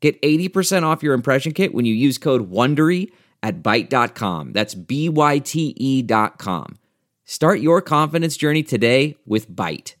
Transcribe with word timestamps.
Get 0.00 0.20
80% 0.22 0.84
off 0.84 1.02
your 1.02 1.14
impression 1.14 1.52
kit 1.52 1.74
when 1.74 1.84
you 1.84 1.94
use 1.94 2.18
code 2.18 2.50
WONDERY 2.50 3.10
at 3.42 3.62
Byte.com. 3.62 4.52
That's 4.52 4.74
B-Y-T-E 4.74 6.02
dot 6.02 6.38
com. 6.38 6.78
Start 7.24 7.60
your 7.60 7.82
confidence 7.82 8.36
journey 8.36 8.62
today 8.62 9.16
with 9.26 9.50
Byte. 9.50 9.94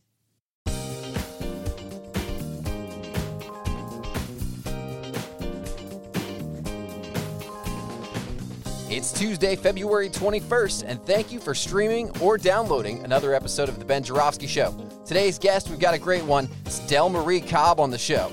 It's 8.90 9.12
Tuesday, 9.12 9.54
February 9.54 10.08
21st, 10.08 10.84
and 10.86 11.00
thank 11.04 11.30
you 11.30 11.38
for 11.38 11.54
streaming 11.54 12.10
or 12.20 12.38
downloading 12.38 13.04
another 13.04 13.34
episode 13.34 13.68
of 13.68 13.78
The 13.78 13.84
Ben 13.84 14.02
Joravsky 14.02 14.46
Show. 14.46 14.74
Today's 15.04 15.38
guest, 15.38 15.68
we've 15.68 15.78
got 15.78 15.92
a 15.92 15.98
great 15.98 16.24
one. 16.24 16.48
It's 16.64 16.80
Delmarie 16.80 17.46
Cobb 17.46 17.80
on 17.80 17.90
the 17.90 17.98
show. 17.98 18.32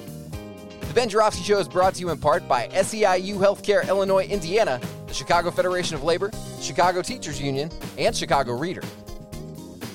Ben 0.96 1.10
Joravsky 1.10 1.44
Show 1.44 1.60
is 1.60 1.68
brought 1.68 1.96
to 1.96 2.00
you 2.00 2.10
in 2.10 2.18
part 2.18 2.48
by 2.48 2.70
SEIU 2.70 3.36
Healthcare 3.36 3.86
Illinois, 3.86 4.24
Indiana, 4.24 4.80
the 5.08 5.14
Chicago 5.14 5.52
Federation 5.52 5.94
of 5.94 6.06
Labor, 6.06 6.32
Chicago 6.62 7.02
Teachers 7.02 7.40
Union, 7.40 7.70
and 7.98 8.16
Chicago 8.16 8.54
Reader. 8.54 8.82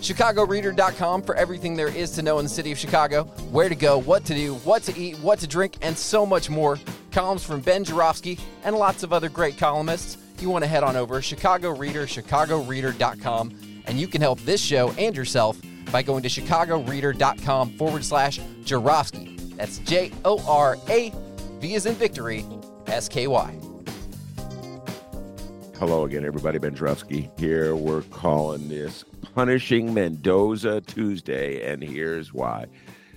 ChicagoReader.com 0.02 1.22
for 1.22 1.34
everything 1.36 1.74
there 1.74 1.88
is 1.88 2.10
to 2.10 2.22
know 2.22 2.38
in 2.38 2.44
the 2.44 2.50
city 2.50 2.70
of 2.70 2.76
Chicago, 2.76 3.24
where 3.50 3.70
to 3.70 3.74
go, 3.74 3.96
what 3.96 4.26
to 4.26 4.34
do, 4.34 4.56
what 4.56 4.82
to 4.82 4.98
eat, 4.98 5.18
what 5.20 5.38
to 5.38 5.46
drink, 5.46 5.78
and 5.80 5.96
so 5.96 6.26
much 6.26 6.50
more. 6.50 6.78
Columns 7.12 7.44
from 7.44 7.60
Ben 7.60 7.82
Joravsky 7.82 8.38
and 8.62 8.76
lots 8.76 9.02
of 9.02 9.10
other 9.14 9.30
great 9.30 9.56
columnists. 9.56 10.18
You 10.38 10.50
want 10.50 10.64
to 10.64 10.68
head 10.68 10.84
on 10.84 10.96
over 10.96 11.22
Chicago 11.22 11.70
Reader, 11.74 12.04
ChicagoReader.com, 12.04 13.82
and 13.86 13.98
you 13.98 14.06
can 14.06 14.20
help 14.20 14.38
this 14.40 14.60
show 14.60 14.90
and 14.98 15.16
yourself 15.16 15.58
by 15.90 16.02
going 16.02 16.22
to 16.24 16.28
ChicagoReader.com 16.28 17.70
forward 17.78 18.04
slash 18.04 18.38
Joravsky. 18.64 19.39
That's 19.61 19.77
J 19.80 20.11
O 20.25 20.42
R 20.48 20.78
A 20.89 21.12
V 21.58 21.75
is 21.75 21.84
in 21.84 21.94
victory, 21.94 22.47
S 22.86 23.11
K 23.11 23.27
Y. 23.27 23.55
Hello 25.78 26.05
again, 26.05 26.25
everybody. 26.25 26.56
Ben 26.56 26.75
Joravsky 26.75 27.30
here. 27.36 27.77
We're 27.77 28.00
calling 28.05 28.70
this 28.70 29.05
Punishing 29.34 29.92
Mendoza 29.92 30.81
Tuesday, 30.81 31.70
and 31.70 31.84
here's 31.84 32.33
why. 32.33 32.69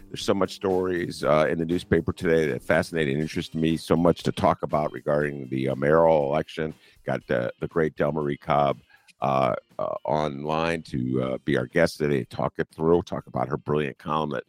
There's 0.09 0.25
so 0.25 0.33
much 0.33 0.53
stories 0.53 1.23
uh, 1.23 1.47
in 1.49 1.59
the 1.59 1.65
newspaper 1.65 2.11
today 2.11 2.47
that 2.47 2.61
fascinate 2.61 3.07
and 3.07 3.21
interest 3.21 3.55
me. 3.55 3.77
So 3.77 3.95
much 3.95 4.21
to 4.23 4.33
talk 4.33 4.63
about 4.63 4.91
regarding 4.91 5.47
the 5.47 5.69
uh, 5.69 5.75
mayoral 5.75 6.25
election. 6.25 6.73
Got 7.05 7.25
the, 7.25 7.53
the 7.61 7.69
great 7.69 7.95
Delmarie 7.95 8.37
Cobb 8.37 8.79
uh, 9.21 9.55
uh, 9.79 9.95
online 10.03 10.81
to 10.83 11.23
uh, 11.23 11.37
be 11.45 11.55
our 11.55 11.67
guest 11.67 11.99
today, 11.99 12.25
talk 12.25 12.55
it 12.57 12.67
through, 12.75 13.03
talk 13.03 13.27
about 13.27 13.47
her 13.47 13.55
brilliant 13.55 13.97
column 13.97 14.31
that 14.31 14.43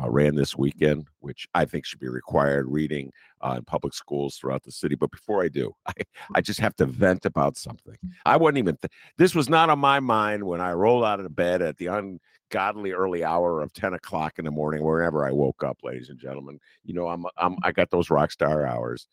uh, 0.00 0.10
ran 0.10 0.34
this 0.34 0.56
weekend, 0.56 1.08
which 1.20 1.46
I 1.54 1.64
think 1.64 1.86
should 1.86 2.00
be 2.00 2.08
required 2.08 2.66
reading 2.68 3.12
uh, 3.40 3.54
in 3.58 3.64
public 3.64 3.94
schools 3.94 4.36
throughout 4.36 4.62
the 4.62 4.72
city. 4.72 4.94
But 4.94 5.10
before 5.10 5.42
I 5.42 5.48
do, 5.48 5.72
I, 5.86 5.92
I 6.34 6.40
just 6.40 6.60
have 6.60 6.76
to 6.76 6.86
vent 6.86 7.24
about 7.24 7.56
something. 7.56 7.96
I 8.24 8.36
wasn't 8.36 8.58
even, 8.58 8.76
th- 8.76 8.92
this 9.16 9.34
was 9.34 9.48
not 9.48 9.70
on 9.70 9.78
my 9.78 10.00
mind 10.00 10.44
when 10.44 10.60
I 10.60 10.72
rolled 10.72 11.04
out 11.04 11.20
of 11.20 11.34
bed 11.34 11.62
at 11.62 11.78
the 11.78 11.86
ungodly 11.86 12.92
early 12.92 13.24
hour 13.24 13.62
of 13.62 13.72
10 13.72 13.94
o'clock 13.94 14.38
in 14.38 14.44
the 14.44 14.50
morning, 14.50 14.82
wherever 14.82 15.26
I 15.26 15.32
woke 15.32 15.64
up, 15.64 15.78
ladies 15.82 16.10
and 16.10 16.18
gentlemen. 16.18 16.58
You 16.84 16.94
know, 16.94 17.08
I'm, 17.08 17.24
I'm 17.36 17.56
I 17.62 17.72
got 17.72 17.90
those 17.90 18.10
rock 18.10 18.30
star 18.30 18.66
hours. 18.66 19.08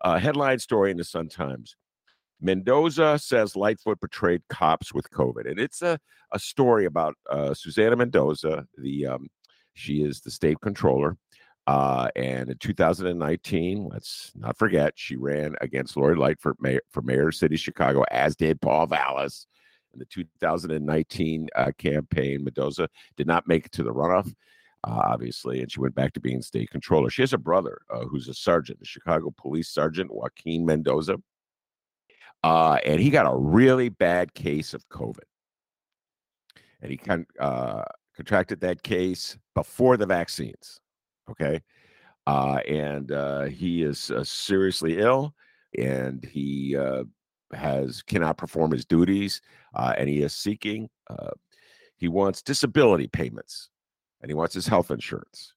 Uh, 0.00 0.18
headline 0.18 0.58
story 0.58 0.90
in 0.90 0.96
the 0.96 1.04
Sun 1.04 1.28
Times. 1.28 1.76
Mendoza 2.40 3.18
says 3.18 3.56
Lightfoot 3.56 4.00
betrayed 4.00 4.42
cops 4.50 4.92
with 4.92 5.10
COVID. 5.10 5.48
And 5.48 5.58
it's 5.58 5.80
a, 5.80 5.98
a 6.32 6.38
story 6.38 6.84
about 6.84 7.14
uh, 7.30 7.54
Susana 7.54 7.96
Mendoza, 7.96 8.66
the 8.76 9.06
um, 9.06 9.28
she 9.74 10.02
is 10.02 10.20
the 10.20 10.30
state 10.30 10.60
controller. 10.60 11.16
Uh, 11.66 12.08
and 12.14 12.50
in 12.50 12.58
2019, 12.58 13.88
let's 13.90 14.32
not 14.34 14.58
forget, 14.58 14.92
she 14.96 15.16
ran 15.16 15.54
against 15.60 15.96
Lori 15.96 16.16
Lightfoot 16.16 16.56
mayor, 16.60 16.80
for 16.90 17.00
mayor 17.02 17.28
of 17.28 17.34
city 17.34 17.56
Chicago, 17.56 18.04
as 18.10 18.36
did 18.36 18.60
Paul 18.60 18.86
Vallas. 18.86 19.46
In 19.94 20.00
the 20.00 20.04
2019 20.06 21.48
uh, 21.54 21.70
campaign, 21.78 22.42
Mendoza 22.42 22.88
did 23.16 23.28
not 23.28 23.46
make 23.46 23.66
it 23.66 23.72
to 23.72 23.84
the 23.84 23.94
runoff, 23.94 24.28
uh, 24.82 25.00
obviously, 25.04 25.60
and 25.60 25.70
she 25.70 25.80
went 25.80 25.94
back 25.94 26.12
to 26.14 26.20
being 26.20 26.42
state 26.42 26.68
controller. 26.70 27.08
She 27.10 27.22
has 27.22 27.32
a 27.32 27.38
brother 27.38 27.80
uh, 27.88 28.04
who's 28.04 28.28
a 28.28 28.34
sergeant, 28.34 28.80
the 28.80 28.84
Chicago 28.84 29.32
police 29.36 29.68
sergeant, 29.68 30.12
Joaquin 30.12 30.66
Mendoza. 30.66 31.16
Uh, 32.42 32.78
and 32.84 33.00
he 33.00 33.08
got 33.08 33.32
a 33.32 33.36
really 33.36 33.88
bad 33.88 34.34
case 34.34 34.74
of 34.74 34.86
COVID. 34.88 35.24
And 36.82 36.90
he 36.90 36.98
kind 36.98 37.24
uh, 37.40 37.84
contracted 38.16 38.60
that 38.60 38.82
case 38.82 39.36
before 39.54 39.96
the 39.96 40.06
vaccines. 40.06 40.80
Okay. 41.30 41.60
Uh, 42.26 42.58
and 42.66 43.12
uh, 43.12 43.44
he 43.44 43.82
is 43.82 44.10
uh, 44.10 44.24
seriously 44.24 44.98
ill 44.98 45.34
and 45.78 46.24
he 46.24 46.76
uh, 46.76 47.04
has 47.52 48.02
cannot 48.02 48.38
perform 48.38 48.70
his 48.70 48.84
duties 48.86 49.42
uh, 49.74 49.92
and 49.98 50.08
he 50.08 50.22
is 50.22 50.34
seeking 50.34 50.88
uh, 51.10 51.30
he 51.96 52.08
wants 52.08 52.42
disability 52.42 53.06
payments 53.06 53.68
and 54.22 54.30
he 54.30 54.34
wants 54.34 54.54
his 54.54 54.66
health 54.66 54.90
insurance 54.90 55.52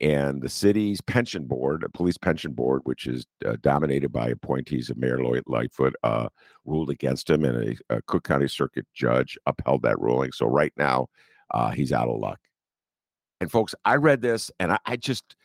and 0.00 0.42
the 0.42 0.48
city's 0.48 1.00
pension 1.00 1.44
board, 1.44 1.84
a 1.84 1.88
police 1.88 2.18
pension 2.18 2.52
board, 2.52 2.80
which 2.84 3.06
is 3.06 3.24
dominated 3.60 4.10
by 4.10 4.28
appointees 4.28 4.90
of 4.90 4.96
Mayor 4.96 5.22
Lori 5.22 5.42
Lightfoot, 5.46 5.94
ruled 6.64 6.90
against 6.90 7.30
him, 7.30 7.44
and 7.44 7.78
a, 7.88 7.96
a, 7.96 8.02
Cook 8.02 8.24
County 8.24 8.48
Circuit 8.48 8.84
judge 8.94 9.38
upheld 9.46 9.82
that 9.82 10.00
ruling. 10.00 10.32
So 10.32 10.46
right 10.46 10.72
now, 10.76 11.06
uh, 11.54 11.70
he's 11.70 11.92
out 11.92 12.08
of 12.08 12.18
luck. 12.18 12.40
And 13.40 13.50
folks, 13.50 13.74
I 13.84 13.96
read 13.96 14.20
this, 14.20 14.50
and 14.58 14.72
I, 14.72 14.78
I 14.84 14.96
just, 14.96 15.36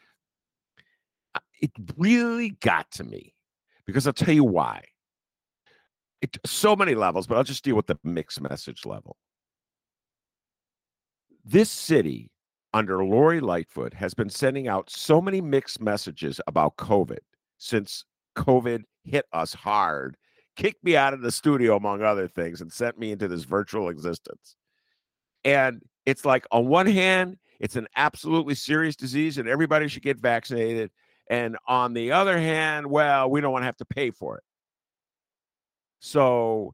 it 1.62 1.72
really 1.98 2.50
got 2.62 2.90
to 2.92 3.04
me 3.04 3.34
because 3.86 4.08
I'll 4.08 4.14
tell 4.14 4.34
you 4.34 4.44
why. 4.44 4.84
It 6.22 6.38
so 6.46 6.76
many 6.76 6.96
levels, 6.96 7.28
but 7.28 7.38
I'll 7.38 7.44
just 7.44 7.64
deal 7.64 7.76
with 7.76 7.88
the 7.88 7.98
mixed 8.04 8.42
message 8.42 8.86
level. 8.86 9.16
This 11.46 11.70
city 11.70 12.32
under 12.74 13.06
Lori 13.06 13.40
Lightfoot 13.40 13.94
has 13.94 14.14
been 14.14 14.30
sending 14.30 14.68
out 14.68 14.90
so 14.90 15.22
many 15.22 15.42
mixed 15.42 15.80
messages 15.80 16.42
about 16.48 16.76
COVID 16.78 17.20
since 17.58 18.04
COVID 18.36 18.84
hit 19.04 19.26
us 19.32 19.54
hard, 19.54 20.18
kicked 20.56 20.84
me 20.84 20.98
out 20.98 21.14
of 21.14 21.22
the 21.22 21.32
studio, 21.32 21.76
among 21.76 22.02
other 22.02 22.28
things, 22.28 22.62
and 22.62 22.72
sent 22.72 23.00
me 23.00 23.12
into 23.12 23.28
this 23.28 23.44
virtual 23.44 23.90
existence. 23.90 24.56
And 25.44 25.82
it's 26.06 26.26
like, 26.26 26.46
on 26.52 26.68
one 26.68 26.88
hand, 26.88 27.38
it's 27.60 27.76
an 27.76 27.88
absolutely 27.96 28.56
serious 28.56 28.96
disease 28.96 29.38
and 29.38 29.48
everybody 29.48 29.88
should 29.88 30.04
get 30.04 30.18
vaccinated. 30.20 30.92
And 31.30 31.58
on 31.68 31.94
the 31.94 32.12
other 32.12 32.40
hand, 32.40 32.88
well, 32.88 33.30
we 33.30 33.42
don't 33.42 33.52
want 33.52 33.62
to 33.62 33.68
have 33.68 33.78
to 33.78 33.86
pay 33.86 34.12
for 34.12 34.38
it. 34.38 34.44
So 36.00 36.74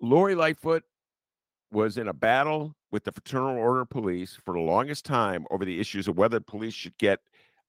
Lori 0.00 0.34
Lightfoot 0.34 0.84
was 1.70 1.98
in 1.98 2.08
a 2.08 2.14
battle 2.14 2.74
with 2.90 3.04
the 3.04 3.12
Fraternal 3.12 3.58
Order 3.58 3.82
of 3.82 3.90
Police 3.90 4.38
for 4.44 4.54
the 4.54 4.60
longest 4.60 5.04
time 5.04 5.44
over 5.50 5.64
the 5.64 5.78
issues 5.80 6.08
of 6.08 6.16
whether 6.16 6.40
police 6.40 6.74
should 6.74 6.96
get 6.98 7.20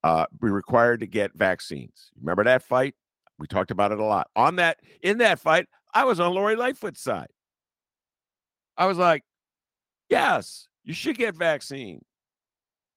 uh, 0.03 0.25
be 0.41 0.49
required 0.49 1.01
to 1.01 1.07
get 1.07 1.33
vaccines. 1.33 2.11
Remember 2.21 2.45
that 2.45 2.63
fight? 2.63 2.95
We 3.37 3.47
talked 3.47 3.71
about 3.71 3.91
it 3.91 3.99
a 3.99 4.05
lot. 4.05 4.29
On 4.35 4.55
that, 4.55 4.77
in 5.01 5.17
that 5.17 5.39
fight, 5.39 5.67
I 5.93 6.05
was 6.05 6.19
on 6.19 6.33
Lori 6.33 6.55
Lightfoot's 6.55 7.01
side. 7.01 7.27
I 8.77 8.85
was 8.85 8.97
like, 8.97 9.23
yes, 10.09 10.67
you 10.83 10.93
should 10.93 11.17
get 11.17 11.35
vaccine. 11.35 12.03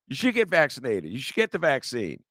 You 0.09 0.17
should 0.17 0.35
get 0.35 0.49
vaccinated. 0.49 1.13
You 1.13 1.19
should 1.19 1.37
get 1.37 1.51
the 1.51 1.59
vaccine. 1.59 2.23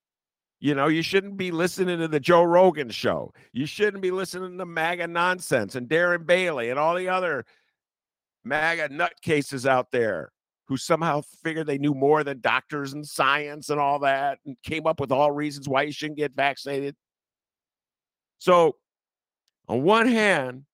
You 0.59 0.75
know, 0.75 0.87
you 0.87 1.01
shouldn't 1.01 1.37
be 1.37 1.49
listening 1.49 1.97
to 1.99 2.07
the 2.07 2.19
Joe 2.19 2.43
Rogan 2.43 2.89
show. 2.89 3.33
You 3.51 3.65
shouldn't 3.65 4.03
be 4.03 4.11
listening 4.11 4.59
to 4.59 4.65
MAGA 4.65 5.07
nonsense 5.07 5.75
and 5.75 5.89
Darren 5.89 6.25
Bailey 6.25 6.69
and 6.69 6.77
all 6.77 6.95
the 6.95 7.09
other 7.09 7.45
MAGA 8.43 8.89
nutcases 8.89 9.67
out 9.67 9.91
there 9.91 10.31
who 10.67 10.77
somehow 10.77 11.21
figured 11.43 11.67
they 11.67 11.79
knew 11.79 11.93
more 11.93 12.23
than 12.23 12.39
doctors 12.39 12.93
and 12.93 13.05
science 13.05 13.69
and 13.69 13.79
all 13.79 13.99
that 13.99 14.37
and 14.45 14.55
came 14.63 14.85
up 14.85 14.99
with 14.99 15.11
all 15.11 15.31
reasons 15.31 15.67
why 15.67 15.81
you 15.81 15.91
shouldn't 15.91 16.17
get 16.17 16.35
vaccinated. 16.35 16.95
So, 18.37 18.75
on 19.67 19.81
one 19.83 20.07
hand, 20.07 20.65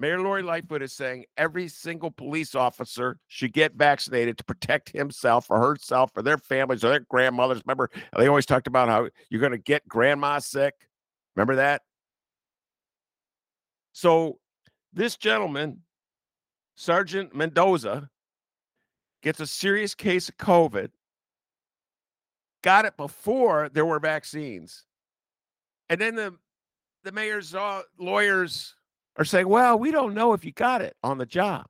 Mayor 0.00 0.20
Lori 0.20 0.44
Lightfoot 0.44 0.80
is 0.80 0.92
saying 0.92 1.24
every 1.36 1.66
single 1.66 2.12
police 2.12 2.54
officer 2.54 3.18
should 3.26 3.52
get 3.52 3.74
vaccinated 3.74 4.38
to 4.38 4.44
protect 4.44 4.90
himself 4.90 5.50
or 5.50 5.58
herself 5.58 6.12
or 6.14 6.22
their 6.22 6.38
families 6.38 6.84
or 6.84 6.90
their 6.90 7.00
grandmothers. 7.00 7.60
Remember, 7.66 7.90
they 8.16 8.28
always 8.28 8.46
talked 8.46 8.68
about 8.68 8.88
how 8.88 9.08
you're 9.28 9.40
going 9.40 9.52
to 9.52 9.58
get 9.58 9.88
grandma 9.88 10.38
sick. 10.38 10.74
Remember 11.34 11.56
that? 11.56 11.82
So 13.92 14.38
this 14.92 15.16
gentleman, 15.16 15.82
Sergeant 16.76 17.34
Mendoza, 17.34 18.08
gets 19.24 19.40
a 19.40 19.48
serious 19.48 19.96
case 19.96 20.28
of 20.28 20.36
COVID, 20.36 20.90
got 22.62 22.84
it 22.84 22.96
before 22.96 23.68
there 23.72 23.84
were 23.84 23.98
vaccines. 23.98 24.84
And 25.88 26.00
then 26.00 26.14
the 26.14 26.36
the 27.02 27.12
mayor's 27.12 27.54
uh, 27.54 27.82
lawyers 27.98 28.74
are 29.18 29.24
saying, 29.24 29.48
well, 29.48 29.78
we 29.78 29.90
don't 29.90 30.14
know 30.14 30.32
if 30.32 30.44
you 30.44 30.52
got 30.52 30.80
it 30.80 30.96
on 31.02 31.18
the 31.18 31.26
job. 31.26 31.66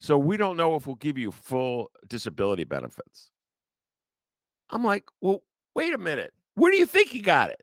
So 0.00 0.18
we 0.18 0.36
don't 0.36 0.56
know 0.56 0.76
if 0.76 0.86
we'll 0.86 0.96
give 0.96 1.16
you 1.16 1.30
full 1.30 1.90
disability 2.08 2.64
benefits. 2.64 3.30
I'm 4.70 4.84
like, 4.84 5.04
well, 5.20 5.42
wait 5.74 5.94
a 5.94 5.98
minute. 5.98 6.32
Where 6.54 6.72
do 6.72 6.78
you 6.78 6.86
think 6.86 7.08
he 7.08 7.20
got 7.20 7.50
it? 7.50 7.62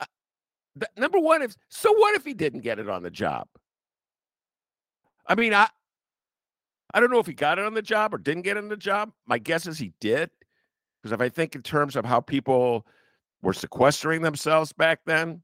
Uh, 0.00 0.06
number 0.96 1.18
one, 1.18 1.42
if 1.42 1.56
so, 1.68 1.92
what 1.92 2.14
if 2.14 2.24
he 2.24 2.34
didn't 2.34 2.60
get 2.60 2.78
it 2.78 2.88
on 2.88 3.02
the 3.02 3.10
job? 3.10 3.48
I 5.26 5.34
mean, 5.34 5.52
I 5.52 5.68
I 6.94 7.00
don't 7.00 7.10
know 7.10 7.18
if 7.18 7.26
he 7.26 7.34
got 7.34 7.58
it 7.58 7.64
on 7.64 7.74
the 7.74 7.82
job 7.82 8.14
or 8.14 8.18
didn't 8.18 8.42
get 8.42 8.56
it 8.56 8.62
on 8.62 8.68
the 8.68 8.76
job. 8.76 9.12
My 9.26 9.38
guess 9.38 9.66
is 9.66 9.78
he 9.78 9.92
did, 10.00 10.30
because 11.02 11.12
if 11.12 11.20
I 11.20 11.28
think 11.28 11.54
in 11.54 11.62
terms 11.62 11.96
of 11.96 12.04
how 12.04 12.20
people 12.20 12.86
were 13.42 13.52
sequestering 13.52 14.22
themselves 14.22 14.72
back 14.72 15.00
then, 15.04 15.42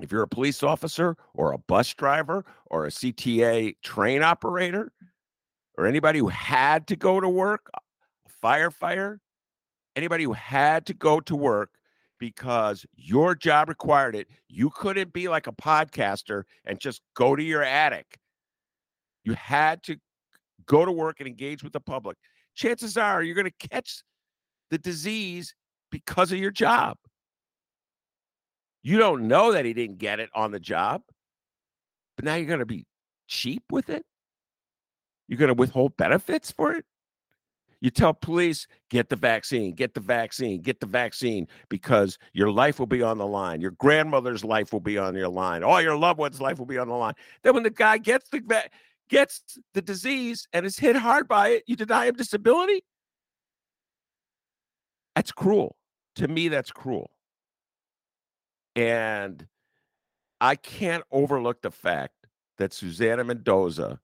if 0.00 0.12
you're 0.12 0.22
a 0.22 0.28
police 0.28 0.62
officer 0.62 1.16
or 1.34 1.52
a 1.52 1.58
bus 1.58 1.92
driver 1.94 2.44
or 2.66 2.86
a 2.86 2.90
CTA 2.90 3.76
train 3.82 4.22
operator 4.22 4.92
or 5.78 5.86
anybody 5.86 6.18
who 6.18 6.28
had 6.28 6.86
to 6.88 6.96
go 6.96 7.20
to 7.20 7.28
work, 7.28 7.70
a 7.74 8.46
firefighter, 8.46 9.18
anybody 9.94 10.24
who 10.24 10.32
had 10.32 10.86
to 10.86 10.94
go 10.94 11.20
to 11.20 11.34
work 11.34 11.70
because 12.18 12.84
your 12.94 13.34
job 13.34 13.68
required 13.68 14.14
it, 14.14 14.28
you 14.48 14.70
couldn't 14.70 15.12
be 15.12 15.28
like 15.28 15.46
a 15.46 15.52
podcaster 15.52 16.44
and 16.64 16.80
just 16.80 17.02
go 17.14 17.36
to 17.36 17.42
your 17.42 17.62
attic. 17.62 18.18
You 19.24 19.34
had 19.34 19.82
to 19.84 19.96
go 20.66 20.84
to 20.84 20.92
work 20.92 21.20
and 21.20 21.28
engage 21.28 21.62
with 21.62 21.72
the 21.72 21.80
public. 21.80 22.16
Chances 22.54 22.96
are 22.96 23.22
you're 23.22 23.34
going 23.34 23.50
to 23.50 23.68
catch 23.68 24.02
the 24.70 24.78
disease 24.78 25.54
because 25.90 26.32
of 26.32 26.38
your 26.38 26.50
job. 26.50 26.96
You 28.86 28.98
don't 28.98 29.26
know 29.26 29.50
that 29.50 29.64
he 29.64 29.72
didn't 29.72 29.98
get 29.98 30.20
it 30.20 30.30
on 30.32 30.52
the 30.52 30.60
job, 30.60 31.02
but 32.14 32.24
now 32.24 32.36
you're 32.36 32.46
going 32.46 32.60
to 32.60 32.64
be 32.64 32.86
cheap 33.26 33.64
with 33.68 33.90
it. 33.90 34.06
You're 35.26 35.40
going 35.40 35.48
to 35.48 35.54
withhold 35.54 35.96
benefits 35.96 36.52
for 36.52 36.72
it. 36.72 36.84
You 37.80 37.90
tell 37.90 38.14
police, 38.14 38.68
get 38.88 39.08
the 39.08 39.16
vaccine, 39.16 39.74
get 39.74 39.94
the 39.94 40.00
vaccine, 40.00 40.62
get 40.62 40.78
the 40.78 40.86
vaccine, 40.86 41.48
because 41.68 42.16
your 42.32 42.52
life 42.52 42.78
will 42.78 42.86
be 42.86 43.02
on 43.02 43.18
the 43.18 43.26
line. 43.26 43.60
Your 43.60 43.72
grandmother's 43.72 44.44
life 44.44 44.72
will 44.72 44.78
be 44.78 44.98
on 44.98 45.16
your 45.16 45.30
line. 45.30 45.64
All 45.64 45.82
your 45.82 45.96
loved 45.96 46.20
ones' 46.20 46.40
life 46.40 46.60
will 46.60 46.64
be 46.64 46.78
on 46.78 46.86
the 46.86 46.94
line. 46.94 47.14
Then 47.42 47.54
when 47.54 47.64
the 47.64 47.70
guy 47.70 47.98
gets 47.98 48.28
the 48.28 48.40
va- 48.46 48.70
gets 49.08 49.42
the 49.74 49.82
disease 49.82 50.46
and 50.52 50.64
is 50.64 50.78
hit 50.78 50.94
hard 50.94 51.26
by 51.26 51.48
it, 51.48 51.64
you 51.66 51.74
deny 51.74 52.06
him 52.06 52.14
disability? 52.14 52.84
That's 55.16 55.32
cruel. 55.32 55.74
To 56.14 56.28
me, 56.28 56.46
that's 56.46 56.70
cruel. 56.70 57.10
And 58.76 59.46
I 60.40 60.54
can't 60.54 61.04
overlook 61.10 61.62
the 61.62 61.70
fact 61.70 62.14
that 62.58 62.72
Susana 62.72 63.24
Mendoza 63.24 63.98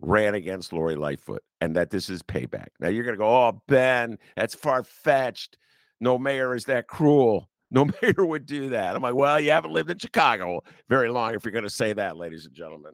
ran 0.00 0.34
against 0.34 0.72
Lori 0.72 0.96
Lightfoot 0.96 1.42
and 1.60 1.76
that 1.76 1.90
this 1.90 2.08
is 2.08 2.22
payback. 2.22 2.68
Now 2.80 2.88
you're 2.88 3.04
going 3.04 3.14
to 3.14 3.18
go, 3.18 3.28
oh, 3.28 3.62
Ben, 3.68 4.18
that's 4.36 4.54
far 4.54 4.84
fetched. 4.84 5.58
No 6.00 6.18
mayor 6.18 6.54
is 6.54 6.64
that 6.66 6.88
cruel. 6.88 7.48
No 7.74 7.88
mayor 8.02 8.26
would 8.26 8.44
do 8.44 8.68
that. 8.68 8.94
I'm 8.94 9.00
like, 9.00 9.14
well, 9.14 9.40
you 9.40 9.50
haven't 9.50 9.72
lived 9.72 9.90
in 9.90 9.96
Chicago 9.96 10.62
very 10.90 11.08
long 11.08 11.34
if 11.34 11.42
you're 11.42 11.52
going 11.52 11.64
to 11.64 11.70
say 11.70 11.94
that, 11.94 12.18
ladies 12.18 12.44
and 12.44 12.52
gentlemen, 12.54 12.92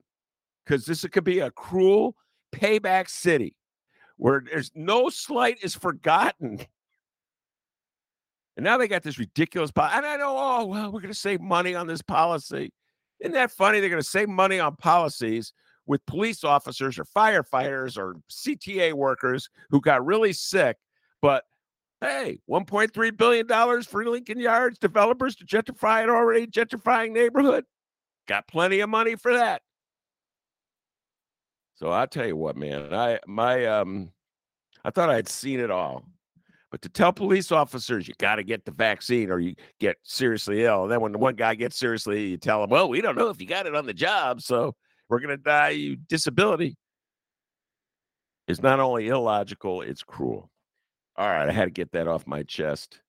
because 0.64 0.84
this 0.84 1.04
could 1.10 1.24
be 1.24 1.40
a 1.40 1.50
cruel 1.50 2.14
payback 2.54 3.10
city 3.10 3.56
where 4.18 4.44
there's 4.48 4.70
no 4.76 5.08
slight 5.08 5.58
is 5.64 5.74
forgotten 5.74 6.60
and 8.58 8.64
now 8.64 8.76
they 8.76 8.88
got 8.88 9.04
this 9.04 9.20
ridiculous 9.20 9.70
policy. 9.70 9.98
And 9.98 10.04
I 10.04 10.16
know, 10.16 10.34
oh, 10.36 10.66
well, 10.66 10.86
we're 10.90 11.00
going 11.00 11.14
to 11.14 11.18
save 11.18 11.40
money 11.40 11.76
on 11.76 11.86
this 11.86 12.02
policy. 12.02 12.72
Isn't 13.20 13.34
that 13.34 13.52
funny? 13.52 13.78
They're 13.78 13.88
going 13.88 14.02
to 14.02 14.08
save 14.08 14.28
money 14.28 14.58
on 14.58 14.74
policies 14.74 15.52
with 15.86 16.04
police 16.06 16.42
officers 16.42 16.98
or 16.98 17.04
firefighters 17.04 17.96
or 17.96 18.16
CTA 18.28 18.94
workers 18.94 19.48
who 19.70 19.80
got 19.80 20.04
really 20.04 20.32
sick. 20.32 20.76
But 21.22 21.44
hey, 22.00 22.40
$1.3 22.50 23.16
billion 23.16 23.82
for 23.84 24.04
Lincoln 24.04 24.40
Yards 24.40 24.76
developers 24.78 25.36
to 25.36 25.44
gentrify 25.44 26.02
an 26.02 26.10
already 26.10 26.48
gentrifying 26.48 27.12
neighborhood. 27.12 27.64
Got 28.26 28.48
plenty 28.48 28.80
of 28.80 28.90
money 28.90 29.14
for 29.14 29.34
that. 29.34 29.62
So 31.76 31.90
I'll 31.90 32.08
tell 32.08 32.26
you 32.26 32.34
what, 32.34 32.56
man. 32.56 32.92
I 32.92 33.20
my 33.24 33.66
um 33.66 34.10
I 34.84 34.90
thought 34.90 35.10
I'd 35.10 35.28
seen 35.28 35.60
it 35.60 35.70
all. 35.70 36.02
But 36.70 36.82
to 36.82 36.88
tell 36.88 37.12
police 37.12 37.50
officers 37.50 38.06
you 38.06 38.14
got 38.18 38.36
to 38.36 38.42
get 38.42 38.64
the 38.64 38.72
vaccine 38.72 39.30
or 39.30 39.38
you 39.38 39.54
get 39.80 39.96
seriously 40.02 40.64
ill, 40.64 40.82
and 40.82 40.92
then 40.92 41.00
when 41.00 41.12
the 41.12 41.18
one 41.18 41.34
guy 41.34 41.54
gets 41.54 41.78
seriously, 41.78 42.28
you 42.28 42.36
tell 42.36 42.62
him, 42.62 42.70
"Well, 42.70 42.88
we 42.88 43.00
don't 43.00 43.16
know 43.16 43.30
if 43.30 43.40
you 43.40 43.46
got 43.46 43.66
it 43.66 43.74
on 43.74 43.86
the 43.86 43.94
job, 43.94 44.42
so 44.42 44.74
we're 45.08 45.20
going 45.20 45.36
to 45.36 45.42
die 45.42 45.70
you 45.70 45.96
disability." 45.96 46.76
Is 48.48 48.62
not 48.62 48.80
only 48.80 49.08
illogical, 49.08 49.82
it's 49.82 50.02
cruel. 50.02 50.50
All 51.16 51.28
right, 51.28 51.48
I 51.48 51.52
had 51.52 51.66
to 51.66 51.70
get 51.70 51.92
that 51.92 52.08
off 52.08 52.26
my 52.26 52.42
chest. 52.44 53.00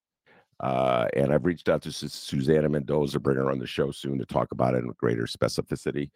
Uh, 0.59 1.07
and 1.15 1.33
I've 1.33 1.45
reached 1.45 1.69
out 1.69 1.81
to 1.83 1.91
Susana 1.91 2.67
Mendoza, 2.67 3.19
bring 3.19 3.37
her 3.37 3.49
on 3.49 3.59
the 3.59 3.67
show 3.67 3.91
soon 3.91 4.17
to 4.17 4.25
talk 4.25 4.51
about 4.51 4.73
it 4.73 4.79
in 4.83 4.91
greater 4.97 5.23
specificity. 5.23 6.09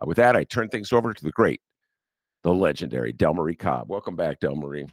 Uh, 0.00 0.06
with 0.06 0.16
that, 0.16 0.36
I 0.36 0.44
turn 0.44 0.68
things 0.68 0.92
over 0.92 1.12
to 1.12 1.24
the 1.24 1.32
great, 1.32 1.60
the 2.42 2.54
legendary 2.54 3.12
Delmarie 3.12 3.58
Cobb. 3.58 3.90
Welcome 3.90 4.16
back, 4.16 4.40
Delmarie. 4.40 4.88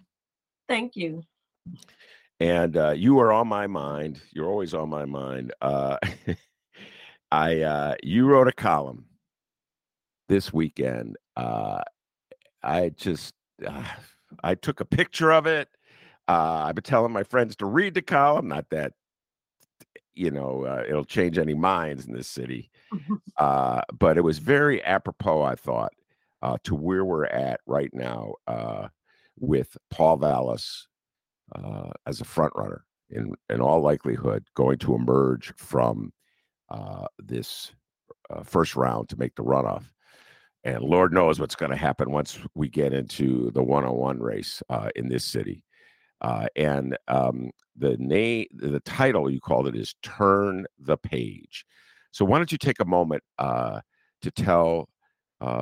Thank 0.67 0.97
you 0.97 1.23
and 2.39 2.77
uh, 2.77 2.91
you 2.91 3.19
are 3.19 3.31
on 3.31 3.47
my 3.47 3.67
mind. 3.67 4.21
You're 4.31 4.49
always 4.49 4.73
on 4.73 4.89
my 4.89 5.05
mind. 5.05 5.53
Uh, 5.61 5.97
I 7.31 7.61
uh, 7.61 7.95
you 8.03 8.25
wrote 8.25 8.47
a 8.47 8.53
column 8.53 9.05
this 10.29 10.53
weekend. 10.53 11.17
Uh, 11.35 11.81
I 12.63 12.89
just 12.89 13.33
uh, 13.65 13.83
I 14.43 14.55
took 14.55 14.79
a 14.79 14.85
picture 14.85 15.31
of 15.31 15.45
it. 15.45 15.69
Uh, 16.27 16.65
I've 16.65 16.75
been 16.75 16.83
telling 16.83 17.11
my 17.11 17.23
friends 17.23 17.55
to 17.57 17.65
read 17.65 17.93
the 17.93 18.01
column. 18.01 18.47
Not 18.47 18.69
that 18.69 18.93
you 20.13 20.31
know 20.31 20.65
uh, 20.65 20.83
it'll 20.87 21.05
change 21.05 21.37
any 21.37 21.53
minds 21.53 22.05
in 22.05 22.13
this 22.13 22.27
city, 22.27 22.69
uh, 23.37 23.81
but 23.97 24.17
it 24.17 24.23
was 24.23 24.39
very 24.39 24.83
apropos. 24.83 25.41
I 25.41 25.55
thought 25.55 25.93
uh, 26.41 26.57
to 26.63 26.75
where 26.75 27.03
we're 27.03 27.25
at 27.25 27.59
right 27.65 27.93
now 27.93 28.35
uh, 28.47 28.87
with 29.39 29.77
Paul 29.89 30.17
Vallas 30.17 30.87
uh, 31.55 31.91
as 32.05 32.21
a 32.21 32.25
front 32.25 32.53
runner 32.55 32.83
in 33.09 33.33
in 33.49 33.61
all 33.61 33.81
likelihood 33.81 34.45
going 34.55 34.77
to 34.79 34.95
emerge 34.95 35.53
from 35.55 36.11
uh, 36.69 37.05
this 37.19 37.71
uh, 38.29 38.43
first 38.43 38.75
round 38.75 39.07
to 39.09 39.17
make 39.17 39.35
the 39.35 39.43
runoff. 39.43 39.85
And 40.63 40.83
Lord 40.83 41.13
knows 41.13 41.39
what's 41.39 41.55
going 41.55 41.71
to 41.71 41.77
happen 41.77 42.11
once 42.11 42.39
we 42.53 42.67
get 42.67 42.91
into 42.91 43.51
the 43.51 43.63
one-on-one 43.63 44.19
race 44.19 44.61
uh, 44.69 44.89
in 44.95 45.07
this 45.07 45.23
city. 45.23 45.63
Uh, 46.19 46.47
and 46.57 46.97
um, 47.07 47.51
the 47.77 47.95
name, 47.97 48.47
the 48.51 48.81
title 48.81 49.29
you 49.29 49.39
called 49.39 49.67
it 49.67 49.75
is 49.75 49.95
"Turn 50.01 50.65
the 50.79 50.97
Page." 50.97 51.65
So 52.11 52.25
why 52.25 52.37
don't 52.37 52.51
you 52.51 52.57
take 52.57 52.79
a 52.79 52.85
moment 52.85 53.23
uh, 53.37 53.81
to 54.23 54.31
tell 54.31 54.89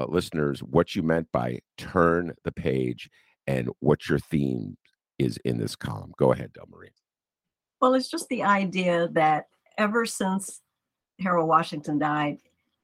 listeners 0.08 0.62
what 0.62 0.96
you 0.96 1.04
meant 1.04 1.28
by 1.32 1.60
"Turn 1.78 2.34
the 2.44 2.54
Page" 2.54 3.10
and 3.46 3.70
what 3.82 4.10
your 4.10 4.18
theme 4.20 4.78
is 5.20 5.38
in 5.46 5.58
this 5.58 5.76
column. 5.76 6.14
Go 6.18 6.34
ahead, 6.34 6.52
Delmarie. 6.54 6.92
Well, 7.82 7.94
it's 7.94 8.10
just 8.10 8.28
the 8.30 8.44
idea 8.44 9.10
that 9.14 9.48
ever 9.78 10.06
since 10.06 10.62
Harold 11.20 11.48
Washington 11.48 12.00
died 12.00 12.38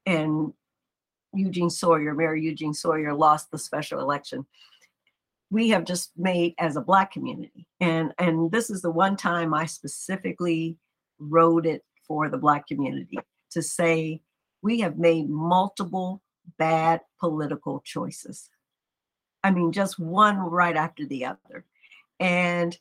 and 0.05 0.53
Eugene 1.33 1.69
Sawyer, 1.69 2.13
Mayor 2.13 2.35
Eugene 2.35 2.73
Sawyer, 2.73 3.13
lost 3.13 3.51
the 3.51 3.57
special 3.57 3.99
election, 3.99 4.45
we 5.49 5.69
have 5.69 5.85
just 5.85 6.11
made 6.17 6.53
as 6.59 6.75
a 6.75 6.81
black 6.81 7.11
community. 7.11 7.67
And 7.79 8.13
and 8.17 8.51
this 8.51 8.69
is 8.69 8.81
the 8.81 8.91
one 8.91 9.17
time 9.17 9.53
I 9.53 9.65
specifically 9.65 10.77
wrote 11.19 11.65
it 11.65 11.83
for 12.07 12.29
the 12.29 12.37
black 12.37 12.67
community 12.67 13.19
to 13.51 13.61
say 13.61 14.21
we 14.61 14.79
have 14.79 14.97
made 14.97 15.29
multiple 15.29 16.21
bad 16.57 17.01
political 17.19 17.81
choices. 17.81 18.49
I 19.43 19.51
mean, 19.51 19.71
just 19.71 19.99
one 19.99 20.37
right 20.37 20.75
after 20.75 21.05
the 21.05 21.25
other. 21.25 21.65
And 22.21 22.77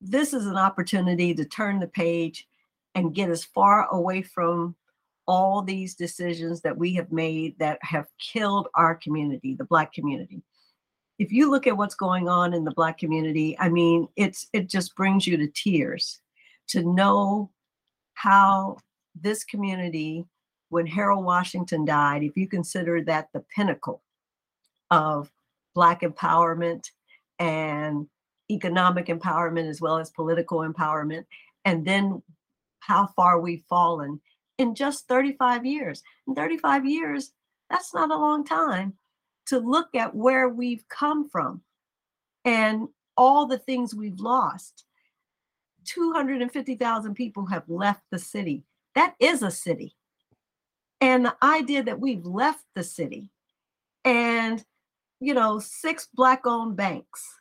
this 0.00 0.32
is 0.32 0.46
an 0.46 0.56
opportunity 0.56 1.34
to 1.34 1.44
turn 1.44 1.78
the 1.78 1.86
page 1.86 2.48
and 2.94 3.14
get 3.14 3.30
as 3.30 3.44
far 3.44 3.86
away 3.90 4.22
from 4.22 4.74
all 5.28 5.62
these 5.62 5.94
decisions 5.94 6.62
that 6.62 6.76
we 6.76 6.94
have 6.94 7.12
made 7.12 7.56
that 7.58 7.78
have 7.82 8.08
killed 8.18 8.66
our 8.74 8.96
community, 8.96 9.54
the 9.54 9.64
Black 9.64 9.92
community. 9.92 10.42
If 11.18 11.30
you 11.30 11.50
look 11.50 11.66
at 11.66 11.76
what's 11.76 11.94
going 11.94 12.28
on 12.28 12.54
in 12.54 12.64
the 12.64 12.72
Black 12.72 12.98
community, 12.98 13.56
I 13.60 13.68
mean, 13.68 14.08
it's 14.16 14.48
it 14.54 14.68
just 14.68 14.96
brings 14.96 15.26
you 15.26 15.36
to 15.36 15.46
tears 15.46 16.20
to 16.68 16.82
know 16.82 17.50
how 18.14 18.78
this 19.20 19.44
community 19.44 20.24
when 20.70 20.86
Harold 20.86 21.24
Washington 21.24 21.84
died, 21.84 22.22
if 22.22 22.36
you 22.36 22.48
consider 22.48 23.02
that 23.02 23.28
the 23.34 23.44
pinnacle 23.54 24.02
of 24.90 25.30
Black 25.74 26.00
empowerment 26.00 26.86
and 27.38 28.08
economic 28.50 29.06
empowerment 29.06 29.68
as 29.68 29.80
well 29.80 29.98
as 29.98 30.10
political 30.10 30.60
empowerment, 30.60 31.24
and 31.64 31.84
then 31.84 32.22
how 32.80 33.06
far 33.06 33.40
we've 33.40 33.64
fallen 33.68 34.20
in 34.58 34.74
just 34.74 35.06
35 35.08 35.64
years. 35.64 36.02
In 36.26 36.34
35 36.34 36.84
years, 36.84 37.32
that's 37.70 37.94
not 37.94 38.10
a 38.10 38.16
long 38.16 38.44
time 38.44 38.94
to 39.46 39.58
look 39.58 39.94
at 39.94 40.14
where 40.14 40.48
we've 40.48 40.84
come 40.88 41.28
from 41.28 41.62
and 42.44 42.88
all 43.16 43.46
the 43.46 43.58
things 43.58 43.94
we've 43.94 44.20
lost. 44.20 44.84
250,000 45.86 47.14
people 47.14 47.46
have 47.46 47.68
left 47.68 48.02
the 48.10 48.18
city. 48.18 48.64
That 48.94 49.14
is 49.18 49.42
a 49.42 49.50
city. 49.50 49.96
And 51.00 51.24
the 51.24 51.36
idea 51.42 51.82
that 51.82 52.00
we've 52.00 52.24
left 52.24 52.64
the 52.74 52.82
city 52.82 53.30
and, 54.04 54.62
you 55.20 55.32
know, 55.32 55.58
six 55.58 56.08
Black 56.14 56.46
owned 56.46 56.76
banks 56.76 57.39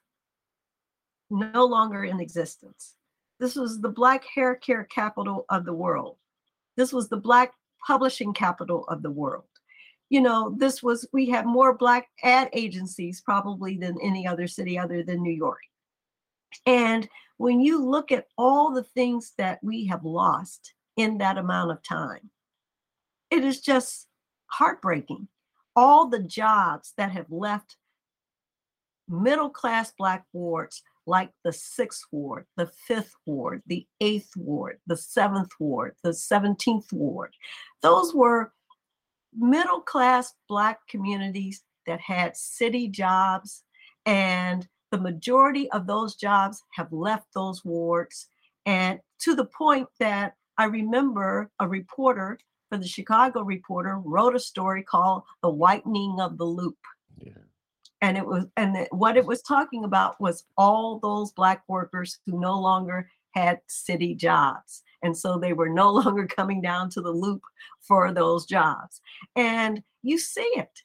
no 1.30 1.66
longer 1.66 2.04
in 2.04 2.20
existence. 2.20 2.96
This 3.40 3.56
was 3.56 3.80
the 3.80 3.90
Black 3.90 4.26
hair 4.26 4.56
care 4.56 4.84
capital 4.84 5.46
of 5.50 5.66
the 5.66 5.74
world. 5.74 6.18
This 6.76 6.92
was 6.92 7.10
the 7.10 7.18
Black 7.18 7.54
publishing 7.86 8.34
capital 8.34 8.86
of 8.88 9.02
the 9.02 9.12
world. 9.12 9.46
You 10.10 10.22
know, 10.22 10.56
this 10.58 10.82
was, 10.82 11.08
we 11.14 11.30
had 11.30 11.46
more 11.46 11.74
Black 11.74 12.08
ad 12.24 12.50
agencies 12.54 13.22
probably 13.22 13.78
than 13.78 13.98
any 14.02 14.28
other 14.28 14.48
city 14.48 14.78
other 14.78 15.04
than 15.04 15.22
New 15.22 15.34
York. 15.34 15.62
And 16.66 17.08
when 17.38 17.62
you 17.62 17.84
look 17.84 18.12
at 18.12 18.28
all 18.38 18.72
the 18.72 18.84
things 18.84 19.34
that 19.38 19.60
we 19.64 19.86
have 19.86 20.04
lost 20.04 20.74
in 20.98 21.20
that 21.20 21.38
amount 21.38 21.72
of 21.72 21.84
time, 21.84 22.32
it 23.30 23.44
is 23.44 23.62
just 23.62 24.08
heartbreaking. 24.48 25.28
All 25.76 26.08
the 26.08 26.24
jobs 26.24 26.94
that 26.98 27.12
have 27.12 27.32
left 27.32 27.78
middle 29.08 29.50
class 29.50 29.94
Black 29.98 30.26
wards 30.34 30.82
like 31.10 31.32
the 31.44 31.52
sixth 31.52 32.06
ward, 32.12 32.46
the 32.56 32.68
fifth 32.88 33.16
ward, 33.26 33.64
the 33.66 33.86
eighth 34.00 34.32
ward, 34.38 34.78
the 34.88 34.96
seventh 34.96 35.52
ward, 35.60 35.96
the 36.04 36.12
17th 36.12 36.94
ward. 36.94 37.34
Those 37.82 38.14
were 38.14 38.54
middle 39.36 39.82
class 39.82 40.34
Black 40.48 40.80
communities 40.88 41.64
that 41.88 42.00
had 42.00 42.38
city 42.38 42.88
jobs, 42.88 43.64
and 44.06 44.68
the 44.92 45.00
majority 45.00 45.70
of 45.72 45.88
those 45.88 46.16
jobs 46.16 46.64
have 46.76 46.94
left 46.94 47.28
those 47.34 47.66
wards. 47.66 48.28
And 48.66 49.00
to 49.22 49.36
the 49.36 49.46
point 49.46 49.88
that 50.00 50.36
I 50.58 50.66
remember 50.66 51.50
a 51.60 51.68
reporter 51.68 52.38
for 52.70 52.78
the 52.78 52.88
Chicago 52.88 53.42
Reporter 53.42 53.98
wrote 53.98 54.36
a 54.36 54.40
story 54.40 54.84
called 54.84 55.24
The 55.42 55.50
Whitening 55.50 56.20
of 56.20 56.38
the 56.38 56.46
Loop. 56.46 56.78
And 58.02 58.18
it 58.18 58.26
was 58.26 58.46
and 58.56 58.76
the, 58.76 58.88
what 58.92 59.18
it 59.18 59.26
was 59.26 59.42
talking 59.42 59.84
about 59.84 60.20
was 60.22 60.46
all 60.58 61.00
those 61.00 61.32
black 61.34 61.64
workers 61.68 62.20
who 62.26 62.40
no 62.40 62.60
longer 62.60 63.10
had 63.32 63.60
city 63.68 64.16
jobs. 64.16 64.84
And 65.04 65.18
so 65.18 65.38
they 65.38 65.54
were 65.54 65.70
no 65.70 65.92
longer 65.94 66.28
coming 66.28 66.62
down 66.62 66.90
to 66.92 67.02
the 67.02 67.12
loop 67.12 67.42
for 67.82 68.12
those 68.12 68.46
jobs. 68.46 69.02
And 69.36 69.84
you 70.02 70.18
see 70.18 70.50
it. 70.56 70.82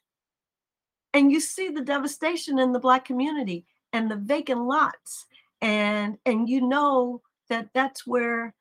And 1.12 1.30
you 1.30 1.38
see 1.38 1.68
the 1.68 1.80
devastation 1.80 2.58
in 2.58 2.72
the 2.72 2.80
black 2.80 3.04
community 3.04 3.64
and 3.92 4.10
the 4.10 4.16
vacant 4.16 4.62
lots. 4.62 5.26
And 5.62 6.18
and 6.26 6.48
you 6.48 6.66
know 6.66 7.22
that 7.48 7.68
that's 7.74 8.06
where 8.06 8.54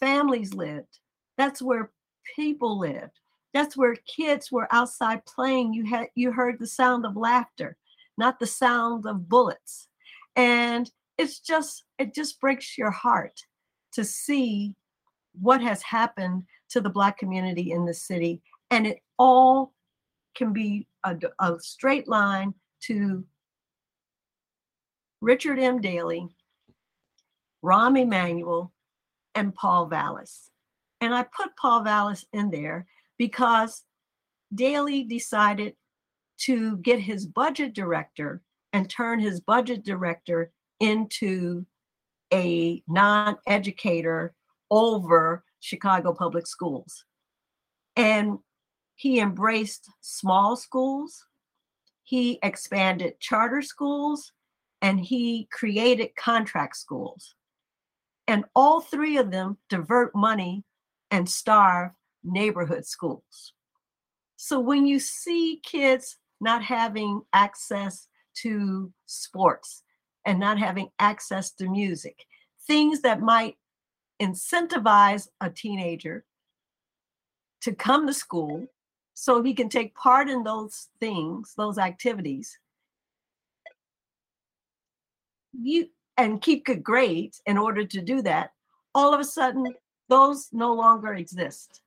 families 0.00 0.54
lived. 0.54 0.98
That's 1.36 1.60
where 1.60 1.90
people 2.36 2.78
lived. 2.78 3.20
That's 3.52 3.76
where 3.76 3.96
kids 4.06 4.50
were 4.50 4.68
outside 4.72 5.24
playing. 5.26 5.74
You 5.74 5.84
had 5.84 6.08
you 6.14 6.32
heard 6.32 6.58
the 6.58 6.66
sound 6.66 7.04
of 7.04 7.16
laughter 7.16 7.76
not 8.18 8.38
the 8.38 8.46
sound 8.46 9.06
of 9.06 9.28
bullets. 9.28 9.88
And 10.36 10.90
it's 11.16 11.40
just, 11.40 11.84
it 11.98 12.14
just 12.14 12.40
breaks 12.40 12.76
your 12.76 12.90
heart 12.90 13.40
to 13.92 14.04
see 14.04 14.74
what 15.40 15.60
has 15.60 15.82
happened 15.82 16.44
to 16.70 16.80
the 16.80 16.90
Black 16.90 17.18
community 17.18 17.72
in 17.72 17.84
the 17.84 17.94
city. 17.94 18.42
And 18.70 18.86
it 18.86 18.98
all 19.18 19.72
can 20.36 20.52
be 20.52 20.86
a, 21.04 21.16
a 21.40 21.58
straight 21.58 22.08
line 22.08 22.54
to 22.82 23.24
Richard 25.20 25.58
M. 25.58 25.80
Daley, 25.80 26.28
Rahm 27.64 27.98
Emanuel, 27.98 28.72
and 29.34 29.54
Paul 29.54 29.86
Vallas. 29.86 30.50
And 31.00 31.14
I 31.14 31.24
put 31.24 31.56
Paul 31.56 31.82
Vallas 31.82 32.24
in 32.32 32.50
there 32.50 32.86
because 33.18 33.82
Daley 34.54 35.04
decided 35.04 35.74
to 36.38 36.76
get 36.78 37.00
his 37.00 37.26
budget 37.26 37.74
director 37.74 38.42
and 38.72 38.88
turn 38.88 39.18
his 39.18 39.40
budget 39.40 39.84
director 39.84 40.52
into 40.80 41.66
a 42.32 42.82
non 42.86 43.36
educator 43.46 44.34
over 44.70 45.44
Chicago 45.60 46.12
public 46.12 46.46
schools. 46.46 47.04
And 47.96 48.38
he 48.94 49.20
embraced 49.20 49.90
small 50.00 50.56
schools, 50.56 51.24
he 52.04 52.38
expanded 52.42 53.20
charter 53.20 53.62
schools, 53.62 54.32
and 54.82 55.00
he 55.00 55.48
created 55.50 56.14
contract 56.16 56.76
schools. 56.76 57.34
And 58.26 58.44
all 58.54 58.80
three 58.80 59.16
of 59.16 59.30
them 59.30 59.56
divert 59.68 60.14
money 60.14 60.64
and 61.10 61.28
starve 61.28 61.92
neighborhood 62.22 62.84
schools. 62.86 63.54
So 64.36 64.60
when 64.60 64.86
you 64.86 65.00
see 65.00 65.60
kids 65.64 66.16
not 66.40 66.62
having 66.62 67.22
access 67.32 68.08
to 68.42 68.92
sports 69.06 69.82
and 70.24 70.38
not 70.38 70.58
having 70.58 70.88
access 70.98 71.50
to 71.52 71.68
music, 71.68 72.24
things 72.66 73.00
that 73.02 73.20
might 73.20 73.56
incentivize 74.20 75.28
a 75.40 75.50
teenager 75.50 76.24
to 77.60 77.74
come 77.74 78.06
to 78.06 78.12
school 78.12 78.66
so 79.14 79.42
he 79.42 79.54
can 79.54 79.68
take 79.68 79.94
part 79.94 80.28
in 80.28 80.44
those 80.44 80.88
things, 81.00 81.54
those 81.56 81.78
activities. 81.78 82.56
You 85.52 85.88
and 86.16 86.42
keep 86.42 86.66
good 86.66 86.82
grades 86.82 87.40
in 87.46 87.56
order 87.56 87.84
to 87.84 88.00
do 88.00 88.22
that, 88.22 88.50
all 88.94 89.14
of 89.14 89.20
a 89.20 89.24
sudden 89.24 89.74
those 90.08 90.48
no 90.52 90.74
longer 90.74 91.14
exist. 91.14 91.80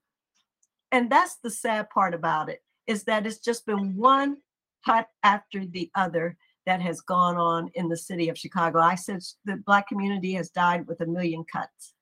And 0.91 1.09
that's 1.09 1.35
the 1.35 1.49
sad 1.49 1.89
part 1.89 2.13
about 2.13 2.49
it 2.49 2.61
is 2.87 3.03
that 3.05 3.25
it's 3.25 3.39
just 3.39 3.65
been 3.65 3.95
one 3.95 4.37
cut 4.85 5.07
after 5.23 5.65
the 5.65 5.89
other 5.95 6.37
that 6.65 6.81
has 6.81 7.01
gone 7.01 7.37
on 7.37 7.69
in 7.73 7.89
the 7.89 7.97
city 7.97 8.29
of 8.29 8.37
Chicago. 8.37 8.79
I 8.79 8.95
said 8.95 9.21
the 9.45 9.57
black 9.57 9.87
community 9.87 10.33
has 10.33 10.49
died 10.49 10.87
with 10.87 11.01
a 11.01 11.05
million 11.05 11.43
cuts. 11.51 11.93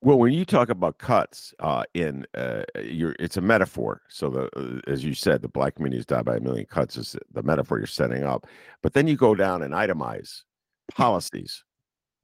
Well, 0.00 0.18
when 0.18 0.32
you 0.32 0.44
talk 0.44 0.68
about 0.68 0.98
cuts 0.98 1.54
uh, 1.60 1.84
in 1.94 2.26
uh, 2.34 2.64
your, 2.82 3.14
it's 3.20 3.36
a 3.36 3.40
metaphor. 3.40 4.02
So 4.08 4.30
the, 4.30 4.48
uh, 4.58 4.80
as 4.90 5.04
you 5.04 5.14
said, 5.14 5.42
the 5.42 5.48
black 5.48 5.76
community 5.76 5.98
has 5.98 6.06
died 6.06 6.24
by 6.24 6.38
a 6.38 6.40
million 6.40 6.66
cuts 6.66 6.96
is 6.96 7.16
the 7.32 7.42
metaphor 7.44 7.78
you're 7.78 7.86
setting 7.86 8.24
up. 8.24 8.48
But 8.82 8.94
then 8.94 9.06
you 9.06 9.16
go 9.16 9.36
down 9.36 9.62
and 9.62 9.72
itemize 9.72 10.42
policies. 10.90 11.62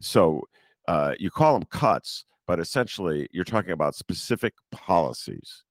So 0.01 0.43
uh, 0.89 1.15
you 1.21 1.31
call 1.31 1.53
them 1.53 1.69
cuts, 1.71 2.25
but 2.49 2.59
essentially 2.59 3.29
you're 3.31 3.45
talking 3.45 3.71
about 3.71 3.95
specific 3.95 4.55
policies 4.73 5.63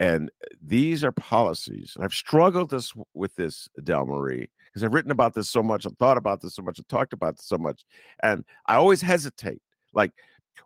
and 0.00 0.30
these 0.66 1.04
are 1.04 1.12
policies. 1.12 1.92
And 1.94 2.04
I've 2.04 2.14
struggled 2.14 2.70
this 2.70 2.92
with 3.14 3.36
this, 3.36 3.68
Delmarie, 3.80 4.48
because 4.66 4.82
I've 4.82 4.94
written 4.94 5.10
about 5.10 5.34
this 5.34 5.50
so 5.50 5.62
much, 5.62 5.86
I've 5.86 5.96
thought 5.98 6.16
about 6.16 6.40
this 6.40 6.54
so 6.54 6.62
much, 6.62 6.80
I've 6.80 6.88
talked 6.88 7.12
about 7.12 7.36
this 7.36 7.46
so 7.46 7.58
much. 7.58 7.84
And 8.22 8.44
I 8.66 8.76
always 8.76 9.02
hesitate. 9.02 9.60
Like, 9.92 10.12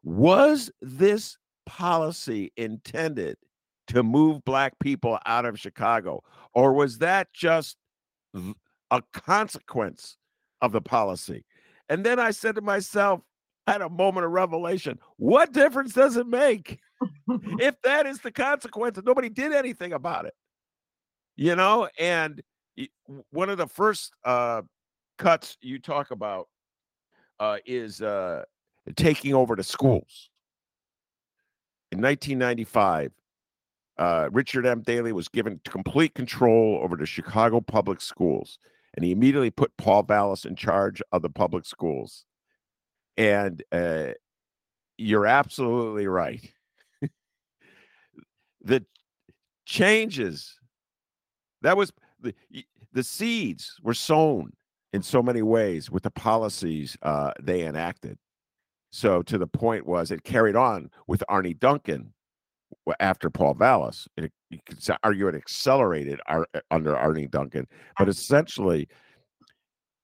was 0.05 0.71
this 0.81 1.37
policy 1.67 2.53
intended 2.57 3.37
to 3.89 4.05
move 4.05 4.45
black 4.45 4.79
people 4.79 5.19
out 5.27 5.47
of 5.47 5.59
Chicago? 5.59 6.23
Or 6.55 6.73
was 6.73 6.99
that 6.99 7.33
just 7.33 7.77
a 8.91 9.03
consequence 9.13 10.17
of 10.63 10.71
the 10.71 10.81
policy? 10.81 11.45
And 11.89 12.07
then 12.07 12.21
I 12.21 12.31
said 12.31 12.55
to 12.55 12.61
myself, 12.61 13.21
had 13.67 13.83
a 13.83 13.89
moment 13.89 14.27
of 14.27 14.33
revelation. 14.33 14.99
What 15.17 15.53
difference 15.53 15.93
does 15.93 16.17
it 16.17 16.27
make? 16.27 16.79
if 17.59 17.81
that 17.83 18.07
is 18.07 18.19
the 18.21 18.31
consequence 18.31 18.97
and 18.97 19.07
nobody 19.07 19.29
did 19.29 19.53
anything 19.53 19.93
about 19.93 20.27
it 20.27 20.35
you 21.37 21.55
know 21.57 21.89
and 21.99 22.43
one 23.31 23.51
of 23.51 23.59
the 23.59 23.67
first 23.67 24.13
uh, 24.25 24.63
cuts 25.19 25.57
you 25.61 25.79
talk 25.79 26.11
about 26.11 26.49
uh, 27.41 27.59
is 27.67 28.03
uh, 28.03 28.43
taking 28.97 29.35
over 29.35 29.57
the 29.57 29.63
schools 29.63 30.31
in 31.93 32.01
1995 32.01 33.13
uh, 33.99 34.29
richard 34.33 34.67
m 34.67 34.83
daley 34.83 35.13
was 35.13 35.29
given 35.29 35.61
complete 35.65 36.15
control 36.15 36.81
over 36.83 36.97
the 36.97 37.07
chicago 37.07 37.61
public 37.61 38.01
schools 38.01 38.59
and 38.95 39.05
he 39.05 39.13
immediately 39.13 39.51
put 39.51 39.77
paul 39.77 40.03
vallas 40.03 40.45
in 40.45 40.57
charge 40.57 41.03
of 41.13 41.23
the 41.23 41.31
public 41.31 41.65
schools 41.65 42.25
and 43.17 43.63
uh, 43.73 44.09
you're 44.97 45.27
absolutely 45.27 46.07
right 46.07 46.51
the 48.65 48.85
changes 49.67 50.59
that 51.63 51.77
was 51.77 51.93
the 52.21 52.35
the 52.93 53.03
seeds 53.03 53.77
were 53.83 53.95
sown 53.95 54.53
in 54.93 55.03
so 55.03 55.23
many 55.23 55.43
ways 55.43 55.91
with 55.91 56.03
the 56.05 56.11
policies 56.11 56.97
uh, 57.03 57.33
they 57.43 57.67
enacted. 57.67 58.17
So 58.91 59.23
to 59.23 59.39
the 59.39 59.47
point 59.47 59.87
was 59.87 60.13
it 60.13 60.23
carried 60.23 60.55
on 60.55 60.91
with 61.09 61.25
Arne 61.29 61.57
Duncan 61.59 62.15
after 63.01 63.29
Paul 63.29 63.55
Vallas. 63.55 64.07
It, 64.17 64.33
you 64.51 64.61
could 64.65 64.79
argue 65.03 65.27
it 65.27 65.35
accelerated 65.35 66.21
our, 66.29 66.47
under 66.71 66.97
Arne 66.97 67.29
Duncan, 67.29 67.67
but 67.99 68.09
essentially 68.09 68.89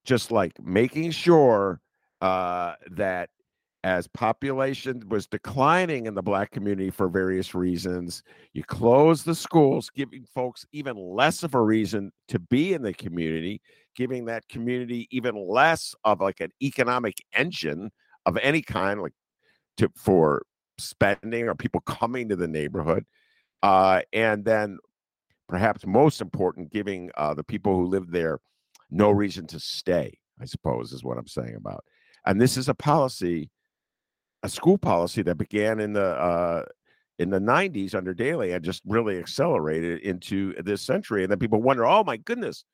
just 0.05 0.33
like 0.33 0.61
making 0.61 1.13
sure 1.13 1.81
uh, 2.21 2.75
that 2.91 3.31
as 3.83 4.07
population 4.09 5.03
was 5.09 5.27
declining 5.27 6.07
in 6.07 6.15
the 6.15 6.23
black 6.23 6.51
community 6.51 6.91
for 6.91 7.09
various 7.09 7.55
reasons 7.55 8.23
you 8.53 8.63
close 8.63 9.25
the 9.25 9.35
schools 9.35 9.91
giving 9.91 10.25
folks 10.35 10.67
even 10.73 10.97
less 10.97 11.43
of 11.43 11.55
a 11.55 11.61
reason 11.61 12.13
to 12.29 12.39
be 12.39 12.75
in 12.75 12.83
the 12.83 12.93
community 12.93 13.61
giving 13.97 14.27
that 14.27 14.47
community 14.49 15.09
even 15.11 15.49
less 15.49 15.95
of 16.05 16.21
like 16.21 16.41
an 16.41 16.51
economic 16.63 17.17
engine 17.35 17.91
of 18.27 18.37
any 18.43 18.61
kind 18.61 19.01
like 19.01 19.15
to 19.79 19.91
for 19.97 20.43
spending 20.79 21.49
or 21.49 21.55
people 21.55 21.81
coming 21.81 22.29
to 22.29 22.37
the 22.37 22.49
neighborhood 22.49 23.05
uh, 23.63 24.01
and 24.13 24.45
then 24.45 24.79
perhaps 25.49 25.87
most 25.87 26.21
important 26.21 26.73
giving 26.73 27.11
uh, 27.17 27.35
the 27.35 27.45
people 27.45 27.75
who 27.75 27.87
live 27.87 28.11
there 28.11 28.41
no 28.91 29.11
reason 29.11 29.47
to 29.47 29.59
stay 29.59 30.19
i 30.41 30.45
suppose 30.45 30.93
is 30.93 31.03
what 31.03 31.17
i'm 31.17 31.27
saying 31.27 31.55
about 31.57 31.83
and 32.27 32.41
this 32.41 32.57
is 32.57 32.69
a 32.69 32.75
policy 32.75 33.51
a 34.43 34.49
school 34.49 34.79
policy 34.79 35.23
that 35.23 35.37
began 35.37 35.81
in 35.81 35.93
the 35.93 36.05
uh, 36.05 36.65
in 37.19 37.31
the 37.31 37.39
90s 37.39 37.95
under 37.95 38.15
Daley 38.15 38.53
and 38.53 38.65
just 38.65 38.83
really 38.87 39.19
accelerated 39.19 40.01
into 40.01 40.55
this 40.63 40.81
century. 40.81 41.23
And 41.23 41.31
then 41.31 41.39
people 41.39 41.61
wonder, 41.61 41.85
oh 41.85 42.03
my 42.03 42.17
goodness, 42.17 42.65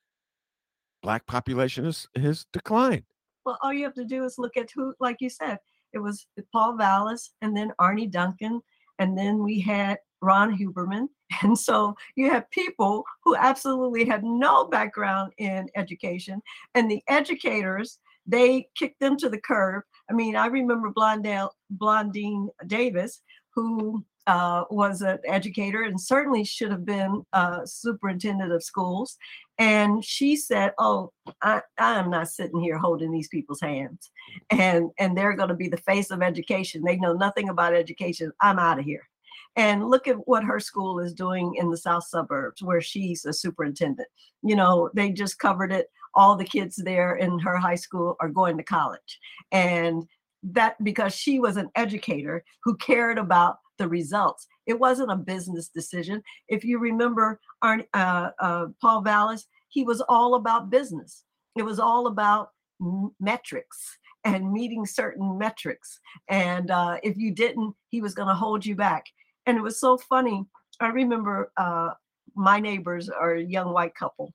black 1.02 1.26
population 1.26 1.84
has, 1.84 2.06
has 2.14 2.46
declined. 2.52 3.02
Well, 3.44 3.58
all 3.60 3.72
you 3.72 3.82
have 3.84 3.94
to 3.94 4.04
do 4.04 4.24
is 4.24 4.38
look 4.38 4.56
at 4.56 4.70
who, 4.72 4.94
like 5.00 5.16
you 5.20 5.30
said, 5.30 5.58
it 5.92 5.98
was 5.98 6.26
Paul 6.52 6.76
Vallas 6.76 7.32
and 7.42 7.56
then 7.56 7.72
Arne 7.80 8.08
Duncan, 8.08 8.60
and 9.00 9.18
then 9.18 9.42
we 9.42 9.60
had 9.60 9.98
Ron 10.22 10.56
Huberman. 10.56 11.08
And 11.42 11.58
so 11.58 11.96
you 12.14 12.30
have 12.30 12.48
people 12.50 13.04
who 13.24 13.34
absolutely 13.34 14.04
had 14.04 14.22
no 14.22 14.68
background 14.68 15.32
in 15.38 15.68
education, 15.74 16.40
and 16.76 16.88
the 16.88 17.02
educators, 17.08 17.98
they 18.26 18.68
kicked 18.76 19.00
them 19.00 19.16
to 19.16 19.28
the 19.28 19.40
curb 19.40 19.82
I 20.10 20.12
mean, 20.12 20.36
I 20.36 20.46
remember 20.46 20.90
Blondell, 20.90 21.50
Blondean 21.76 22.48
Davis, 22.66 23.22
who 23.54 24.04
uh, 24.26 24.64
was 24.70 25.02
an 25.02 25.18
educator 25.24 25.82
and 25.82 26.00
certainly 26.00 26.44
should 26.44 26.70
have 26.70 26.84
been 26.84 27.24
a 27.32 27.60
superintendent 27.64 28.52
of 28.52 28.62
schools. 28.62 29.16
And 29.58 30.04
she 30.04 30.36
said, 30.36 30.72
"Oh, 30.78 31.12
I, 31.42 31.62
am 31.78 32.10
not 32.10 32.28
sitting 32.28 32.60
here 32.60 32.78
holding 32.78 33.10
these 33.10 33.28
people's 33.28 33.60
hands, 33.60 34.10
and 34.50 34.90
and 34.98 35.16
they're 35.16 35.36
going 35.36 35.48
to 35.48 35.54
be 35.54 35.68
the 35.68 35.76
face 35.78 36.10
of 36.10 36.22
education. 36.22 36.82
They 36.84 36.96
know 36.96 37.14
nothing 37.14 37.48
about 37.48 37.74
education. 37.74 38.32
I'm 38.40 38.58
out 38.58 38.78
of 38.78 38.84
here." 38.84 39.08
And 39.54 39.88
look 39.88 40.06
at 40.06 40.28
what 40.28 40.44
her 40.44 40.60
school 40.60 40.98
is 40.98 41.14
doing 41.14 41.54
in 41.54 41.70
the 41.70 41.78
south 41.78 42.04
suburbs, 42.06 42.62
where 42.62 42.82
she's 42.82 43.24
a 43.24 43.32
superintendent. 43.32 44.08
You 44.42 44.56
know, 44.56 44.90
they 44.92 45.10
just 45.10 45.38
covered 45.38 45.72
it 45.72 45.88
all 46.16 46.34
the 46.34 46.44
kids 46.44 46.76
there 46.76 47.16
in 47.16 47.38
her 47.38 47.56
high 47.56 47.76
school 47.76 48.16
are 48.20 48.28
going 48.28 48.56
to 48.56 48.62
college. 48.64 49.20
And 49.52 50.04
that 50.42 50.82
because 50.82 51.14
she 51.14 51.38
was 51.38 51.56
an 51.56 51.70
educator 51.76 52.44
who 52.64 52.76
cared 52.76 53.18
about 53.18 53.58
the 53.78 53.88
results. 53.88 54.46
It 54.66 54.78
wasn't 54.78 55.12
a 55.12 55.16
business 55.16 55.68
decision. 55.68 56.22
If 56.48 56.64
you 56.64 56.78
remember 56.78 57.40
uh, 57.62 57.78
uh, 57.94 58.66
Paul 58.80 59.02
Vallas, 59.02 59.46
he 59.68 59.84
was 59.84 60.00
all 60.08 60.34
about 60.34 60.70
business. 60.70 61.24
It 61.56 61.62
was 61.62 61.78
all 61.78 62.06
about 62.06 62.50
m- 62.80 63.14
metrics 63.20 63.98
and 64.24 64.52
meeting 64.52 64.86
certain 64.86 65.38
metrics. 65.38 66.00
And 66.28 66.70
uh, 66.70 66.98
if 67.02 67.16
you 67.16 67.32
didn't, 67.32 67.74
he 67.90 68.00
was 68.00 68.14
going 68.14 68.28
to 68.28 68.34
hold 68.34 68.64
you 68.64 68.74
back. 68.74 69.04
And 69.46 69.56
it 69.56 69.62
was 69.62 69.78
so 69.78 69.98
funny. 69.98 70.44
I 70.80 70.88
remember 70.88 71.52
uh, 71.56 71.90
my 72.34 72.58
neighbors 72.58 73.08
are 73.08 73.34
a 73.34 73.42
young 73.42 73.72
white 73.72 73.94
couple, 73.94 74.32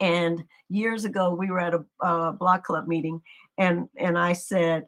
and 0.00 0.42
years 0.68 1.04
ago, 1.04 1.34
we 1.34 1.50
were 1.50 1.60
at 1.60 1.74
a 1.74 1.84
uh, 2.02 2.32
block 2.32 2.64
club 2.64 2.88
meeting, 2.88 3.20
and 3.58 3.88
and 3.98 4.18
I 4.18 4.32
said, 4.32 4.86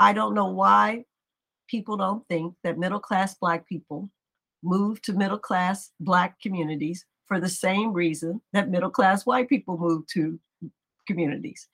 I 0.00 0.12
don't 0.12 0.34
know 0.34 0.46
why 0.46 1.04
people 1.68 1.96
don't 1.96 2.26
think 2.28 2.54
that 2.64 2.78
middle 2.78 3.00
class 3.00 3.34
Black 3.34 3.68
people 3.68 4.10
move 4.62 5.02
to 5.02 5.12
middle 5.12 5.38
class 5.38 5.90
Black 6.00 6.40
communities 6.40 7.04
for 7.26 7.40
the 7.40 7.48
same 7.48 7.92
reason 7.92 8.40
that 8.52 8.70
middle 8.70 8.90
class 8.90 9.26
white 9.26 9.48
people 9.48 9.76
move 9.76 10.06
to 10.14 10.38
communities. 11.06 11.68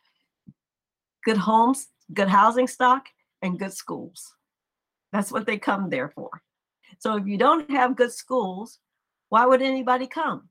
Good 1.25 1.37
homes, 1.37 1.89
good 2.13 2.29
housing 2.29 2.67
stock, 2.67 3.07
and 3.43 3.59
good 3.59 3.73
schools. 3.73 4.35
That's 5.13 5.31
what 5.31 5.47
they 5.47 5.59
come 5.59 5.91
there 5.91 6.09
for. 6.09 6.31
So 6.99 7.17
if 7.17 7.27
you 7.27 7.37
don't 7.37 7.71
have 7.71 7.97
good 7.97 8.13
schools, 8.13 8.79
why 9.29 9.47
would 9.47 9.63
anybody 9.63 10.07
come? 10.07 10.49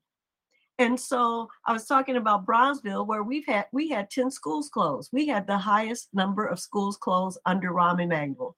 And 0.81 0.99
so 0.99 1.47
I 1.67 1.73
was 1.73 1.85
talking 1.85 2.15
about 2.15 2.47
Bronzeville, 2.47 3.05
where 3.05 3.21
we've 3.21 3.45
had 3.45 3.67
we 3.71 3.87
had 3.89 4.09
10 4.09 4.31
schools 4.31 4.67
closed. 4.67 5.11
We 5.13 5.27
had 5.27 5.45
the 5.45 5.59
highest 5.59 6.09
number 6.11 6.47
of 6.47 6.59
schools 6.59 6.97
closed 6.97 7.37
under 7.45 7.69
Rahm 7.69 8.01
Emanuel. 8.01 8.57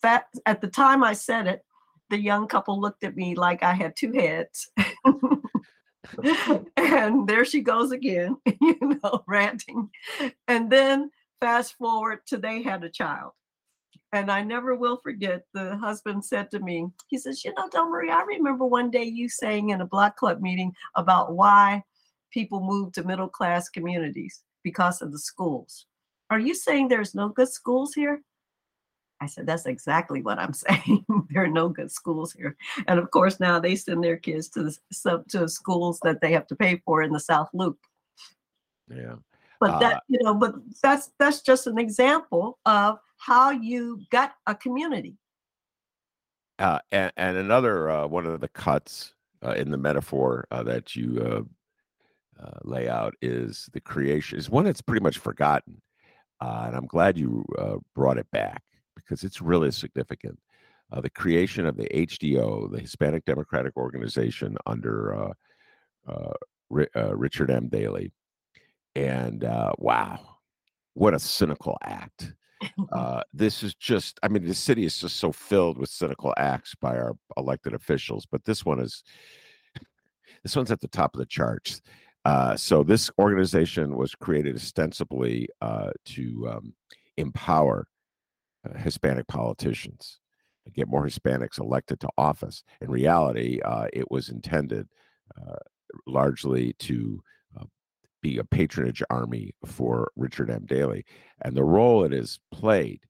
That 0.00 0.28
at 0.46 0.62
the 0.62 0.68
time 0.68 1.04
I 1.04 1.12
said 1.12 1.46
it, 1.46 1.66
the 2.08 2.18
young 2.18 2.48
couple 2.48 2.80
looked 2.80 3.04
at 3.04 3.14
me 3.14 3.34
like 3.34 3.62
I 3.62 3.74
had 3.74 3.94
two 3.94 4.12
heads. 4.12 4.70
and 6.78 7.28
there 7.28 7.44
she 7.44 7.60
goes 7.60 7.92
again, 7.92 8.38
you 8.62 8.78
know, 8.80 9.22
ranting. 9.26 9.90
And 10.46 10.72
then 10.72 11.10
fast 11.42 11.74
forward 11.74 12.20
to 12.28 12.38
they 12.38 12.62
had 12.62 12.82
a 12.84 12.88
child. 12.88 13.32
And 14.12 14.30
I 14.30 14.42
never 14.42 14.74
will 14.74 14.96
forget 14.96 15.44
the 15.52 15.76
husband 15.76 16.24
said 16.24 16.50
to 16.52 16.60
me, 16.60 16.86
he 17.08 17.18
says, 17.18 17.44
You 17.44 17.52
know, 17.54 17.68
Delmarie, 17.68 18.10
I 18.10 18.22
remember 18.22 18.64
one 18.64 18.90
day 18.90 19.04
you 19.04 19.28
saying 19.28 19.70
in 19.70 19.82
a 19.82 19.86
block 19.86 20.16
club 20.16 20.40
meeting 20.40 20.72
about 20.94 21.34
why 21.34 21.82
people 22.30 22.60
move 22.60 22.92
to 22.92 23.04
middle 23.04 23.28
class 23.28 23.68
communities 23.68 24.42
because 24.64 25.02
of 25.02 25.12
the 25.12 25.18
schools. 25.18 25.86
Are 26.30 26.38
you 26.38 26.54
saying 26.54 26.88
there's 26.88 27.14
no 27.14 27.28
good 27.28 27.48
schools 27.48 27.92
here? 27.94 28.22
I 29.20 29.26
said, 29.26 29.46
That's 29.46 29.66
exactly 29.66 30.22
what 30.22 30.38
I'm 30.38 30.52
saying. 30.54 31.04
there 31.30 31.44
are 31.44 31.48
no 31.48 31.68
good 31.68 31.92
schools 31.92 32.32
here. 32.32 32.56
And 32.86 32.98
of 32.98 33.10
course, 33.10 33.40
now 33.40 33.60
they 33.60 33.76
send 33.76 34.02
their 34.02 34.16
kids 34.16 34.48
to 34.50 34.64
the, 34.64 35.24
to 35.28 35.48
schools 35.48 36.00
that 36.02 36.22
they 36.22 36.32
have 36.32 36.46
to 36.46 36.56
pay 36.56 36.80
for 36.86 37.02
in 37.02 37.12
the 37.12 37.20
South 37.20 37.50
Loop. 37.52 37.78
Yeah. 38.90 39.16
But 39.60 39.70
uh, 39.72 39.78
that, 39.80 40.02
you 40.08 40.20
know, 40.22 40.34
but 40.34 40.54
that's 40.82 41.10
that's 41.18 41.42
just 41.42 41.66
an 41.66 41.78
example 41.78 42.58
of 42.64 43.00
how 43.18 43.50
you 43.50 44.00
gut 44.10 44.32
a 44.46 44.54
community. 44.54 45.16
Uh, 46.58 46.78
and, 46.90 47.12
and, 47.16 47.36
another 47.36 47.88
uh, 47.88 48.06
one 48.06 48.26
of 48.26 48.40
the 48.40 48.48
cuts 48.48 49.14
uh, 49.44 49.52
in 49.52 49.70
the 49.70 49.76
metaphor 49.76 50.46
uh, 50.50 50.62
that 50.64 50.96
you 50.96 51.20
uh, 51.20 52.42
uh, 52.42 52.58
lay 52.64 52.88
out 52.88 53.14
is 53.22 53.68
the 53.72 53.80
creation 53.80 54.38
is 54.38 54.50
one 54.50 54.64
that's 54.64 54.80
pretty 54.80 55.02
much 55.02 55.18
forgotten, 55.18 55.80
and 56.40 56.74
I'm 56.74 56.86
glad 56.86 57.16
you 57.16 57.44
brought 57.94 58.18
it 58.18 58.30
back 58.32 58.62
because 58.96 59.22
it's 59.22 59.40
really 59.40 59.70
significant. 59.70 60.38
the 61.00 61.10
creation 61.10 61.66
of 61.66 61.76
the 61.76 61.88
HDO, 61.94 62.72
the 62.72 62.80
Hispanic 62.80 63.24
Democratic 63.24 63.76
Organization, 63.76 64.56
under 64.66 65.32
Richard 66.68 67.50
M. 67.50 67.68
Daley, 67.68 68.12
and 68.96 69.42
wow, 69.78 70.38
what 70.94 71.14
a 71.14 71.18
cynical 71.20 71.78
act! 71.82 72.32
uh, 72.92 73.22
this 73.32 73.62
is 73.62 73.74
just, 73.74 74.18
I 74.22 74.28
mean, 74.28 74.46
the 74.46 74.54
city 74.54 74.84
is 74.84 74.98
just 74.98 75.16
so 75.16 75.32
filled 75.32 75.78
with 75.78 75.90
cynical 75.90 76.34
acts 76.36 76.74
by 76.74 76.96
our 76.96 77.16
elected 77.36 77.74
officials, 77.74 78.26
but 78.30 78.44
this 78.44 78.64
one 78.64 78.80
is, 78.80 79.02
this 80.42 80.56
one's 80.56 80.70
at 80.70 80.80
the 80.80 80.88
top 80.88 81.14
of 81.14 81.18
the 81.18 81.26
charts. 81.26 81.82
Uh, 82.24 82.56
so 82.56 82.82
this 82.82 83.10
organization 83.18 83.96
was 83.96 84.14
created 84.14 84.56
ostensibly 84.56 85.48
uh, 85.62 85.90
to 86.04 86.48
um, 86.52 86.74
empower 87.16 87.86
uh, 88.68 88.76
Hispanic 88.78 89.26
politicians, 89.28 90.18
get 90.74 90.88
more 90.88 91.06
Hispanics 91.06 91.58
elected 91.58 92.00
to 92.00 92.08
office. 92.18 92.64
In 92.80 92.90
reality, 92.90 93.60
uh, 93.64 93.86
it 93.92 94.10
was 94.10 94.28
intended 94.28 94.88
uh, 95.36 95.56
largely 96.06 96.74
to 96.80 97.22
be 98.22 98.38
a 98.38 98.44
patronage 98.44 99.02
army 99.10 99.52
for 99.64 100.10
Richard 100.16 100.50
M. 100.50 100.66
Daley. 100.66 101.04
And 101.42 101.56
the 101.56 101.64
role 101.64 102.04
it 102.04 102.12
has 102.12 102.38
played 102.52 103.00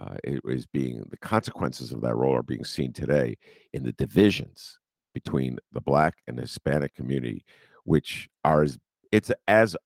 uh, 0.00 0.16
it 0.24 0.40
is 0.46 0.66
being 0.66 1.04
the 1.10 1.16
consequences 1.18 1.92
of 1.92 2.00
that 2.00 2.16
role 2.16 2.34
are 2.34 2.42
being 2.42 2.64
seen 2.64 2.92
today 2.92 3.36
in 3.74 3.82
the 3.82 3.92
divisions 3.92 4.78
between 5.12 5.58
the 5.72 5.80
black 5.80 6.14
and 6.26 6.38
Hispanic 6.38 6.94
community, 6.94 7.44
which 7.84 8.28
are 8.44 8.62
as 8.62 8.78
it's 9.12 9.30
as 9.46 9.76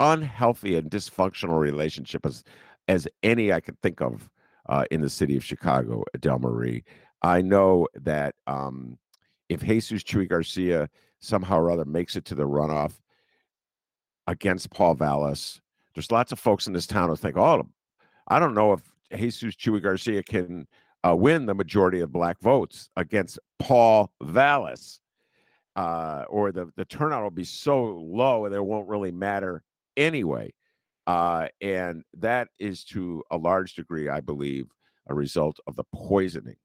unhealthy 0.00 0.76
and 0.76 0.90
dysfunctional 0.90 1.58
relationship 1.58 2.26
as 2.26 2.42
as 2.88 3.06
any 3.22 3.52
I 3.52 3.60
could 3.60 3.80
think 3.80 4.00
of 4.00 4.28
uh, 4.68 4.84
in 4.90 5.02
the 5.02 5.10
city 5.10 5.36
of 5.36 5.44
Chicago, 5.44 6.04
Del 6.18 6.38
Marie. 6.38 6.84
I 7.22 7.42
know 7.42 7.86
that 7.94 8.34
um, 8.46 8.98
if 9.48 9.62
Jesus 9.62 10.02
Chuy 10.02 10.28
Garcia 10.28 10.88
somehow 11.20 11.58
or 11.58 11.70
other 11.70 11.84
makes 11.84 12.16
it 12.16 12.24
to 12.26 12.34
the 12.34 12.46
runoff 12.46 12.94
against 14.28 14.70
Paul 14.70 14.94
Vallas. 14.94 15.60
there's 15.94 16.12
lots 16.12 16.30
of 16.30 16.38
folks 16.38 16.66
in 16.68 16.72
this 16.74 16.86
town 16.86 17.08
who 17.08 17.16
think, 17.16 17.36
oh, 17.36 17.66
I 18.28 18.38
don't 18.38 18.54
know 18.54 18.74
if 18.74 18.82
Jesus 19.16 19.56
Chuy 19.56 19.82
Garcia 19.82 20.22
can 20.22 20.68
uh, 21.02 21.16
win 21.16 21.46
the 21.46 21.54
majority 21.54 22.00
of 22.00 22.12
black 22.12 22.38
votes 22.40 22.90
against 22.96 23.38
Paul 23.58 24.12
Vallas, 24.22 25.00
Uh, 25.74 26.24
or 26.28 26.52
the, 26.52 26.70
the 26.76 26.84
turnout 26.84 27.22
will 27.22 27.30
be 27.30 27.44
so 27.44 27.82
low 27.84 28.44
and 28.44 28.54
it 28.54 28.64
won't 28.64 28.88
really 28.88 29.12
matter 29.12 29.62
anyway. 29.96 30.52
Uh, 31.06 31.48
and 31.62 32.04
that 32.12 32.48
is 32.58 32.84
to 32.84 33.22
a 33.30 33.36
large 33.36 33.74
degree, 33.74 34.10
I 34.10 34.20
believe, 34.20 34.66
a 35.06 35.14
result 35.14 35.58
of 35.66 35.74
the 35.74 35.84
poisoning 35.94 36.56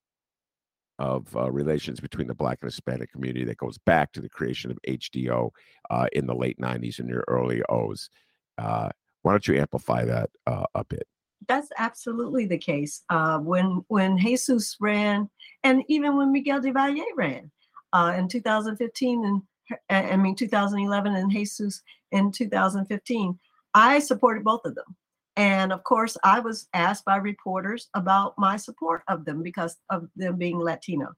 of 1.00 1.36
uh, 1.36 1.52
relations 1.52 2.00
between 2.00 2.28
the 2.28 2.36
Black 2.36 2.60
and 2.62 2.72
Hispanic 2.72 3.12
community 3.12 3.46
that 3.46 3.58
goes 3.58 3.78
back 3.80 4.12
to 4.14 4.22
the 4.22 4.30
creation 4.30 4.72
of 4.72 4.80
HDO 4.88 5.50
uh, 5.90 6.08
in 6.14 6.26
the 6.26 6.36
late 6.36 6.60
90s 6.60 7.00
and 7.00 7.10
your 7.10 7.24
early 7.28 7.62
O's. 7.70 8.10
Uh, 8.58 8.90
why 9.24 9.32
don't 9.32 9.48
you 9.48 9.58
amplify 9.58 10.06
that 10.06 10.30
uh, 10.48 10.66
a 10.76 10.86
bit? 10.86 11.08
That's 11.48 11.70
absolutely 11.78 12.46
the 12.46 12.58
case. 12.58 13.02
Uh, 13.10 13.40
when 13.40 13.84
when 13.88 14.18
Jesus 14.18 14.78
ran, 14.80 15.30
and 15.64 15.84
even 15.88 16.16
when 16.16 16.32
Miguel 16.32 16.62
de 16.62 16.72
Valle 16.72 17.04
ran 17.18 17.52
uh, 17.92 18.14
in 18.18 18.30
2015, 18.30 19.26
and 19.26 19.42
I 19.90 20.16
mean 20.16 20.36
2011, 20.36 21.16
and 21.16 21.32
Jesus 21.32 21.82
in 22.12 22.32
2015, 22.32 23.38
I 23.74 24.00
supported 24.00 24.44
both 24.44 24.64
of 24.66 24.76
them. 24.76 24.96
And 25.36 25.74
of 25.74 25.84
course, 25.84 26.16
I 26.24 26.40
was 26.40 26.68
asked 26.74 27.06
by 27.06 27.18
reporters 27.18 27.90
about 27.96 28.36
my 28.38 28.56
support 28.56 29.02
of 29.08 29.26
them 29.26 29.42
because 29.42 29.78
of 29.90 30.08
them 30.16 30.38
being 30.38 30.60
Latino. 30.60 31.14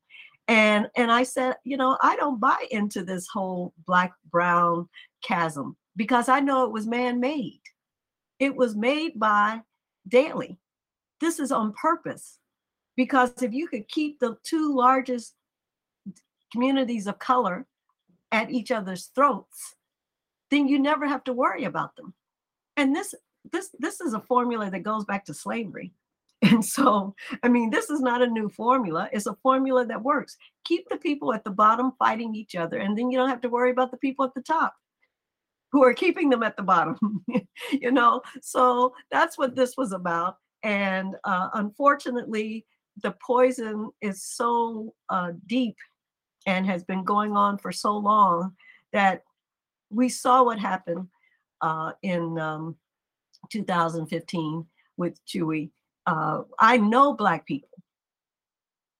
And 0.47 0.89
and 0.95 1.11
I 1.11 1.23
said, 1.23 1.55
you 1.63 1.75
know, 1.75 1.97
I 2.01 2.15
don't 2.15 2.39
buy 2.39 2.65
into 2.71 3.03
this 3.03 3.27
whole 3.27 3.73
black 3.85 4.13
brown 4.31 4.87
chasm 5.23 5.75
because 5.95 6.29
I 6.29 6.39
know 6.39 6.65
it 6.65 6.71
was 6.71 6.87
man-made. 6.87 7.61
It 8.39 8.55
was 8.55 8.75
made 8.75 9.19
by 9.19 9.61
Daley. 10.07 10.57
This 11.19 11.39
is 11.39 11.51
on 11.51 11.73
purpose. 11.73 12.39
Because 12.95 13.41
if 13.41 13.53
you 13.53 13.67
could 13.67 13.89
keep 13.89 14.19
the 14.19 14.37
two 14.43 14.73
largest 14.73 15.33
communities 16.51 17.07
of 17.07 17.19
color 17.19 17.65
at 18.31 18.49
each 18.49 18.71
other's 18.71 19.11
throats, 19.13 19.75
then 20.49 20.67
you 20.67 20.79
never 20.79 21.05
have 21.05 21.23
to 21.25 21.33
worry 21.33 21.65
about 21.65 21.95
them. 21.97 22.13
And 22.77 22.95
this 22.95 23.13
this 23.51 23.69
this 23.79 24.01
is 24.01 24.13
a 24.13 24.19
formula 24.21 24.69
that 24.69 24.83
goes 24.83 25.05
back 25.05 25.25
to 25.25 25.33
slavery. 25.33 25.93
And 26.41 26.63
so, 26.63 27.15
I 27.41 27.47
mean, 27.47 27.71
this 27.71 27.89
is 27.89 28.01
not 28.01 28.21
a 28.21 28.27
new 28.27 28.49
formula. 28.49 29.09
It's 29.11 29.25
a 29.25 29.37
formula 29.41 29.85
that 29.87 30.03
works. 30.03 30.37
Keep 30.65 30.89
the 30.89 30.97
people 30.97 31.33
at 31.33 31.43
the 31.43 31.49
bottom 31.49 31.93
fighting 31.97 32.35
each 32.35 32.55
other, 32.55 32.77
and 32.77 32.95
then 32.95 33.09
you 33.09 33.17
don't 33.17 33.29
have 33.29 33.41
to 33.41 33.49
worry 33.49 33.71
about 33.71 33.89
the 33.89 33.97
people 33.97 34.25
at 34.25 34.33
the 34.35 34.41
top 34.41 34.75
who 35.71 35.83
are 35.83 35.93
keeping 35.93 36.29
them 36.29 36.43
at 36.43 36.55
the 36.55 36.63
bottom. 36.63 37.23
you 37.71 37.91
know, 37.91 38.21
so 38.41 38.93
that's 39.11 39.37
what 39.37 39.55
this 39.55 39.75
was 39.75 39.91
about. 39.91 40.37
And 40.63 41.15
uh, 41.23 41.49
unfortunately, 41.53 42.65
the 43.01 43.15
poison 43.25 43.89
is 44.01 44.23
so 44.23 44.93
uh, 45.09 45.31
deep 45.47 45.75
and 46.45 46.65
has 46.65 46.83
been 46.83 47.03
going 47.03 47.35
on 47.35 47.57
for 47.57 47.71
so 47.71 47.97
long 47.97 48.55
that 48.93 49.23
we 49.89 50.09
saw 50.09 50.43
what 50.43 50.59
happened 50.59 51.07
uh, 51.61 51.91
in 52.03 52.39
um, 52.39 52.75
2015 53.49 54.65
with 54.97 55.19
Chuy, 55.25 55.71
Uh, 56.05 56.43
I 56.59 56.77
know 56.77 57.13
Black 57.13 57.45
people 57.45 57.69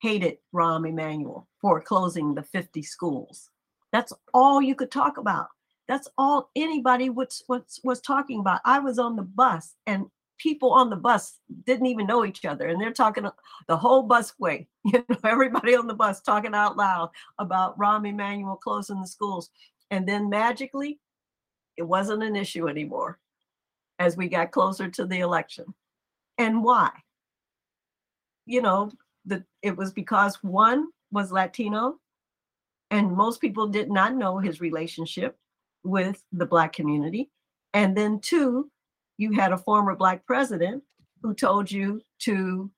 hated 0.01 0.38
Rahm 0.53 0.88
Emanuel 0.88 1.47
for 1.62 1.81
closing 1.81 2.34
the 2.34 2.43
50 2.43 2.81
schools. 2.81 3.49
That's 3.91 4.13
all 4.34 4.62
you 4.62 4.75
could 4.75 4.91
talk 4.91 5.17
about. 5.17 5.47
That's 5.88 6.08
all 6.17 6.49
anybody 6.55 7.10
was, 7.10 7.43
was, 7.47 7.79
was 7.84 8.01
talking 8.01 8.39
about. 8.39 8.62
I 8.65 8.79
was 8.79 8.97
on 8.99 9.15
the 9.15 9.23
bus 9.23 9.75
and 9.86 10.05
people 10.38 10.71
on 10.71 10.89
the 10.89 10.95
bus 10.95 11.39
didn't 11.65 11.86
even 11.86 12.08
know 12.08 12.25
each 12.25 12.45
other 12.45 12.67
and 12.67 12.79
they're 12.79 12.91
talking 12.91 13.25
the 13.67 13.77
whole 13.77 14.08
busway 14.08 14.67
you 14.84 15.03
know 15.10 15.17
everybody 15.23 15.75
on 15.75 15.88
the 15.88 15.93
bus 15.93 16.21
talking 16.21 16.53
out 16.53 16.75
loud 16.75 17.10
about 17.39 17.77
Rahm 17.79 18.08
Emanuel 18.08 18.58
closing 18.58 18.99
the 18.99 19.08
schools 19.08 19.49
and 19.91 20.08
then 20.08 20.29
magically 20.29 20.99
it 21.77 21.84
wasn't 21.84 22.23
an 22.23 22.36
issue 22.36 22.67
anymore 22.67 23.19
as 23.99 24.17
we 24.17 24.27
got 24.27 24.51
closer 24.51 24.89
to 24.89 25.05
the 25.05 25.19
election. 25.19 25.65
And 26.38 26.63
why? 26.63 26.91
You 28.45 28.62
know, 28.62 28.91
the, 29.25 29.43
it 29.62 29.75
was 29.75 29.91
because 29.91 30.36
one 30.43 30.88
was 31.12 31.31
Latino, 31.31 31.97
and 32.91 33.12
most 33.12 33.41
people 33.41 33.67
did 33.67 33.89
not 33.89 34.15
know 34.15 34.38
his 34.38 34.62
relationship 34.62 35.38
with 35.84 36.21
the 36.31 36.45
Black 36.45 36.73
community. 36.73 37.31
And 37.73 37.95
then 37.95 38.19
two, 38.19 38.69
you 39.17 39.31
had 39.34 39.51
a 39.51 39.58
former 39.58 39.95
Black 39.95 40.25
president 40.25 40.84
who 41.21 41.34
told 41.34 41.71
you 41.71 42.01
to, 42.19 42.69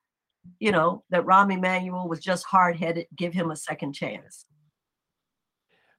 you 0.60 0.72
know, 0.72 1.04
that 1.10 1.26
Rahm 1.26 1.54
Emanuel 1.54 2.08
was 2.08 2.20
just 2.20 2.46
hard 2.46 2.78
headed, 2.78 3.08
give 3.16 3.34
him 3.34 3.52
a 3.52 3.56
second 3.56 3.94
chance. 3.94 4.46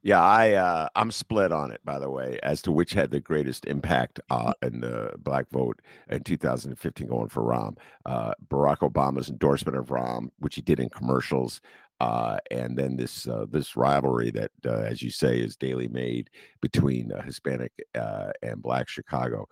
Yeah, 0.03 0.23
I 0.23 0.53
uh, 0.53 0.89
I'm 0.95 1.11
split 1.11 1.51
on 1.51 1.73
it. 1.73 1.81
By 1.85 1.99
the 1.99 2.11
way, 2.11 2.39
as 2.45 2.63
to 2.63 2.73
which 2.73 2.93
had 2.93 3.11
the 3.11 3.21
greatest 3.21 3.67
impact 3.67 4.21
uh, 4.31 4.53
in 4.63 4.81
the 4.81 5.13
black 5.19 5.51
vote 5.51 5.81
in 6.09 6.23
2015, 6.23 7.09
going 7.09 7.29
for 7.29 7.43
Rahm. 7.43 7.77
Uh, 8.07 8.33
Barack 8.49 8.79
Obama's 8.79 9.29
endorsement 9.29 9.77
of 9.77 9.87
Rahm, 9.87 10.31
which 10.39 10.55
he 10.55 10.63
did 10.63 10.79
in 10.79 10.89
commercials, 10.89 11.61
uh, 12.01 12.39
and 12.53 12.79
then 12.79 12.97
this 12.97 13.27
uh, 13.27 13.47
this 13.51 13.77
rivalry 13.77 14.31
that, 14.31 14.53
uh, 14.65 14.83
as 14.83 15.03
you 15.03 15.11
say, 15.11 15.41
is 15.41 15.57
Daley 15.57 15.89
made 15.89 16.31
between 16.61 17.11
Hispanic 17.25 17.73
and 17.95 18.63
Black 18.63 18.89
Chicago. 18.89 19.49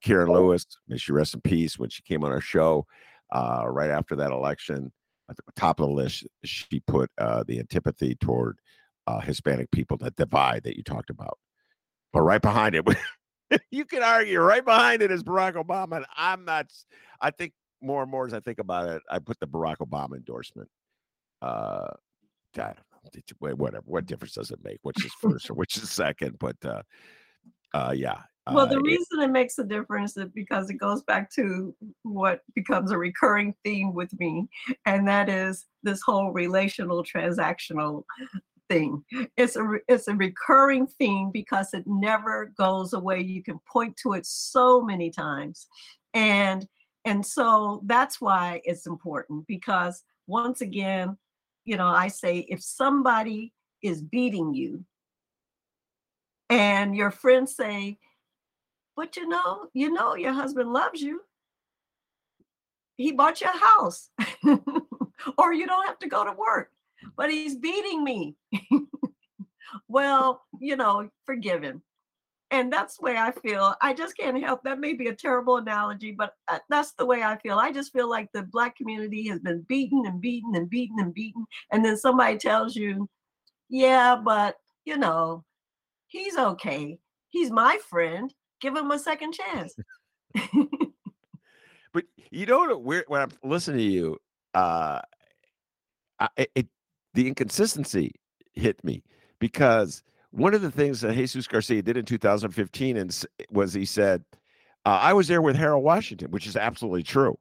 Karen 0.00 0.28
oh. 0.28 0.34
Lewis, 0.34 0.64
may 0.86 0.96
she 0.96 1.10
rest 1.10 1.34
in 1.34 1.40
peace, 1.40 1.76
when 1.76 1.90
she 1.90 2.02
came 2.02 2.22
on 2.22 2.30
our 2.30 2.40
show 2.40 2.86
right 3.34 3.90
after 3.90 4.14
that 4.14 4.30
election, 4.30 4.92
at 5.28 5.34
the 5.34 5.42
top 5.56 5.80
of 5.80 5.88
the 5.88 5.92
list, 5.92 6.24
she 6.44 6.78
put 6.86 7.10
the 7.18 7.58
antipathy 7.58 8.14
toward 8.14 8.60
uh, 9.06 9.20
Hispanic 9.20 9.70
people, 9.70 9.96
that 9.98 10.16
divide 10.16 10.64
that 10.64 10.76
you 10.76 10.82
talked 10.82 11.10
about. 11.10 11.38
But 12.12 12.22
right 12.22 12.42
behind 12.42 12.74
it, 12.74 12.84
you 13.70 13.84
can 13.84 14.02
argue 14.02 14.40
right 14.40 14.64
behind 14.64 15.02
it 15.02 15.10
is 15.10 15.22
Barack 15.22 15.54
Obama. 15.54 15.96
And 15.98 16.06
I'm 16.16 16.44
not, 16.44 16.66
I 17.20 17.30
think 17.30 17.52
more 17.82 18.02
and 18.02 18.10
more 18.10 18.26
as 18.26 18.34
I 18.34 18.40
think 18.40 18.58
about 18.58 18.88
it, 18.88 19.02
I 19.10 19.18
put 19.18 19.38
the 19.40 19.46
Barack 19.46 19.76
Obama 19.78 20.16
endorsement. 20.16 20.68
Uh, 21.42 21.88
I 22.58 22.72
don't 22.72 23.40
know, 23.42 23.54
whatever. 23.54 23.84
What 23.86 24.06
difference 24.06 24.34
does 24.34 24.50
it 24.50 24.58
make? 24.64 24.78
Which 24.82 25.04
is 25.04 25.12
first 25.20 25.50
or 25.50 25.54
which 25.54 25.76
is 25.76 25.90
second? 25.90 26.36
But 26.38 26.56
uh, 26.64 26.82
uh, 27.74 27.92
yeah. 27.94 28.18
Well, 28.52 28.68
the 28.68 28.76
uh, 28.76 28.80
reason 28.80 29.20
it 29.20 29.30
makes 29.30 29.58
a 29.58 29.64
difference 29.64 30.16
is 30.16 30.28
because 30.32 30.70
it 30.70 30.74
goes 30.74 31.02
back 31.02 31.30
to 31.32 31.74
what 32.04 32.42
becomes 32.54 32.92
a 32.92 32.98
recurring 32.98 33.54
theme 33.64 33.92
with 33.92 34.16
me, 34.20 34.48
and 34.84 35.06
that 35.08 35.28
is 35.28 35.66
this 35.82 36.00
whole 36.00 36.30
relational 36.32 37.02
transactional 37.02 38.04
thing. 38.68 39.04
It's 39.36 39.56
a 39.56 39.78
it's 39.88 40.08
a 40.08 40.14
recurring 40.14 40.86
theme 40.86 41.30
because 41.32 41.74
it 41.74 41.84
never 41.86 42.52
goes 42.58 42.92
away. 42.92 43.20
You 43.20 43.42
can 43.42 43.60
point 43.70 43.96
to 43.98 44.14
it 44.14 44.26
so 44.26 44.82
many 44.82 45.10
times. 45.10 45.66
And 46.14 46.66
and 47.04 47.24
so 47.24 47.82
that's 47.84 48.20
why 48.20 48.60
it's 48.64 48.86
important 48.86 49.46
because 49.46 50.02
once 50.26 50.60
again, 50.60 51.16
you 51.64 51.76
know, 51.76 51.86
I 51.86 52.08
say 52.08 52.38
if 52.48 52.62
somebody 52.62 53.52
is 53.82 54.02
beating 54.02 54.54
you 54.54 54.84
and 56.50 56.96
your 56.96 57.10
friends 57.10 57.54
say, 57.54 57.98
but 58.96 59.16
you 59.16 59.28
know, 59.28 59.68
you 59.74 59.92
know 59.92 60.16
your 60.16 60.32
husband 60.32 60.72
loves 60.72 61.00
you. 61.00 61.20
He 62.96 63.12
bought 63.12 63.40
you 63.40 63.48
a 63.52 63.58
house. 63.58 64.10
or 65.38 65.52
you 65.52 65.66
don't 65.66 65.86
have 65.86 65.98
to 65.98 66.08
go 66.08 66.24
to 66.24 66.32
work 66.32 66.70
but 67.16 67.30
he's 67.30 67.56
beating 67.56 68.04
me. 68.04 68.36
well, 69.88 70.42
you 70.60 70.76
know, 70.76 71.08
forgive 71.24 71.62
him. 71.62 71.82
And 72.52 72.72
that's 72.72 72.96
the 72.96 73.04
way 73.04 73.16
I 73.16 73.32
feel. 73.32 73.74
I 73.82 73.92
just 73.92 74.16
can't 74.16 74.40
help. 74.42 74.62
That 74.62 74.78
may 74.78 74.92
be 74.92 75.08
a 75.08 75.14
terrible 75.14 75.56
analogy, 75.56 76.12
but 76.12 76.34
uh, 76.46 76.60
that's 76.68 76.92
the 76.92 77.04
way 77.04 77.22
I 77.22 77.36
feel. 77.38 77.58
I 77.58 77.72
just 77.72 77.92
feel 77.92 78.08
like 78.08 78.28
the 78.32 78.44
Black 78.44 78.76
community 78.76 79.26
has 79.28 79.40
been 79.40 79.62
beaten 79.62 80.04
and 80.06 80.20
beaten 80.20 80.54
and 80.54 80.70
beaten 80.70 81.00
and 81.00 81.12
beaten. 81.12 81.44
And 81.72 81.84
then 81.84 81.96
somebody 81.96 82.38
tells 82.38 82.76
you, 82.76 83.08
yeah, 83.68 84.14
but, 84.14 84.56
you 84.84 84.96
know, 84.96 85.44
he's 86.06 86.36
okay. 86.36 86.98
He's 87.30 87.50
my 87.50 87.78
friend. 87.88 88.32
Give 88.60 88.76
him 88.76 88.92
a 88.92 88.98
second 88.98 89.32
chance. 89.34 89.74
but 91.92 92.04
you 92.30 92.46
know 92.46 92.76
what? 92.78 93.08
When 93.08 93.20
I'm 93.20 93.32
listening 93.42 93.78
to 93.78 93.84
you, 93.84 94.18
uh, 94.54 95.00
I, 96.20 96.28
it 96.54 96.68
the 97.16 97.26
inconsistency 97.26 98.12
hit 98.52 98.82
me 98.84 99.02
because 99.38 100.02
one 100.30 100.52
of 100.52 100.60
the 100.60 100.70
things 100.70 101.00
that 101.00 101.14
Jesus 101.14 101.46
Garcia 101.48 101.82
did 101.82 101.96
in 101.96 102.04
2015 102.04 102.96
and 102.98 103.24
was 103.50 103.72
he 103.72 103.86
said, 103.86 104.22
uh, 104.84 105.00
I 105.02 105.14
was 105.14 105.26
there 105.26 105.40
with 105.40 105.56
Harold 105.56 105.82
Washington, 105.82 106.30
which 106.30 106.46
is 106.46 106.56
absolutely 106.56 107.02
true. 107.02 107.38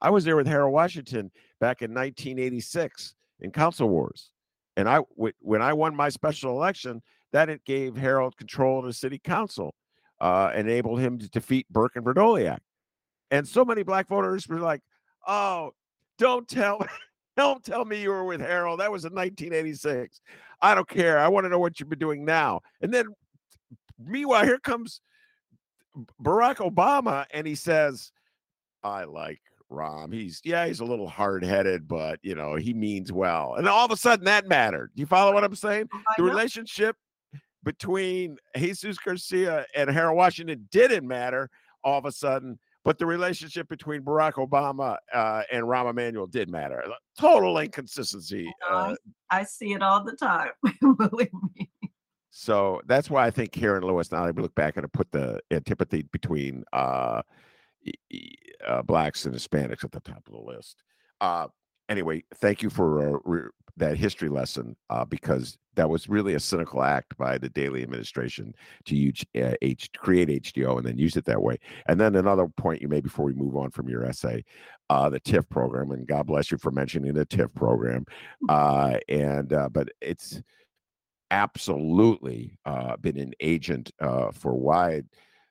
I 0.00 0.10
was 0.10 0.24
there 0.24 0.36
with 0.36 0.46
Harold 0.46 0.72
Washington 0.72 1.32
back 1.60 1.82
in 1.82 1.92
1986 1.92 3.14
in 3.40 3.50
council 3.50 3.88
wars. 3.88 4.30
And 4.76 4.88
I, 4.88 5.00
when 5.40 5.62
I 5.62 5.72
won 5.72 5.96
my 5.96 6.08
special 6.08 6.52
election, 6.52 7.02
that 7.32 7.48
it 7.48 7.64
gave 7.64 7.96
Harold 7.96 8.36
control 8.36 8.78
of 8.78 8.84
the 8.84 8.92
city 8.92 9.18
council, 9.18 9.74
uh, 10.20 10.52
enabled 10.54 11.00
him 11.00 11.18
to 11.18 11.28
defeat 11.28 11.66
Burke 11.70 11.96
and 11.96 12.04
Vrdolyak. 12.04 12.58
And 13.32 13.46
so 13.46 13.64
many 13.64 13.82
black 13.82 14.08
voters 14.08 14.46
were 14.46 14.60
like, 14.60 14.80
"Oh, 15.26 15.72
don't 16.18 16.46
tell, 16.48 16.86
don't 17.36 17.64
tell 17.64 17.84
me 17.84 18.02
you 18.02 18.10
were 18.10 18.24
with 18.24 18.40
Harold. 18.40 18.80
That 18.80 18.92
was 18.92 19.04
in 19.04 19.14
1986. 19.14 20.20
I 20.60 20.74
don't 20.74 20.88
care. 20.88 21.18
I 21.18 21.28
want 21.28 21.44
to 21.44 21.48
know 21.48 21.58
what 21.58 21.80
you've 21.80 21.88
been 21.88 21.98
doing 21.98 22.24
now." 22.24 22.60
And 22.80 22.92
then, 22.92 23.06
meanwhile, 23.98 24.44
here 24.44 24.58
comes 24.58 25.00
Barack 26.22 26.56
Obama, 26.56 27.26
and 27.32 27.46
he 27.46 27.54
says, 27.54 28.12
"I 28.82 29.04
like 29.04 29.40
Rahm. 29.72 30.12
He's 30.12 30.40
yeah, 30.44 30.66
he's 30.66 30.80
a 30.80 30.84
little 30.84 31.08
hard 31.08 31.42
headed, 31.44 31.88
but 31.88 32.20
you 32.22 32.34
know 32.34 32.54
he 32.54 32.74
means 32.74 33.10
well. 33.10 33.54
And 33.54 33.68
all 33.68 33.84
of 33.84 33.90
a 33.90 33.96
sudden 33.96 34.24
that 34.26 34.46
mattered. 34.46 34.90
Do 34.94 35.00
you 35.00 35.06
follow 35.06 35.32
what 35.32 35.44
I'm 35.44 35.54
saying? 35.56 35.88
Uh-huh, 35.92 36.14
the 36.16 36.22
relationship 36.22 36.96
between 37.64 38.36
Jesus 38.56 38.98
Garcia 38.98 39.64
and 39.74 39.88
Harold 39.90 40.16
Washington 40.16 40.68
didn't 40.70 41.06
matter 41.06 41.48
all 41.84 41.98
of 41.98 42.04
a 42.04 42.12
sudden, 42.12 42.58
but 42.84 42.98
the 42.98 43.06
relationship 43.06 43.68
between 43.68 44.02
Barack 44.02 44.34
Obama 44.34 44.96
uh, 45.12 45.42
and 45.52 45.64
Rahm 45.64 45.90
Emanuel 45.90 46.26
did 46.26 46.50
matter. 46.50 46.84
Total 47.18 47.56
inconsistency. 47.58 48.52
Uh, 48.68 48.94
I 49.30 49.44
see 49.44 49.72
it 49.72 49.82
all 49.82 50.02
the 50.04 50.16
time. 50.16 50.50
Believe 50.80 51.30
me. 51.56 51.70
so 52.30 52.80
that's 52.86 53.08
why 53.08 53.26
I 53.26 53.30
think 53.30 53.52
Karen 53.52 53.84
Lewis. 53.84 54.10
Now 54.10 54.24
I 54.24 54.30
look 54.30 54.54
back 54.54 54.76
and 54.76 54.84
I 54.84 54.88
put 54.92 55.12
the 55.12 55.40
antipathy 55.50 56.02
between 56.12 56.64
uh, 56.72 57.22
uh, 58.66 58.82
blacks 58.82 59.26
and 59.26 59.34
Hispanics 59.34 59.84
at 59.84 59.92
the 59.92 60.00
top 60.00 60.26
of 60.26 60.32
the 60.32 60.40
list. 60.40 60.82
Anyway, 61.92 62.24
thank 62.36 62.62
you 62.62 62.70
for 62.70 63.16
uh, 63.16 63.18
re- 63.26 63.50
that 63.76 63.98
history 63.98 64.30
lesson 64.30 64.74
uh, 64.88 65.04
because 65.04 65.58
that 65.74 65.90
was 65.90 66.08
really 66.08 66.32
a 66.32 66.40
cynical 66.40 66.82
act 66.82 67.14
by 67.18 67.36
the 67.36 67.50
Daley 67.50 67.82
administration 67.82 68.54
to 68.86 68.96
use, 68.96 69.22
uh, 69.36 69.52
H- 69.60 69.90
create 69.98 70.30
HDO 70.30 70.78
and 70.78 70.86
then 70.86 70.96
use 70.96 71.16
it 71.18 71.26
that 71.26 71.42
way. 71.42 71.58
And 71.86 72.00
then 72.00 72.16
another 72.16 72.48
point 72.48 72.80
you 72.80 72.88
made 72.88 73.02
before 73.04 73.26
we 73.26 73.34
move 73.34 73.58
on 73.58 73.70
from 73.70 73.90
your 73.90 74.06
essay, 74.06 74.42
uh, 74.88 75.10
the 75.10 75.20
TIF 75.20 75.46
program, 75.50 75.90
and 75.90 76.06
God 76.06 76.26
bless 76.26 76.50
you 76.50 76.56
for 76.56 76.70
mentioning 76.70 77.12
the 77.12 77.26
TIF 77.26 77.54
program. 77.54 78.06
Uh, 78.48 78.96
and 79.10 79.52
uh, 79.52 79.68
but 79.68 79.90
it's 80.00 80.40
absolutely 81.30 82.58
uh, 82.64 82.96
been 82.96 83.18
an 83.18 83.34
agent 83.40 83.90
uh, 84.00 84.30
for 84.30 84.54
wide 84.54 85.04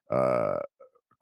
uh, 0.10 0.58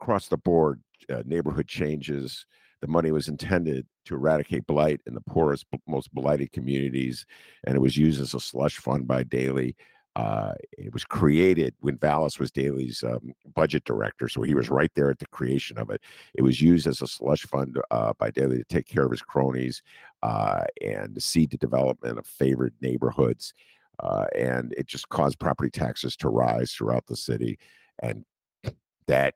across 0.00 0.28
the 0.28 0.38
board 0.38 0.80
uh, 1.12 1.22
neighborhood 1.26 1.68
changes. 1.68 2.46
The 2.80 2.88
money 2.88 3.12
was 3.12 3.28
intended 3.28 3.86
to 4.06 4.14
eradicate 4.14 4.66
blight 4.66 5.00
in 5.06 5.14
the 5.14 5.20
poorest, 5.20 5.66
most 5.86 6.12
blighted 6.14 6.52
communities, 6.52 7.26
and 7.66 7.76
it 7.76 7.80
was 7.80 7.96
used 7.96 8.20
as 8.20 8.34
a 8.34 8.40
slush 8.40 8.78
fund 8.78 9.06
by 9.06 9.22
Daley. 9.22 9.76
Uh, 10.16 10.54
it 10.76 10.92
was 10.92 11.04
created 11.04 11.74
when 11.80 11.96
Vallas 11.96 12.38
was 12.38 12.50
Daley's 12.50 13.04
um, 13.04 13.32
budget 13.54 13.84
director, 13.84 14.28
so 14.28 14.42
he 14.42 14.54
was 14.54 14.68
right 14.68 14.90
there 14.96 15.10
at 15.10 15.18
the 15.18 15.26
creation 15.26 15.78
of 15.78 15.90
it. 15.90 16.02
It 16.34 16.42
was 16.42 16.60
used 16.60 16.86
as 16.86 17.00
a 17.00 17.06
slush 17.06 17.42
fund 17.42 17.76
uh, 17.90 18.14
by 18.18 18.30
Daley 18.30 18.58
to 18.58 18.64
take 18.64 18.86
care 18.86 19.04
of 19.04 19.12
his 19.12 19.22
cronies 19.22 19.82
uh, 20.22 20.64
and 20.84 21.14
to 21.14 21.20
seed 21.20 21.50
the 21.50 21.58
development 21.58 22.18
of 22.18 22.26
favored 22.26 22.74
neighborhoods. 22.80 23.54
Uh, 24.00 24.24
and 24.36 24.74
it 24.76 24.86
just 24.86 25.08
caused 25.10 25.38
property 25.38 25.70
taxes 25.70 26.16
to 26.16 26.28
rise 26.28 26.72
throughout 26.72 27.06
the 27.06 27.16
city. 27.16 27.58
And 28.02 28.24
that 29.06 29.34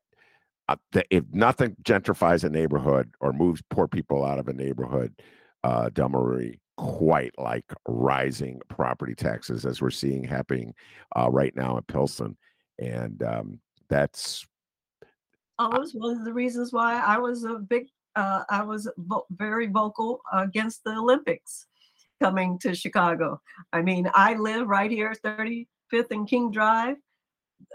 uh, 0.69 0.77
if 1.11 1.25
nothing 1.33 1.77
gentrifies 1.83 2.45
a 2.45 2.51
neighborhood 2.51 3.13
or 3.21 3.33
moves 3.33 3.63
poor 3.71 3.89
people 3.89 4.25
out 4.25 4.39
of 4.39 4.49
a 4.49 4.53
neighborhood, 4.53 5.15
uh, 5.63 5.91
Delmarie, 5.91 6.59
quite 6.77 7.33
like 7.39 7.65
rising 7.87 8.61
property 8.69 9.15
taxes 9.15 9.65
as 9.65 9.81
we're 9.81 9.91
seeing 9.91 10.25
happening 10.25 10.75
uh, 11.17 11.31
right 11.31 11.55
now 11.55 11.77
in 11.77 11.85
Pilsen. 11.85 12.37
And 12.79 13.23
um, 13.23 13.61
that's 13.89 14.47
was 15.69 15.95
one 15.95 16.17
of 16.17 16.25
the 16.25 16.33
reasons 16.33 16.73
why 16.73 17.01
I 17.01 17.19
was 17.19 17.45
a 17.45 17.59
big, 17.59 17.89
uh, 18.17 18.43
I 18.51 18.63
was 18.63 18.91
vo- 18.99 19.27
very 19.31 19.67
vocal 19.67 20.21
against 20.33 20.83
the 20.85 20.93
Olympics 20.93 21.67
coming 22.21 22.59
to 22.61 22.75
Chicago. 22.75 23.41
I 23.73 23.83
mean, 23.83 24.11
I 24.15 24.35
live 24.35 24.67
right 24.67 24.91
here, 24.91 25.15
35th 25.25 26.11
and 26.11 26.29
King 26.29 26.51
Drive. 26.51 26.97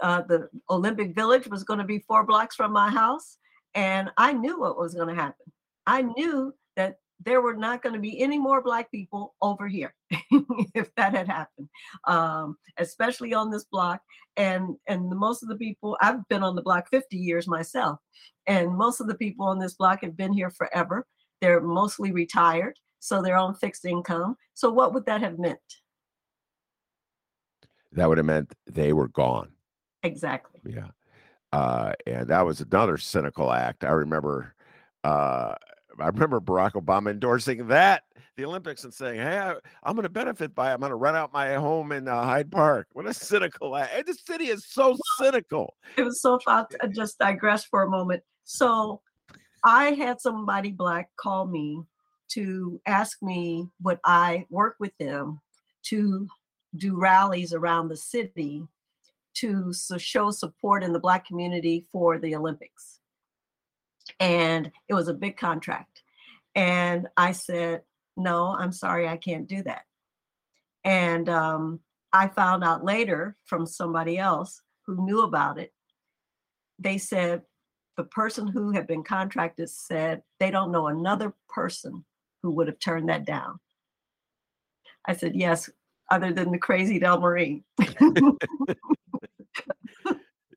Uh, 0.02 0.22
the 0.22 0.48
Olympic 0.68 1.14
Village 1.14 1.48
was 1.48 1.64
going 1.64 1.78
to 1.78 1.84
be 1.84 2.00
four 2.00 2.24
blocks 2.24 2.56
from 2.56 2.72
my 2.72 2.90
house, 2.90 3.38
and 3.74 4.10
I 4.16 4.32
knew 4.32 4.60
what 4.60 4.78
was 4.78 4.94
going 4.94 5.08
to 5.08 5.14
happen. 5.14 5.46
I 5.86 6.02
knew 6.02 6.54
that 6.76 6.96
there 7.24 7.42
were 7.42 7.54
not 7.54 7.82
going 7.82 7.94
to 7.94 8.00
be 8.00 8.20
any 8.20 8.38
more 8.38 8.62
Black 8.62 8.90
people 8.90 9.34
over 9.42 9.68
here 9.68 9.94
if 10.74 10.94
that 10.96 11.14
had 11.14 11.28
happened, 11.28 11.68
um, 12.06 12.56
especially 12.78 13.34
on 13.34 13.50
this 13.50 13.64
block 13.64 14.00
and 14.36 14.76
and 14.86 15.10
most 15.10 15.42
of 15.42 15.48
the 15.48 15.56
people 15.56 15.98
i've 16.00 16.26
been 16.28 16.44
on 16.44 16.54
the 16.54 16.62
block 16.62 16.88
50 16.88 17.16
years 17.16 17.48
myself 17.48 17.98
and 18.46 18.70
most 18.70 19.00
of 19.00 19.08
the 19.08 19.16
people 19.16 19.44
on 19.44 19.58
this 19.58 19.74
block 19.74 20.02
have 20.02 20.16
been 20.16 20.32
here 20.32 20.50
forever 20.50 21.04
they're 21.40 21.60
mostly 21.60 22.12
retired 22.12 22.78
so 23.00 23.20
they're 23.20 23.36
on 23.36 23.56
fixed 23.56 23.84
income 23.84 24.36
so 24.54 24.70
what 24.70 24.94
would 24.94 25.04
that 25.06 25.20
have 25.20 25.40
meant 25.40 25.58
that 27.92 28.08
would 28.08 28.18
have 28.18 28.26
meant 28.26 28.54
they 28.66 28.92
were 28.92 29.08
gone. 29.08 29.50
Exactly 30.02 30.60
Yeah. 30.64 30.88
Uh, 31.52 31.92
and 32.06 32.28
that 32.28 32.46
was 32.46 32.60
another 32.60 32.96
cynical 32.96 33.52
act. 33.52 33.82
I 33.84 33.90
remember 33.90 34.54
uh, 35.02 35.54
I 35.98 36.06
remember 36.06 36.40
Barack 36.40 36.72
Obama 36.72 37.10
endorsing 37.10 37.66
that 37.68 38.04
the 38.36 38.44
Olympics 38.44 38.84
and 38.84 38.94
saying, 38.94 39.18
"Hey, 39.18 39.36
I, 39.38 39.54
I'm 39.82 39.94
going 39.94 40.04
to 40.04 40.08
benefit 40.08 40.54
by. 40.54 40.70
it. 40.70 40.74
I'm 40.74 40.80
going 40.80 40.90
to 40.90 40.96
rent 40.96 41.16
out 41.16 41.32
my 41.32 41.54
home 41.54 41.90
in 41.90 42.06
uh, 42.06 42.22
Hyde 42.22 42.50
Park." 42.52 42.86
What 42.92 43.06
a 43.06 43.12
cynical 43.12 43.74
act! 43.76 43.92
And 43.94 44.06
the 44.06 44.14
city 44.14 44.44
is 44.44 44.64
so 44.66 44.96
cynical. 45.18 45.74
it 45.96 46.02
was 46.02 46.22
so 46.22 46.38
fun 46.38 46.66
to 46.80 46.88
just 46.88 47.18
digress 47.18 47.64
for 47.64 47.82
a 47.82 47.90
moment 47.90 48.22
so 48.44 49.00
i 49.64 49.90
had 49.92 50.20
somebody 50.20 50.70
black 50.70 51.10
call 51.16 51.46
me 51.46 51.82
to 52.28 52.80
ask 52.86 53.22
me 53.22 53.68
would 53.82 53.98
i 54.04 54.44
work 54.50 54.76
with 54.80 54.96
them 54.98 55.40
to 55.82 56.26
do 56.76 56.96
rallies 56.98 57.52
around 57.52 57.88
the 57.88 57.96
city 57.96 58.62
to 59.34 59.72
show 59.98 60.30
support 60.30 60.82
in 60.82 60.92
the 60.92 61.00
black 61.00 61.26
community 61.26 61.86
for 61.92 62.18
the 62.18 62.34
olympics. 62.34 62.98
And 64.18 64.70
it 64.88 64.94
was 64.94 65.08
a 65.08 65.14
big 65.14 65.36
contract. 65.36 66.02
And 66.54 67.08
i 67.16 67.32
said 67.32 67.82
no 68.16 68.56
i'm 68.58 68.72
sorry 68.72 69.08
i 69.08 69.16
can't 69.16 69.48
do 69.48 69.62
that. 69.62 69.82
And 70.84 71.28
um, 71.28 71.80
i 72.12 72.28
found 72.28 72.64
out 72.64 72.84
later 72.84 73.36
from 73.44 73.66
somebody 73.66 74.18
else 74.18 74.62
who 74.86 75.04
knew 75.04 75.22
about 75.22 75.58
it. 75.58 75.72
They 76.78 76.98
said 76.98 77.42
the 77.96 78.04
person 78.04 78.46
who 78.46 78.72
had 78.72 78.86
been 78.86 79.04
contracted 79.04 79.68
said 79.68 80.22
they 80.38 80.50
don't 80.50 80.72
know 80.72 80.86
another 80.86 81.34
person 81.48 82.04
who 82.42 82.50
would 82.52 82.66
have 82.66 82.78
turned 82.78 83.08
that 83.08 83.26
down. 83.26 83.60
I 85.06 85.14
said, 85.14 85.34
yes, 85.34 85.68
other 86.10 86.32
than 86.32 86.50
the 86.50 86.58
crazy 86.58 86.98
Delmarie, 86.98 87.62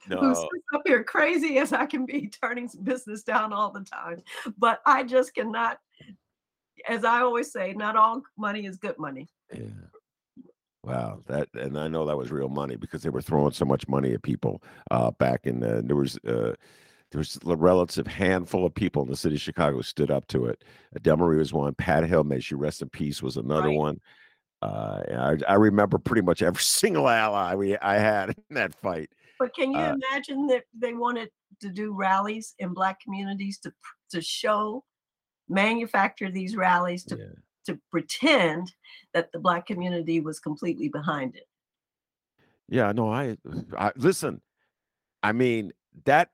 No, 0.09 0.33
sits 0.33 0.49
up 0.73 0.81
here 0.85 1.03
crazy 1.03 1.57
as 1.59 1.73
I 1.73 1.85
can 1.85 2.05
be, 2.05 2.27
turning 2.27 2.69
business 2.83 3.23
down 3.23 3.53
all 3.53 3.71
the 3.71 3.81
time. 3.83 4.21
But 4.57 4.81
I 4.85 5.03
just 5.03 5.33
cannot, 5.33 5.79
as 6.87 7.03
I 7.05 7.21
always 7.21 7.51
say, 7.51 7.73
not 7.73 7.95
all 7.95 8.21
money 8.37 8.65
is 8.65 8.77
good 8.77 8.97
money. 8.99 9.29
yeah. 9.53 9.65
Wow, 10.85 11.21
that 11.27 11.47
and 11.53 11.79
I 11.79 11.87
know 11.87 12.05
that 12.05 12.17
was 12.17 12.29
real 12.29 12.49
money 12.49 12.75
because 12.75 13.03
they 13.03 13.09
were 13.09 13.21
throwing 13.21 13.53
so 13.53 13.63
much 13.63 13.87
money 13.87 14.13
at 14.13 14.21
people 14.21 14.61
uh, 14.91 15.11
back 15.11 15.45
in 15.45 15.61
the 15.61 15.81
there 15.81 15.95
was 15.95 16.17
uh, 16.27 16.55
there 17.11 17.19
was 17.19 17.39
a 17.45 17.55
relative 17.55 18.05
handful 18.05 18.65
of 18.65 18.75
people 18.75 19.01
in 19.03 19.09
the 19.09 19.15
city 19.15 19.35
of 19.35 19.41
Chicago 19.41 19.77
who 19.77 19.83
stood 19.83 20.11
up 20.11 20.27
to 20.27 20.47
it. 20.47 20.61
Uh, 20.93 20.99
Delmarie 20.99 21.37
was 21.37 21.53
one. 21.53 21.73
Pat 21.75 22.03
Hill, 22.03 22.25
may 22.25 22.41
she 22.41 22.55
rest 22.55 22.81
in 22.81 22.89
peace, 22.89 23.21
was 23.21 23.37
another 23.37 23.69
Right. 23.69 23.77
one. 23.77 24.01
Uh, 24.61 25.01
I, 25.47 25.51
I 25.51 25.53
remember 25.55 25.97
pretty 25.99 26.21
much 26.21 26.41
every 26.41 26.61
single 26.61 27.07
ally 27.07 27.55
we 27.55 27.77
I 27.77 27.97
had 27.99 28.29
in 28.31 28.55
that 28.55 28.75
fight. 28.75 29.09
But 29.43 29.53
can 29.53 29.73
you 29.73 29.77
Uh, 29.77 29.95
imagine 29.95 30.47
that 30.47 30.63
they 30.73 30.93
wanted 30.93 31.29
to 31.60 31.67
do 31.69 31.93
rallies 31.93 32.56
in 32.60 32.73
black 32.73 33.01
communities 33.01 33.60
to 33.60 33.73
to 34.12 34.21
show, 34.21 34.86
manufacture 35.49 36.32
these 36.32 36.56
rallies 36.56 37.03
to 37.06 37.17
Yeah. 37.17 37.25
to 37.65 37.77
pretend 37.91 38.71
that 39.13 39.34
the 39.34 39.39
black 39.39 39.65
community 39.65 40.21
was 40.21 40.39
completely 40.39 40.88
behind 40.88 41.36
it. 41.36 41.49
Yeah, 42.69 42.93
no, 42.93 43.12
I, 43.12 43.36
I 43.77 43.91
listen. 43.97 44.41
I 45.21 45.34
mean 45.34 45.73
that. 46.06 46.32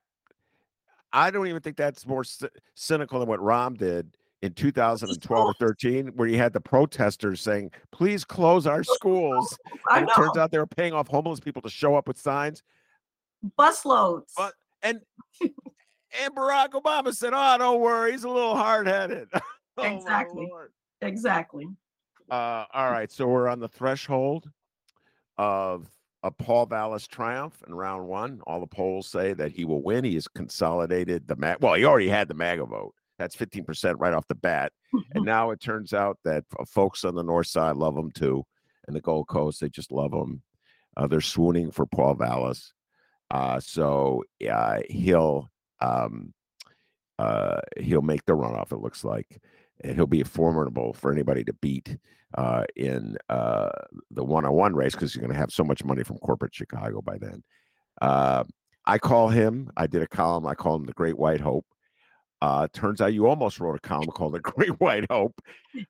I 1.12 1.32
don't 1.32 1.48
even 1.48 1.62
think 1.64 1.78
that's 1.78 2.06
more 2.06 2.24
cy- 2.24 2.50
cynical 2.76 3.20
than 3.20 3.28
what 3.28 3.40
Rahm 3.40 3.76
did 3.76 4.16
in 4.44 4.54
2012 4.54 5.48
or 5.48 5.54
13, 5.56 6.10
where 6.10 6.28
you 6.28 6.38
had 6.38 6.54
the 6.54 6.62
protesters 6.62 7.42
saying, 7.42 7.72
"Please 7.92 8.24
close 8.24 8.68
our 8.68 8.84
schools," 8.84 9.58
and 9.90 10.08
it 10.08 10.14
turns 10.16 10.38
out 10.38 10.52
they 10.52 10.60
were 10.60 10.68
paying 10.68 10.94
off 10.94 11.08
homeless 11.08 11.40
people 11.40 11.64
to 11.64 11.70
show 11.70 11.96
up 11.96 12.08
with 12.08 12.20
signs. 12.20 12.62
Busloads. 13.58 14.32
But- 14.38 14.54
And 14.82 15.02
and 15.42 16.36
Barack 16.36 16.70
Obama 16.70 17.14
said, 17.14 17.34
"Oh, 17.36 17.58
don't 17.58 17.80
worry, 17.82 18.12
he's 18.14 18.24
a 18.24 18.30
little 18.30 18.56
hard 18.56 18.88
headed." 18.88 19.28
Exactly. 19.82 20.50
Exactly. 21.02 21.66
Uh, 22.30 22.66
all 22.74 22.92
right, 22.92 23.10
so 23.10 23.26
we're 23.28 23.48
on 23.48 23.62
the 23.62 23.68
threshold 23.70 24.50
of 25.38 25.90
a 26.24 26.30
Paul 26.32 26.66
Vallas 26.66 27.08
triumph 27.08 27.64
in 27.66 27.74
round 27.74 28.06
one. 28.06 28.42
All 28.46 28.60
the 28.60 28.68
polls 28.68 29.08
say 29.08 29.32
that 29.34 29.52
he 29.52 29.64
will 29.64 29.82
win. 29.82 30.04
He 30.04 30.16
has 30.16 30.28
consolidated 30.28 31.28
the 31.30 31.38
mag. 31.38 31.58
Well, 31.62 31.76
he 31.76 31.86
already 31.86 32.10
had 32.10 32.28
the 32.28 32.34
MAGA 32.34 32.66
vote. 32.66 32.94
That's 33.20 33.36
15% 33.38 33.96
right 34.00 34.14
off 34.14 34.28
the 34.28 34.36
bat. 34.36 34.74
and 35.14 35.24
now 35.26 35.52
it 35.52 35.62
turns 35.62 35.94
out 35.94 36.18
that 36.26 36.44
folks 36.68 37.06
on 37.06 37.16
the 37.16 37.24
north 37.24 37.48
side 37.48 37.78
love 37.78 37.98
him 37.98 38.12
too. 38.12 38.44
And 38.88 38.96
the 38.96 39.02
Gold 39.02 39.28
Coast, 39.30 39.62
they 39.62 39.70
just 39.70 39.92
love 39.94 40.12
him. 40.12 40.42
Uh, 40.98 41.08
they're 41.08 41.22
swooning 41.22 41.72
for 41.72 41.86
Paul 41.86 42.16
Vallas. 42.16 42.74
Uh, 43.32 43.60
so 43.60 44.24
uh, 44.52 44.80
he'll 44.90 45.50
um, 45.82 46.34
uh, 47.20 47.60
he'll 47.80 48.02
make 48.02 48.26
the 48.26 48.34
runoff. 48.34 48.72
It 48.72 48.80
looks 48.80 49.04
like, 49.04 49.42
and 49.84 49.96
he'll 49.96 50.08
be 50.08 50.24
formidable 50.24 50.94
for 50.94 51.12
anybody 51.12 51.44
to 51.44 51.54
beat 51.54 51.98
uh, 52.36 52.64
in 52.76 53.18
uh, 53.30 53.70
the 54.12 54.24
one-on-one 54.24 54.76
race 54.76 54.94
because 54.94 55.14
you're 55.14 55.22
going 55.22 55.34
to 55.34 55.40
have 55.40 55.52
so 55.52 55.64
much 55.64 55.84
money 55.84 56.04
from 56.04 56.18
corporate 56.20 56.56
Chicago 56.56 57.02
by 57.02 57.18
then. 57.18 57.44
Uh, 58.02 58.44
I 58.86 58.98
call 58.98 59.30
him. 59.30 59.70
I 59.78 59.88
did 59.88 60.02
a 60.02 60.08
column. 60.08 60.48
I 60.48 60.56
call 60.56 60.76
him 60.76 60.86
the 60.86 60.94
Great 60.94 61.18
White 61.18 61.42
Hope. 61.42 61.66
Uh, 62.42 62.68
turns 62.72 63.02
out 63.02 63.14
you 63.14 63.28
almost 63.28 63.60
wrote 63.60 63.76
a 63.76 63.80
column 63.80 64.08
called 64.08 64.34
"The 64.34 64.40
Great 64.40 64.80
White 64.80 65.06
Hope." 65.12 65.42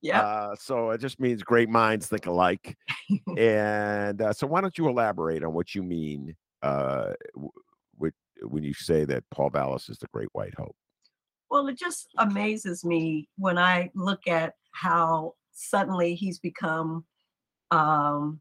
Yeah. 0.02 0.21
Uh, 0.21 0.56
so 0.56 0.89
it 0.89 0.99
just 0.99 1.19
means 1.19 1.43
great 1.43 1.69
minds 1.69 2.08
think 2.08 2.25
alike. 2.25 2.75
and 3.38 4.21
uh, 4.21 4.34
so, 4.34 4.47
why 4.47 4.60
don't 4.60 4.78
you 4.78 4.88
elaborate 4.89 5.43
on 5.43 5.54
what 5.54 5.75
you 5.75 5.84
mean 5.84 6.36
uh, 6.61 7.13
when 8.41 8.63
you 8.63 8.73
say 8.73 9.05
that 9.05 9.23
Paul 9.31 9.49
Vallas 9.49 9.89
is 9.89 9.97
the 9.97 10.07
Great 10.13 10.29
White 10.33 10.53
Hope? 10.57 10.75
Well, 11.49 11.67
it 11.67 11.77
just 11.77 12.09
amazes 12.17 12.85
me 12.85 13.27
when 13.37 13.57
I 13.57 13.91
look 13.95 14.27
at 14.27 14.53
how 14.71 15.33
suddenly 15.51 16.15
he's 16.15 16.39
become 16.39 17.05
um, 17.71 18.39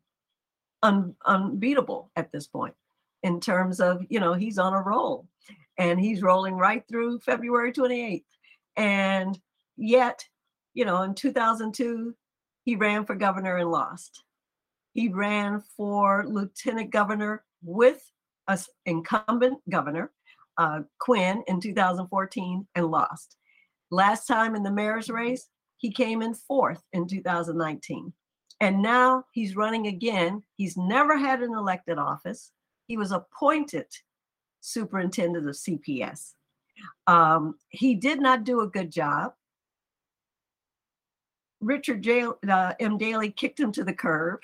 un- 0.83 1.17
unbeatable 1.27 2.11
at 2.17 2.31
this 2.33 2.47
point 2.47 2.75
in 3.23 3.41
terms 3.41 3.81
of, 3.81 4.05
you 4.09 4.21
know, 4.21 4.35
he's 4.35 4.59
on 4.59 4.75
a 4.75 4.83
roll 4.83 5.27
and 5.79 5.99
he's 5.99 6.23
rolling 6.23 6.55
right 6.55 6.85
through 6.89 7.21
February 7.21 7.73
28th. 7.73 8.25
And 8.77 9.39
yet, 9.77 10.25
you 10.75 10.85
know, 10.85 11.03
in 11.03 11.15
2002, 11.15 12.15
he 12.65 12.77
ran 12.77 13.05
for 13.07 13.15
governor 13.15 13.57
and 13.57 13.71
lost. 13.71 14.23
He 14.93 15.09
ran 15.09 15.63
for 15.77 16.27
lieutenant 16.29 16.91
governor 16.91 17.45
with 17.63 18.01
an 18.49 18.59
incumbent 18.87 19.59
governor 19.71 20.13
uh, 20.59 20.81
Quinn 20.99 21.43
in 21.47 21.61
2014 21.61 22.67
and 22.75 22.87
lost. 22.87 23.37
Last 23.91 24.27
time 24.27 24.55
in 24.55 24.63
the 24.63 24.73
mayor's 24.73 25.09
race, 25.09 25.49
he 25.79 25.91
came 25.91 26.21
in 26.21 26.35
fourth 26.35 26.83
in 26.93 27.07
2019. 27.07 28.13
And 28.61 28.83
now 28.83 29.25
he's 29.33 29.57
running 29.57 29.87
again. 29.87 30.43
He's 30.57 30.77
never 30.77 31.17
had 31.17 31.43
an 31.43 31.55
elected 31.55 31.97
office. 31.97 32.51
He 32.89 32.97
was 32.97 33.13
appointed 33.13 33.87
superintendent 34.61 35.49
of 35.49 35.55
CPS. 35.55 36.33
Um, 37.07 37.55
he 37.69 37.95
did 37.95 38.21
not 38.21 38.45
do 38.45 38.61
a 38.61 38.69
good 38.69 38.91
job. 38.91 39.33
Richard 41.61 42.03
J, 42.03 42.25
uh, 42.49 42.73
M. 42.79 42.99
Daley 42.99 43.31
kicked 43.31 43.59
him 43.59 43.73
to 43.73 43.85
the 43.85 43.93
curb, 43.93 44.41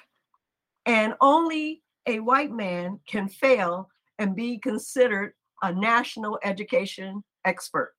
and 0.85 1.15
only 1.21 1.84
a 2.07 2.21
white 2.21 2.53
man 2.53 3.01
can 3.07 3.29
fail 3.29 3.89
and 4.19 4.37
be 4.37 4.59
considered 4.59 5.33
a 5.63 5.73
national 5.73 6.39
education 6.43 7.23
expert. 7.45 7.95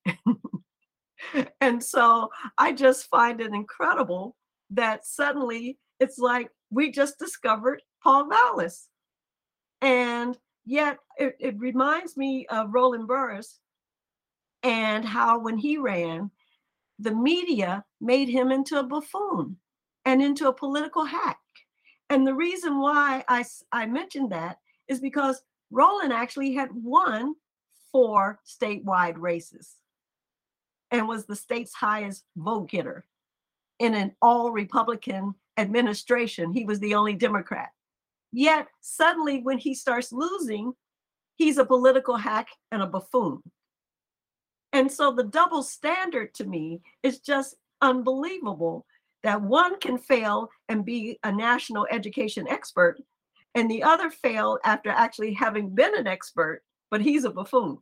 and 1.62 1.84
so 1.84 2.30
I 2.58 2.74
just 2.74 3.08
find 3.08 3.42
it 3.42 3.54
incredible 3.54 4.36
that 4.72 5.06
suddenly 5.06 5.78
it's 6.00 6.18
like 6.18 6.50
we 6.70 6.92
just 6.92 7.18
discovered 7.20 7.82
Paul 8.04 8.30
Vallas. 8.30 8.88
And 9.82 10.38
yet 10.66 10.98
it, 11.18 11.36
it 11.40 11.58
reminds 11.58 12.18
me 12.18 12.46
of 12.48 12.74
Roland 12.74 13.08
Burris 13.08 13.60
and 14.64 15.06
how 15.06 15.40
when 15.40 15.58
he 15.58 15.78
ran, 15.78 16.32
the 17.00 17.14
media 17.14 17.84
made 18.02 18.30
him 18.30 18.52
into 18.52 18.80
a 18.80 18.84
buffoon 18.84 19.58
and 20.06 20.22
into 20.22 20.48
a 20.48 20.54
political 20.54 21.06
hack. 21.06 21.38
And 22.10 22.26
the 22.26 22.36
reason 22.36 22.80
why 22.80 23.24
I, 23.28 23.44
I 23.72 23.86
mentioned 23.86 24.32
that 24.32 24.60
is 24.88 25.00
because 25.00 25.42
Roland 25.72 26.14
actually 26.14 26.54
had 26.54 26.70
won 26.72 27.36
four 27.92 28.40
statewide 28.46 29.16
races 29.18 29.76
and 30.92 31.08
was 31.08 31.26
the 31.26 31.36
state's 31.36 31.74
highest 31.74 32.24
vote 32.36 32.70
getter. 32.70 33.06
In 33.80 33.94
an 33.94 34.16
all 34.22 34.52
Republican 34.52 35.36
administration, 35.58 36.54
he 36.54 36.66
was 36.66 36.80
the 36.80 36.96
only 36.96 37.14
Democrat. 37.14 37.70
Yet 38.32 38.68
suddenly, 38.82 39.42
when 39.42 39.58
he 39.58 39.74
starts 39.74 40.12
losing, 40.12 40.74
he's 41.36 41.58
a 41.58 41.66
political 41.66 42.18
hack 42.18 42.50
and 42.72 42.82
a 42.82 42.88
buffoon. 42.88 43.42
And 44.74 44.92
so 44.92 45.12
the 45.12 45.24
double 45.24 45.64
standard 45.64 46.34
to 46.36 46.46
me 46.46 46.82
is 47.02 47.20
just 47.20 47.56
unbelievable 47.82 48.86
that 49.26 49.42
one 49.42 49.78
can 49.80 49.98
fail 49.98 50.50
and 50.70 50.86
be 50.86 51.20
a 51.24 51.32
national 51.32 51.86
education 51.92 52.48
expert, 52.48 53.02
and 53.54 53.70
the 53.70 53.84
other 53.84 54.10
fail 54.10 54.58
after 54.64 54.90
actually 54.90 55.34
having 55.34 55.76
been 55.76 55.98
an 55.98 56.08
expert 56.08 56.62
but 56.92 57.02
he's 57.02 57.26
a 57.26 57.30
buffoon. 57.30 57.78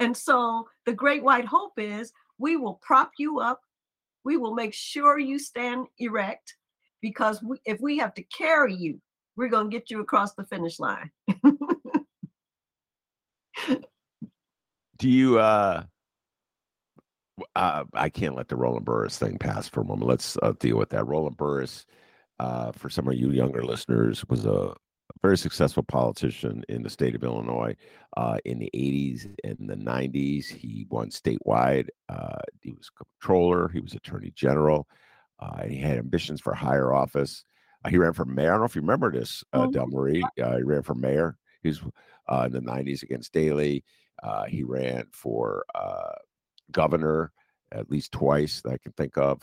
And 0.00 0.16
so 0.16 0.66
the 0.86 0.92
great 0.92 1.22
white 1.22 1.44
hope 1.44 1.74
is 1.76 2.12
we 2.38 2.56
will 2.56 2.80
prop 2.82 3.12
you 3.18 3.38
up. 3.38 3.60
We 4.24 4.36
will 4.36 4.54
make 4.54 4.74
sure 4.74 5.18
you 5.18 5.38
stand 5.38 5.86
erect 5.98 6.56
because 7.00 7.42
we, 7.42 7.58
if 7.64 7.80
we 7.80 7.98
have 7.98 8.14
to 8.14 8.24
carry 8.24 8.74
you, 8.74 9.00
we're 9.36 9.48
going 9.48 9.70
to 9.70 9.76
get 9.76 9.90
you 9.90 10.00
across 10.00 10.34
the 10.34 10.44
finish 10.46 10.80
line. 10.80 11.10
Do 14.98 15.08
you, 15.08 15.38
uh, 15.38 15.84
uh, 17.54 17.84
I 17.94 18.08
can't 18.08 18.36
let 18.36 18.48
the 18.48 18.56
Roland 18.56 18.84
Burris 18.84 19.18
thing 19.18 19.38
pass 19.38 19.68
for 19.68 19.80
a 19.80 19.84
moment. 19.84 20.08
Let's 20.08 20.36
uh, 20.42 20.52
deal 20.58 20.76
with 20.76 20.90
that. 20.90 21.06
Roland 21.06 21.36
Burris, 21.36 21.86
uh, 22.38 22.72
for 22.72 22.90
some 22.90 23.08
of 23.08 23.14
you 23.14 23.30
younger 23.30 23.64
listeners, 23.64 24.24
was 24.28 24.44
a 24.44 24.74
very 25.20 25.38
successful 25.38 25.82
politician 25.82 26.64
in 26.68 26.82
the 26.82 26.90
state 26.90 27.14
of 27.14 27.22
Illinois 27.22 27.76
uh, 28.16 28.38
in 28.44 28.58
the 28.58 28.70
80s 28.74 29.34
and 29.44 29.56
the 29.60 29.76
90s. 29.76 30.46
He 30.46 30.86
won 30.90 31.10
statewide. 31.10 31.88
Uh, 32.08 32.38
he 32.60 32.72
was 32.72 32.90
controller. 32.90 33.68
He 33.68 33.80
was 33.80 33.94
attorney 33.94 34.32
general. 34.34 34.88
Uh, 35.40 35.60
and 35.62 35.72
he 35.72 35.78
had 35.78 35.98
ambitions 35.98 36.40
for 36.40 36.54
higher 36.54 36.92
office. 36.92 37.44
Uh, 37.84 37.88
he 37.88 37.98
ran 37.98 38.12
for 38.12 38.24
mayor. 38.24 38.50
I 38.50 38.52
don't 38.52 38.60
know 38.60 38.66
if 38.66 38.76
you 38.76 38.82
remember 38.82 39.10
this, 39.10 39.42
uh, 39.52 39.66
Delmarie. 39.66 40.22
Uh, 40.40 40.56
he 40.56 40.62
ran 40.62 40.82
for 40.82 40.94
mayor. 40.94 41.36
He 41.62 41.68
was 41.68 41.78
in 41.80 42.52
the 42.52 42.60
90s 42.60 43.02
against 43.02 43.32
Daley. 43.32 43.84
he 44.48 44.62
ran 44.62 45.06
for 45.12 45.64
governor 46.72 47.32
at 47.72 47.90
least 47.90 48.12
twice 48.12 48.60
that 48.62 48.72
I 48.72 48.78
can 48.78 48.92
think 48.92 49.16
of. 49.16 49.40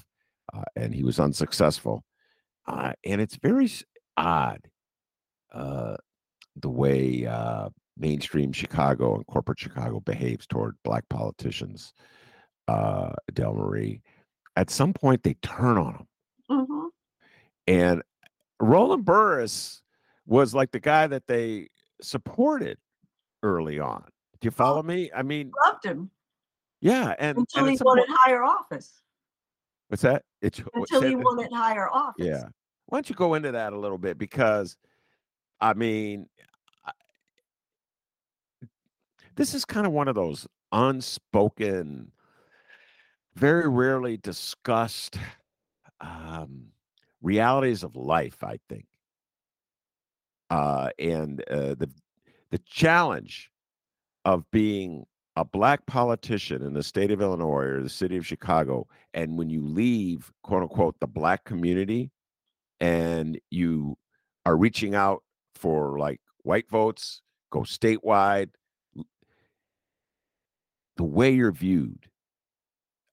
and 0.76 0.94
he 0.94 1.04
was 1.04 1.20
unsuccessful. 1.20 2.04
and 2.68 3.22
it's 3.22 3.38
very 3.38 3.70
odd 4.18 4.62
uh, 5.54 5.96
the 6.58 6.70
way 6.70 7.26
uh, 7.26 7.70
mainstream 7.98 8.52
Chicago 8.52 9.15
and 9.15 9.26
corporate 9.28 9.60
Chicago 9.60 10.00
behaves 10.00 10.46
toward 10.46 10.76
black 10.84 11.08
politicians, 11.10 11.94
uh, 12.68 13.13
Delmarie. 13.34 14.02
At 14.56 14.70
some 14.70 14.94
point, 14.94 15.24
they 15.24 15.36
turn 15.42 15.78
on 15.78 15.94
them. 15.94 16.08
Mm-hmm. 16.52 16.88
And 17.68 18.04
Roland 18.60 19.06
Burris 19.06 19.82
was 20.26 20.54
like 20.54 20.72
the 20.72 20.80
guy 20.80 21.08
that 21.08 21.28
they 21.28 21.68
supported 22.02 22.78
early 23.44 23.80
on. 23.80 24.04
Do 24.42 24.48
you 24.48 24.52
follow 24.52 24.84
me? 24.84 25.12
I 25.15 25.23
mean, 25.23 25.52
loved 25.65 25.86
him. 25.86 26.12
Yeah, 26.82 27.13
and 27.19 27.38
until 27.38 27.65
and 27.65 27.77
he 27.77 27.84
wanted 27.84 28.08
point, 28.08 28.17
higher 28.19 28.44
office. 28.44 29.02
What's 29.90 30.04
that? 30.04 30.23
It's 30.42 30.62
until 30.73 31.02
he 31.02 31.15
wanted 31.15 31.52
higher 31.52 31.90
office. 31.90 32.25
Yeah. 32.25 32.44
Why 32.86 32.98
don't 32.98 33.10
you 33.10 33.15
go 33.15 33.34
into 33.34 33.52
that 33.52 33.73
a 33.73 33.77
little 33.77 33.98
bit 33.98 34.17
because 34.17 34.77
I 35.62 35.73
mean, 35.73 36.27
this 39.36 39.54
is 39.54 39.65
kind 39.65 39.86
of 39.86 39.94
one 39.94 40.08
of 40.08 40.15
those 40.15 40.48
unspoken, 40.71 42.12
very 43.36 43.67
rarely 43.67 44.17
discussed 44.17 45.17
um, 46.02 46.67
realities 47.21 47.84
of 47.84 47.96
life. 47.96 48.44
I 48.44 48.60
think, 48.69 48.86
uh, 50.50 50.90
and 50.98 51.42
uh, 51.50 51.75
the 51.75 51.90
the 52.52 52.60
challenge 52.60 53.52
of 54.25 54.50
being 54.52 55.06
a 55.40 55.46
black 55.46 55.85
politician 55.85 56.62
in 56.62 56.73
the 56.73 56.83
state 56.83 57.12
of 57.12 57.21
Illinois 57.21 57.63
or 57.63 57.81
the 57.81 57.87
city 57.87 58.17
of 58.17 58.27
Chicago, 58.27 58.85
and 59.13 59.37
when 59.37 59.50
you 59.50 59.65
leave, 59.65 60.33
quote 60.44 60.63
unquote, 60.63 61.00
the 61.00 61.08
black 61.08 61.46
community, 61.46 62.12
and 62.81 63.40
you 63.50 63.98
are 64.46 64.58
reaching 64.58 64.96
out 64.96 65.23
for 65.56 65.98
like 65.98 66.19
white 66.44 66.69
votes, 66.69 67.21
go 67.52 67.62
statewide. 67.62 68.50
The 70.98 71.06
way 71.06 71.31
you're 71.31 71.54
viewed, 71.54 72.06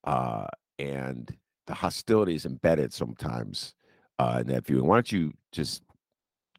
uh, 0.02 0.48
and 0.80 1.32
the 1.68 1.74
hostility 1.74 2.34
is 2.34 2.44
embedded 2.44 2.92
sometimes 2.92 3.72
uh, 4.18 4.38
in 4.40 4.48
that 4.48 4.66
view. 4.66 4.82
Why 4.82 4.96
don't 4.96 5.12
you 5.12 5.32
just 5.52 5.84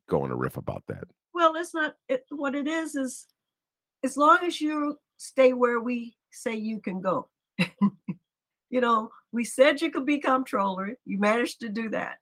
go 0.07 0.21
on 0.21 0.31
a 0.31 0.35
riff 0.35 0.55
about 0.55 0.83
that? 0.87 1.03
Well, 1.33 1.55
it's 1.57 1.73
not 1.73 1.95
it, 2.07 2.23
what 2.29 2.55
it 2.55 2.67
is. 2.67 2.95
Is 2.95 3.27
as 4.05 4.15
long 4.15 4.39
as 4.43 4.61
you 4.61 4.97
stay 5.17 5.53
where 5.53 5.79
we 5.79 6.15
say 6.31 6.55
you 6.55 6.79
can 6.79 7.01
go. 7.01 7.27
you 8.69 8.81
know, 8.81 9.11
we 9.31 9.43
said 9.43 9.81
you 9.81 9.91
could 9.91 10.05
be 10.05 10.19
comptroller. 10.19 10.97
You 11.05 11.19
managed 11.19 11.59
to 11.61 11.69
do 11.69 11.89
that. 11.89 12.17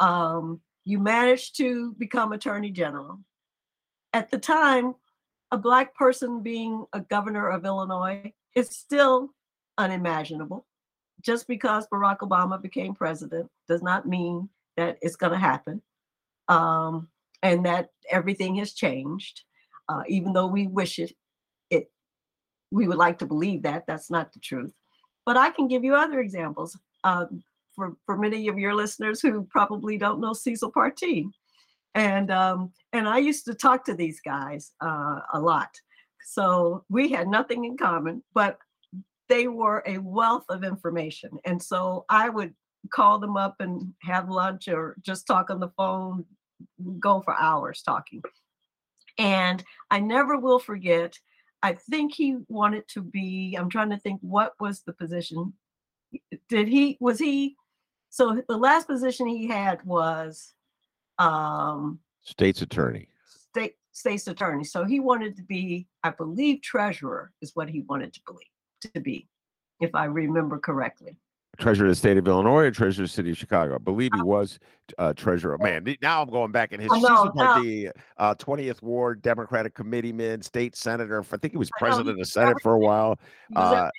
Um, 0.00 0.60
you 0.84 0.98
managed 0.98 1.56
to 1.58 1.94
become 1.98 2.32
attorney 2.32 2.70
general. 2.70 3.20
At 4.12 4.30
the 4.30 4.38
time, 4.38 4.94
a 5.50 5.58
black 5.58 5.94
person 5.94 6.42
being 6.42 6.86
a 6.92 7.00
governor 7.00 7.48
of 7.48 7.64
Illinois 7.64 8.32
is 8.54 8.68
still 8.70 9.30
unimaginable. 9.78 10.66
Just 11.22 11.48
because 11.48 11.86
Barack 11.88 12.18
Obama 12.18 12.60
became 12.60 12.94
president 12.94 13.50
does 13.68 13.82
not 13.82 14.06
mean 14.06 14.48
that 14.76 14.98
it's 15.00 15.16
going 15.16 15.32
to 15.32 15.38
happen, 15.38 15.82
um, 16.48 17.08
and 17.42 17.64
that 17.66 17.88
everything 18.10 18.56
has 18.56 18.74
changed. 18.74 19.42
Uh, 19.88 20.02
even 20.08 20.32
though 20.32 20.46
we 20.46 20.66
wish 20.66 20.98
it, 20.98 21.10
it 21.10 21.16
we 22.70 22.88
would 22.88 22.98
like 22.98 23.18
to 23.18 23.26
believe 23.26 23.62
that 23.62 23.84
that's 23.86 24.10
not 24.10 24.32
the 24.32 24.40
truth. 24.40 24.72
But 25.24 25.36
I 25.36 25.50
can 25.50 25.68
give 25.68 25.84
you 25.84 25.94
other 25.94 26.20
examples. 26.20 26.78
Uh, 27.04 27.26
for, 27.76 27.94
for 28.06 28.16
many 28.16 28.48
of 28.48 28.58
your 28.58 28.74
listeners 28.74 29.20
who 29.20 29.44
probably 29.44 29.98
don't 29.98 30.20
know 30.20 30.32
Cecil 30.32 30.72
Partee. 30.72 31.28
And 31.94 32.30
um, 32.30 32.72
and 32.92 33.08
I 33.08 33.18
used 33.18 33.44
to 33.46 33.54
talk 33.54 33.84
to 33.84 33.94
these 33.94 34.20
guys 34.20 34.72
uh, 34.82 35.20
a 35.34 35.40
lot. 35.40 35.70
So 36.24 36.84
we 36.88 37.10
had 37.10 37.28
nothing 37.28 37.64
in 37.64 37.76
common, 37.76 38.22
but 38.34 38.58
they 39.28 39.46
were 39.48 39.82
a 39.86 39.98
wealth 39.98 40.44
of 40.48 40.64
information. 40.64 41.30
And 41.44 41.62
so 41.62 42.04
I 42.08 42.28
would 42.28 42.54
call 42.92 43.18
them 43.18 43.36
up 43.36 43.56
and 43.60 43.92
have 44.02 44.28
lunch 44.28 44.68
or 44.68 44.96
just 45.02 45.26
talk 45.26 45.50
on 45.50 45.60
the 45.60 45.70
phone, 45.76 46.24
go 46.98 47.20
for 47.22 47.34
hours 47.38 47.82
talking. 47.82 48.22
And 49.18 49.64
I 49.90 50.00
never 50.00 50.36
will 50.36 50.58
forget, 50.58 51.18
I 51.62 51.72
think 51.74 52.14
he 52.14 52.38
wanted 52.48 52.86
to 52.88 53.02
be, 53.02 53.56
I'm 53.58 53.70
trying 53.70 53.90
to 53.90 53.98
think 53.98 54.20
what 54.22 54.52
was 54.60 54.82
the 54.82 54.92
position. 54.92 55.54
Did 56.48 56.68
he, 56.68 56.96
was 57.00 57.18
he 57.18 57.56
so 58.16 58.42
the 58.48 58.56
last 58.56 58.86
position 58.86 59.26
he 59.26 59.46
had 59.46 59.84
was 59.84 60.54
um, 61.18 61.98
state's 62.22 62.62
attorney. 62.62 63.08
State 63.26 63.74
state's 63.92 64.26
attorney. 64.26 64.64
So 64.64 64.84
he 64.84 65.00
wanted 65.00 65.36
to 65.36 65.42
be, 65.42 65.86
I 66.02 66.10
believe, 66.10 66.62
treasurer 66.62 67.32
is 67.42 67.52
what 67.54 67.68
he 67.68 67.82
wanted 67.82 68.14
to 68.14 68.20
believe 68.26 68.92
to 68.94 69.00
be, 69.00 69.28
if 69.80 69.94
I 69.94 70.06
remember 70.06 70.58
correctly. 70.58 71.16
Treasurer 71.58 71.86
of 71.86 71.92
the 71.92 71.96
state 71.96 72.16
of 72.16 72.26
Illinois 72.28 72.64
or 72.64 72.70
treasurer 72.70 73.04
of 73.04 73.10
the 73.10 73.14
city 73.14 73.30
of 73.30 73.38
Chicago? 73.38 73.74
I 73.74 73.78
believe 73.78 74.10
he 74.14 74.22
was 74.22 74.58
uh, 74.98 75.12
treasurer. 75.12 75.58
Man, 75.58 75.96
now 76.02 76.22
I'm 76.22 76.30
going 76.30 76.52
back 76.52 76.72
in 76.72 76.80
his 76.80 76.90
know, 76.90 77.32
the 77.34 77.90
uh, 78.18 78.34
20th 78.34 78.82
Ward 78.82 79.22
Democratic 79.22 79.74
committeeman, 79.74 80.42
state 80.42 80.76
senator. 80.76 81.24
I 81.32 81.36
think 81.36 81.52
he 81.52 81.58
was 81.58 81.70
president 81.78 82.10
of 82.10 82.18
the 82.18 82.26
Senate 82.26 82.56
for 82.62 82.74
a 82.74 82.78
while. 82.78 83.18
Uh, 83.54 83.90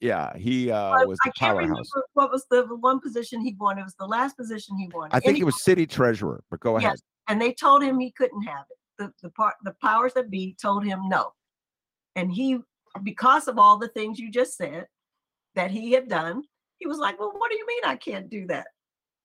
yeah, 0.00 0.36
he 0.36 0.70
uh, 0.70 1.06
was 1.06 1.18
the 1.24 1.30
I 1.30 1.38
can't 1.38 1.56
powerhouse. 1.56 1.68
remember 1.70 2.06
what 2.12 2.30
was 2.30 2.44
the 2.50 2.66
one 2.80 3.00
position 3.00 3.40
he 3.40 3.56
won. 3.58 3.78
It 3.78 3.84
was 3.84 3.94
the 3.98 4.06
last 4.06 4.36
position 4.36 4.76
he 4.76 4.90
won. 4.92 5.08
I 5.12 5.20
think 5.20 5.38
it 5.38 5.44
was 5.44 5.62
city 5.62 5.86
treasurer. 5.86 6.44
But 6.50 6.60
go 6.60 6.76
ahead. 6.76 6.90
yes. 6.92 7.02
And 7.28 7.40
they 7.40 7.54
told 7.54 7.82
him 7.82 7.98
he 7.98 8.10
couldn't 8.10 8.42
have 8.42 8.66
it. 8.70 8.76
The 8.98 9.12
the 9.22 9.30
part 9.30 9.54
the 9.64 9.74
powers 9.82 10.12
that 10.12 10.30
be 10.30 10.56
told 10.60 10.84
him 10.84 11.08
no, 11.08 11.32
and 12.16 12.30
he 12.30 12.58
because 13.02 13.48
of 13.48 13.58
all 13.58 13.78
the 13.78 13.88
things 13.88 14.18
you 14.18 14.30
just 14.30 14.56
said 14.56 14.86
that 15.54 15.70
he 15.70 15.92
had 15.92 16.08
done, 16.08 16.42
he 16.84 16.88
was 16.88 16.98
like, 16.98 17.18
"Well, 17.18 17.32
what 17.34 17.50
do 17.50 17.56
you 17.56 17.66
mean 17.66 17.80
I 17.84 17.96
can't 17.96 18.28
do 18.28 18.46
that?" 18.48 18.66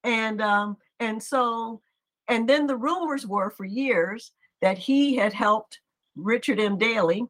And 0.06 0.42
um 0.42 0.78
and 1.02 1.22
so 1.22 1.82
and 2.30 2.48
then 2.48 2.68
the 2.68 2.78
rumors 2.78 3.28
were 3.28 3.50
for 3.50 3.66
years 3.66 4.32
that 4.62 4.78
he 4.78 5.18
had 5.18 5.34
helped 5.34 5.80
Richard 6.16 6.60
M. 6.60 6.78
Daley 6.78 7.26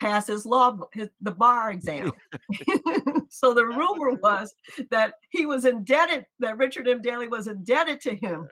pass 0.00 0.28
his 0.28 0.46
law 0.46 0.78
his, 0.92 1.08
the 1.20 1.32
bar 1.32 1.72
exam. 1.72 2.12
so 3.30 3.52
the 3.52 3.64
rumor 3.64 4.12
was 4.22 4.54
that 4.92 5.14
he 5.30 5.44
was 5.44 5.64
indebted 5.64 6.24
that 6.38 6.56
Richard 6.56 6.86
M. 6.86 7.02
Daley 7.02 7.26
was 7.26 7.48
indebted 7.48 8.00
to 8.02 8.14
him 8.14 8.48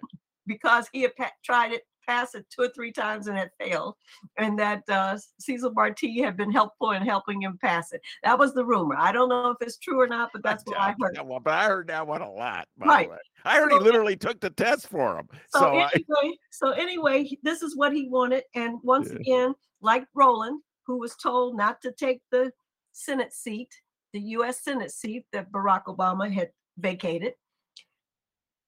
because 0.47 0.89
he 0.93 1.03
had 1.03 1.15
pa- 1.15 1.31
tried 1.45 1.73
it 1.73 1.83
pass 2.07 2.35
it 2.35 2.47
two 2.51 2.63
or 2.63 2.69
three 2.69 2.93
times 2.93 3.27
and 3.27 3.37
had 3.37 3.51
failed, 3.59 3.95
and 4.39 4.59
that 4.59 4.83
uh, 4.89 5.19
Cecil 5.39 5.75
Partee 5.75 6.23
had 6.23 6.37
been 6.37 6.51
helpful 6.51 6.93
in 6.93 7.03
helping 7.03 7.43
him 7.43 7.59
pass 7.61 7.93
it. 7.93 8.01
That 8.23 8.39
was 8.39 8.55
the 8.55 8.65
rumor. 8.65 8.97
I 8.99 9.13
don't 9.13 9.29
know 9.29 9.51
if 9.51 9.57
it's 9.61 9.79
true 9.79 10.01
or 10.01 10.07
not, 10.07 10.31
but 10.33 10.43
that's 10.43 10.65
I 10.69 10.71
what 10.71 10.81
I 10.81 10.95
heard. 11.01 11.17
That 11.17 11.27
one, 11.27 11.43
but 11.43 11.55
I 11.55 11.67
heard 11.67 11.89
that 11.89 12.07
one 12.07 12.23
a 12.23 12.31
lot. 12.31 12.69
right. 12.79 13.09
I 13.45 13.59
so, 13.59 13.69
he 13.69 13.79
literally 13.79 14.17
took 14.17 14.41
the 14.41 14.51
test 14.51 14.89
for 14.89 15.19
him. 15.19 15.29
So, 15.49 15.61
so 15.61 15.69
anyway, 15.77 15.91
I, 15.97 16.35
so 16.51 16.71
anyway, 16.71 17.31
this 17.43 17.63
is 17.63 17.77
what 17.77 17.93
he 17.93 18.09
wanted, 18.09 18.45
and 18.55 18.79
once 18.83 19.11
yeah. 19.11 19.17
again, 19.17 19.55
like 19.81 20.05
Roland, 20.15 20.61
who 20.87 20.99
was 20.99 21.17
told 21.17 21.57
not 21.57 21.81
to 21.83 21.93
take 21.93 22.21
the 22.31 22.53
Senate 22.93 23.33
seat, 23.33 23.69
the 24.13 24.21
US 24.21 24.63
Senate 24.63 24.93
seat 24.93 25.25
that 25.33 25.51
Barack 25.51 25.85
Obama 25.85 26.33
had 26.33 26.51
vacated. 26.79 27.35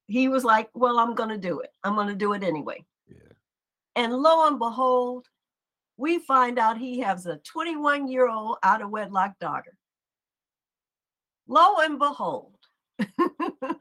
He 0.07 0.29
was 0.29 0.45
like, 0.45 0.69
Well, 0.75 0.99
I'm 0.99 1.15
going 1.15 1.31
to 1.31 1.39
do 1.39 1.61
it. 1.61 1.71
I'm 1.83 1.95
going 1.95 2.09
to 2.09 2.15
do 2.15 2.33
it 2.33 2.43
anyway. 2.43 2.85
And 3.97 4.13
lo 4.13 4.47
and 4.47 4.59
behold, 4.59 5.27
we 5.97 6.19
find 6.19 6.59
out 6.59 6.79
he 6.79 7.01
has 7.01 7.27
a 7.27 7.37
21 7.39 8.09
year 8.09 8.29
old 8.29 8.57
out 8.63 8.83
of 8.83 8.91
wedlock 8.91 9.39
daughter. 9.39 9.77
Lo 11.47 11.77
and 11.79 11.99
behold. 11.99 12.57
yeah. 12.99 13.73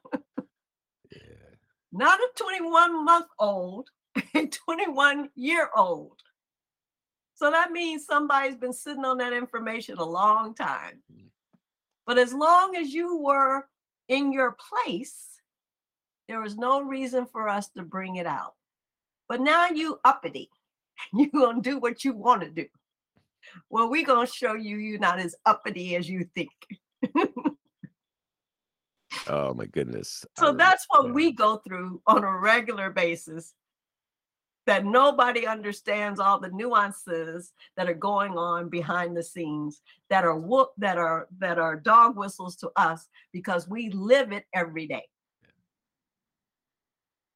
Not 1.92 2.20
a 2.20 2.30
21 2.36 3.06
month 3.06 3.28
old, 3.40 3.90
a 4.36 4.48
21 4.48 5.30
year 5.36 5.70
old. 5.76 6.20
So 7.36 7.50
that 7.52 7.72
means 7.72 8.06
somebody's 8.06 8.56
been 8.56 8.74
sitting 8.74 9.06
on 9.06 9.18
that 9.18 9.34
information 9.34 9.98
a 9.98 10.06
long 10.06 10.54
time. 10.54 11.02
Mm. 11.12 11.30
But 12.06 12.18
as 12.18 12.34
long 12.34 12.76
as 12.76 12.94
you 12.94 13.18
were 13.18 13.68
in 14.08 14.32
your 14.32 14.56
place, 14.72 15.40
there 16.28 16.42
was 16.42 16.56
no 16.56 16.82
reason 16.82 17.26
for 17.26 17.50
us 17.50 17.70
to 17.70 17.84
bring 17.84 18.18
it 18.18 18.26
out. 18.26 18.54
But 19.28 19.42
now 19.42 19.70
you 19.70 20.00
uppity. 20.04 20.50
You're 21.14 21.30
going 21.30 21.62
to 21.62 21.70
do 21.70 21.80
what 21.80 22.04
you 22.04 22.14
want 22.14 22.42
to 22.44 22.50
do. 22.50 22.66
Well, 23.70 23.90
we're 23.90 24.06
going 24.06 24.26
to 24.26 24.32
show 24.32 24.54
you 24.54 24.78
you're 24.78 25.00
not 25.00 25.20
as 25.20 25.36
uppity 25.46 25.98
as 25.98 26.10
you 26.10 26.26
think. 26.34 26.50
oh, 29.28 29.54
my 29.54 29.66
goodness. 29.66 30.24
So 30.38 30.54
that's 30.54 30.86
what 30.90 31.14
we 31.14 31.34
go 31.34 31.58
through 31.58 32.02
on 32.08 32.24
a 32.24 32.38
regular 32.38 32.90
basis 32.90 33.54
that 34.66 34.86
nobody 34.86 35.46
understands 35.46 36.20
all 36.20 36.40
the 36.40 36.50
nuances 36.50 37.52
that 37.76 37.90
are 37.90 37.94
going 37.94 38.38
on 38.38 38.70
behind 38.70 39.16
the 39.16 39.24
scenes 39.24 39.82
that 40.10 40.24
are 40.24 40.38
whoop 40.38 40.70
that 40.78 40.98
are 40.98 41.28
that 41.40 41.60
are 41.60 41.76
dog 41.76 42.18
whistles 42.18 42.56
to 42.56 42.72
us 42.76 43.08
because 43.32 43.68
we 43.68 43.90
live 43.90 44.32
it 44.32 44.46
every 44.54 44.88
day 44.88 45.04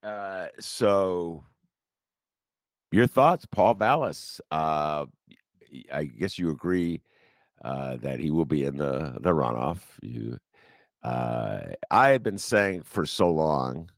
uh 0.04 0.48
so 0.60 1.44
your 2.92 3.08
thoughts 3.08 3.46
paul 3.46 3.74
Vallas? 3.74 4.42
uh 4.52 5.06
i 5.94 6.04
guess 6.04 6.38
you 6.40 6.50
agree 6.50 7.02
uh 7.64 7.98
that 7.98 8.20
he 8.20 8.32
will 8.32 8.46
be 8.46 8.64
in 8.66 8.78
the 8.78 9.16
the 9.22 9.32
runoff 9.32 9.80
you 10.02 10.38
uh 11.04 11.60
i 11.92 12.10
have 12.10 12.24
been 12.24 12.38
saying 12.38 12.82
for 12.84 13.06
so 13.06 13.30
long 13.30 13.90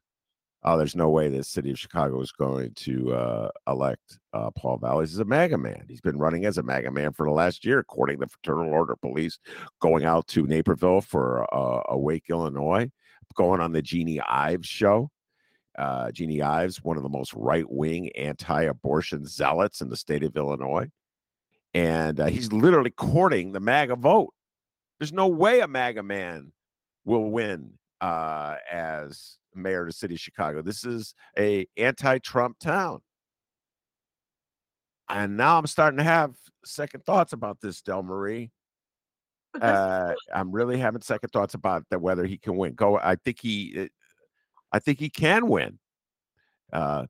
oh, 0.63 0.77
there's 0.77 0.95
no 0.95 1.09
way 1.09 1.29
the 1.29 1.43
city 1.43 1.71
of 1.71 1.79
Chicago 1.79 2.21
is 2.21 2.31
going 2.31 2.73
to 2.73 3.13
uh, 3.13 3.49
elect 3.67 4.19
uh, 4.33 4.51
Paul 4.51 4.77
Vallas 4.77 5.13
as 5.13 5.19
a 5.19 5.25
MAGA 5.25 5.57
man. 5.57 5.85
He's 5.87 6.01
been 6.01 6.17
running 6.17 6.45
as 6.45 6.57
a 6.57 6.63
MAGA 6.63 6.91
man 6.91 7.13
for 7.13 7.25
the 7.25 7.31
last 7.31 7.65
year, 7.65 7.79
according 7.79 8.19
to 8.19 8.25
the 8.25 8.29
Fraternal 8.29 8.73
Order 8.73 8.95
Police, 8.95 9.39
going 9.81 10.05
out 10.05 10.27
to 10.27 10.45
Naperville 10.45 11.01
for 11.01 11.45
uh, 11.53 11.81
Awake, 11.89 12.25
Illinois, 12.29 12.89
going 13.35 13.61
on 13.61 13.71
the 13.71 13.81
Jeanne 13.81 14.19
Ives 14.27 14.67
show. 14.67 15.09
Uh, 15.79 16.11
Jeanne 16.11 16.41
Ives, 16.41 16.83
one 16.83 16.97
of 16.97 17.03
the 17.03 17.09
most 17.09 17.33
right 17.33 17.69
wing 17.69 18.11
anti 18.17 18.63
abortion 18.63 19.25
zealots 19.25 19.79
in 19.79 19.89
the 19.89 19.95
state 19.95 20.23
of 20.23 20.35
Illinois. 20.35 20.89
And 21.73 22.19
uh, 22.19 22.25
he's 22.25 22.51
literally 22.51 22.91
courting 22.91 23.53
the 23.53 23.59
MAGA 23.59 23.95
vote. 23.95 24.33
There's 24.99 25.13
no 25.13 25.27
way 25.27 25.61
a 25.61 25.67
MAGA 25.67 26.03
man 26.03 26.51
will 27.05 27.31
win 27.31 27.73
uh, 28.01 28.55
as 28.69 29.37
mayor 29.55 29.81
of 29.81 29.87
the 29.87 29.93
city 29.93 30.15
of 30.15 30.19
Chicago. 30.19 30.61
This 30.61 30.83
is 30.83 31.13
a 31.37 31.65
anti-Trump 31.77 32.59
town. 32.59 32.99
And 35.07 35.37
now 35.37 35.57
I'm 35.57 35.67
starting 35.67 35.97
to 35.97 36.03
have 36.03 36.35
second 36.65 37.05
thoughts 37.05 37.33
about 37.33 37.61
this, 37.61 37.81
Delmarie. 37.81 38.51
Uh, 39.59 40.13
I'm 40.33 40.51
really 40.51 40.77
having 40.77 41.01
second 41.01 41.29
thoughts 41.29 41.55
about 41.55 41.83
that 41.89 42.01
whether 42.01 42.25
he 42.25 42.37
can 42.37 42.55
win. 42.55 42.73
Go. 42.73 42.99
I 42.99 43.15
think 43.15 43.39
he. 43.41 43.89
I 44.71 44.79
think 44.79 44.99
he 44.99 45.09
can 45.09 45.47
win. 45.47 45.79
Uh, 46.71 47.05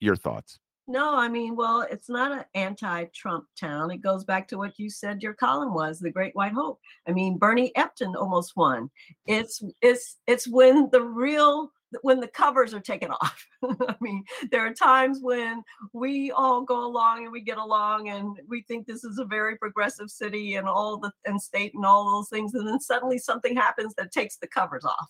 your 0.00 0.16
thoughts? 0.16 0.58
No, 0.88 1.16
I 1.16 1.28
mean, 1.28 1.54
well, 1.54 1.82
it's 1.82 2.08
not 2.08 2.32
an 2.32 2.44
anti-Trump 2.54 3.44
town. 3.58 3.90
It 3.92 4.02
goes 4.02 4.24
back 4.24 4.48
to 4.48 4.58
what 4.58 4.78
you 4.78 4.90
said 4.90 5.22
your 5.22 5.32
column 5.32 5.72
was, 5.72 6.00
the 6.00 6.10
Great 6.10 6.34
White 6.34 6.52
Hope. 6.52 6.80
I 7.06 7.12
mean, 7.12 7.38
Bernie 7.38 7.72
Epton 7.76 8.16
almost 8.16 8.56
won. 8.56 8.90
It's 9.26 9.62
it's 9.80 10.18
it's 10.26 10.48
when 10.48 10.90
the 10.90 11.02
real 11.02 11.70
when 12.02 12.20
the 12.20 12.28
covers 12.28 12.72
are 12.74 12.80
taken 12.80 13.10
off. 13.20 13.46
I 13.62 13.94
mean, 14.00 14.24
there 14.50 14.66
are 14.66 14.72
times 14.72 15.18
when 15.20 15.62
we 15.92 16.30
all 16.32 16.62
go 16.62 16.84
along 16.84 17.24
and 17.24 17.32
we 17.32 17.40
get 17.40 17.58
along 17.58 18.08
and 18.08 18.38
we 18.48 18.62
think 18.62 18.86
this 18.86 19.04
is 19.04 19.18
a 19.18 19.24
very 19.24 19.56
progressive 19.56 20.10
city 20.10 20.54
and 20.54 20.66
all 20.68 20.98
the 20.98 21.12
and 21.26 21.40
state 21.40 21.74
and 21.74 21.84
all 21.84 22.10
those 22.10 22.28
things, 22.28 22.54
and 22.54 22.66
then 22.66 22.80
suddenly 22.80 23.18
something 23.18 23.54
happens 23.54 23.94
that 23.94 24.12
takes 24.12 24.36
the 24.36 24.46
covers 24.46 24.84
off, 24.84 25.08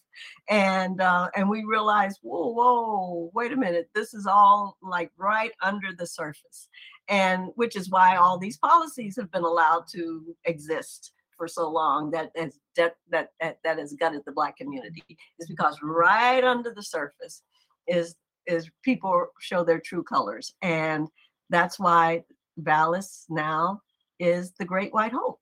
and 0.48 1.00
uh, 1.00 1.28
and 1.36 1.48
we 1.48 1.64
realize, 1.64 2.18
whoa, 2.22 2.52
whoa, 2.52 3.30
wait 3.34 3.52
a 3.52 3.56
minute, 3.56 3.88
this 3.94 4.14
is 4.14 4.26
all 4.26 4.76
like 4.82 5.10
right 5.16 5.52
under 5.62 5.88
the 5.96 6.06
surface, 6.06 6.68
and 7.08 7.48
which 7.54 7.76
is 7.76 7.90
why 7.90 8.16
all 8.16 8.38
these 8.38 8.58
policies 8.58 9.16
have 9.16 9.30
been 9.30 9.44
allowed 9.44 9.86
to 9.88 10.36
exist 10.44 11.12
for 11.36 11.48
so 11.48 11.68
long 11.68 12.10
that 12.10 12.30
has 12.36 12.58
that 12.76 12.96
that 13.10 13.30
that, 13.40 13.78
has 13.78 13.92
gutted 13.94 14.22
the 14.24 14.32
black 14.32 14.56
community 14.56 15.04
is 15.38 15.48
because 15.48 15.78
right 15.82 16.44
under 16.44 16.72
the 16.72 16.82
surface 16.82 17.42
is 17.86 18.14
is 18.46 18.70
people 18.82 19.26
show 19.40 19.64
their 19.64 19.80
true 19.80 20.02
colors. 20.02 20.52
And 20.62 21.08
that's 21.50 21.78
why 21.78 22.24
Vallas 22.56 23.24
now 23.28 23.80
is 24.18 24.52
the 24.58 24.64
great 24.64 24.92
white 24.92 25.12
hope. 25.12 25.38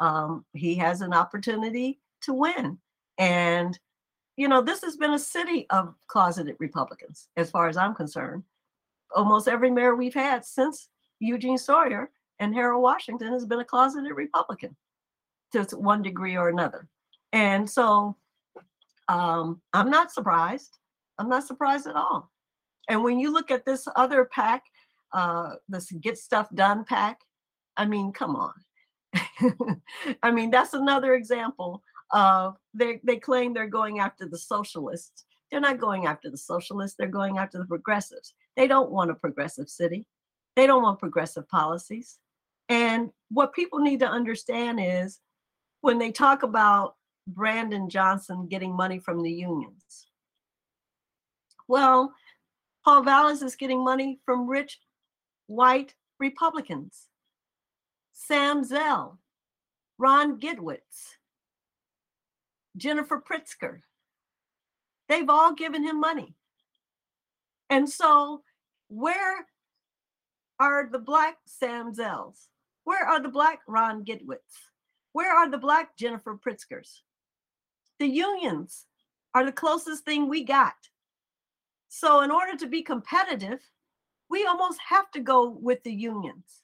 Um, 0.00 0.44
he 0.52 0.74
has 0.76 1.00
an 1.00 1.12
opportunity 1.12 2.00
to 2.22 2.32
win. 2.32 2.78
And 3.18 3.78
you 4.36 4.48
know 4.48 4.62
this 4.62 4.80
has 4.82 4.96
been 4.96 5.12
a 5.12 5.18
city 5.18 5.66
of 5.68 5.94
closeted 6.06 6.56
republicans 6.58 7.28
as 7.36 7.50
far 7.50 7.68
as 7.68 7.76
i'm 7.76 7.94
concerned. 7.94 8.42
Almost 9.14 9.48
every 9.48 9.70
mayor 9.70 9.94
we've 9.94 10.14
had 10.14 10.46
since 10.46 10.88
eugene 11.18 11.58
sawyer 11.58 12.10
and 12.38 12.54
harold 12.54 12.82
washington 12.82 13.32
has 13.32 13.44
been 13.44 13.60
a 13.60 13.64
closeted 13.64 14.12
republican 14.14 14.74
to 15.52 15.64
one 15.76 16.02
degree 16.02 16.36
or 16.36 16.48
another. 16.48 16.88
And 17.32 17.68
so 17.68 18.16
um, 19.08 19.60
I'm 19.72 19.90
not 19.90 20.12
surprised. 20.12 20.78
I'm 21.18 21.28
not 21.28 21.46
surprised 21.46 21.86
at 21.86 21.96
all. 21.96 22.30
And 22.88 23.02
when 23.02 23.20
you 23.20 23.32
look 23.32 23.50
at 23.50 23.64
this 23.64 23.86
other 23.96 24.24
pack, 24.24 24.64
uh, 25.12 25.54
this 25.68 25.90
Get 25.92 26.18
Stuff 26.18 26.48
Done 26.54 26.84
pack, 26.84 27.20
I 27.76 27.86
mean, 27.86 28.12
come 28.12 28.36
on. 28.36 28.52
I 30.22 30.30
mean, 30.30 30.50
that's 30.50 30.74
another 30.74 31.14
example 31.14 31.82
of 32.12 32.56
they, 32.74 33.00
they 33.04 33.16
claim 33.16 33.52
they're 33.52 33.66
going 33.66 34.00
after 34.00 34.26
the 34.26 34.38
socialists. 34.38 35.24
They're 35.50 35.60
not 35.60 35.78
going 35.78 36.06
after 36.06 36.30
the 36.30 36.38
socialists, 36.38 36.96
they're 36.96 37.08
going 37.08 37.38
after 37.38 37.58
the 37.58 37.64
progressives. 37.64 38.34
They 38.56 38.68
don't 38.68 38.90
want 38.90 39.10
a 39.10 39.14
progressive 39.14 39.68
city, 39.68 40.06
they 40.56 40.66
don't 40.66 40.82
want 40.82 41.00
progressive 41.00 41.48
policies. 41.48 42.18
And 42.68 43.10
what 43.30 43.52
people 43.52 43.80
need 43.80 44.00
to 44.00 44.08
understand 44.08 44.78
is 44.80 45.18
when 45.80 45.98
they 45.98 46.12
talk 46.12 46.42
about 46.42 46.96
Brandon 47.26 47.88
Johnson 47.88 48.46
getting 48.48 48.74
money 48.74 48.98
from 48.98 49.22
the 49.22 49.30
unions. 49.30 50.08
Well, 51.68 52.12
Paul 52.84 53.02
Vallas 53.02 53.42
is 53.42 53.56
getting 53.56 53.84
money 53.84 54.18
from 54.24 54.48
rich 54.48 54.78
white 55.46 55.94
Republicans. 56.18 57.06
Sam 58.12 58.64
Zell, 58.64 59.18
Ron 59.98 60.38
Gidwitz, 60.38 61.16
Jennifer 62.76 63.20
Pritzker. 63.20 63.80
They've 65.08 65.28
all 65.28 65.54
given 65.54 65.82
him 65.82 66.00
money. 66.00 66.34
And 67.68 67.88
so, 67.88 68.42
where 68.88 69.46
are 70.58 70.88
the 70.90 70.98
black 70.98 71.38
Sam 71.46 71.94
Zells? 71.94 72.46
Where 72.84 73.06
are 73.06 73.20
the 73.20 73.28
black 73.28 73.60
Ron 73.66 74.04
Gidwitz? 74.04 74.69
Where 75.12 75.34
are 75.34 75.50
the 75.50 75.58
black 75.58 75.96
Jennifer 75.96 76.36
Pritzkers? 76.36 77.00
The 77.98 78.06
unions 78.06 78.86
are 79.34 79.44
the 79.44 79.52
closest 79.52 80.04
thing 80.04 80.28
we 80.28 80.44
got. 80.44 80.74
So, 81.88 82.20
in 82.20 82.30
order 82.30 82.56
to 82.56 82.66
be 82.66 82.82
competitive, 82.82 83.60
we 84.28 84.46
almost 84.46 84.78
have 84.88 85.10
to 85.12 85.20
go 85.20 85.48
with 85.48 85.82
the 85.82 85.92
unions. 85.92 86.60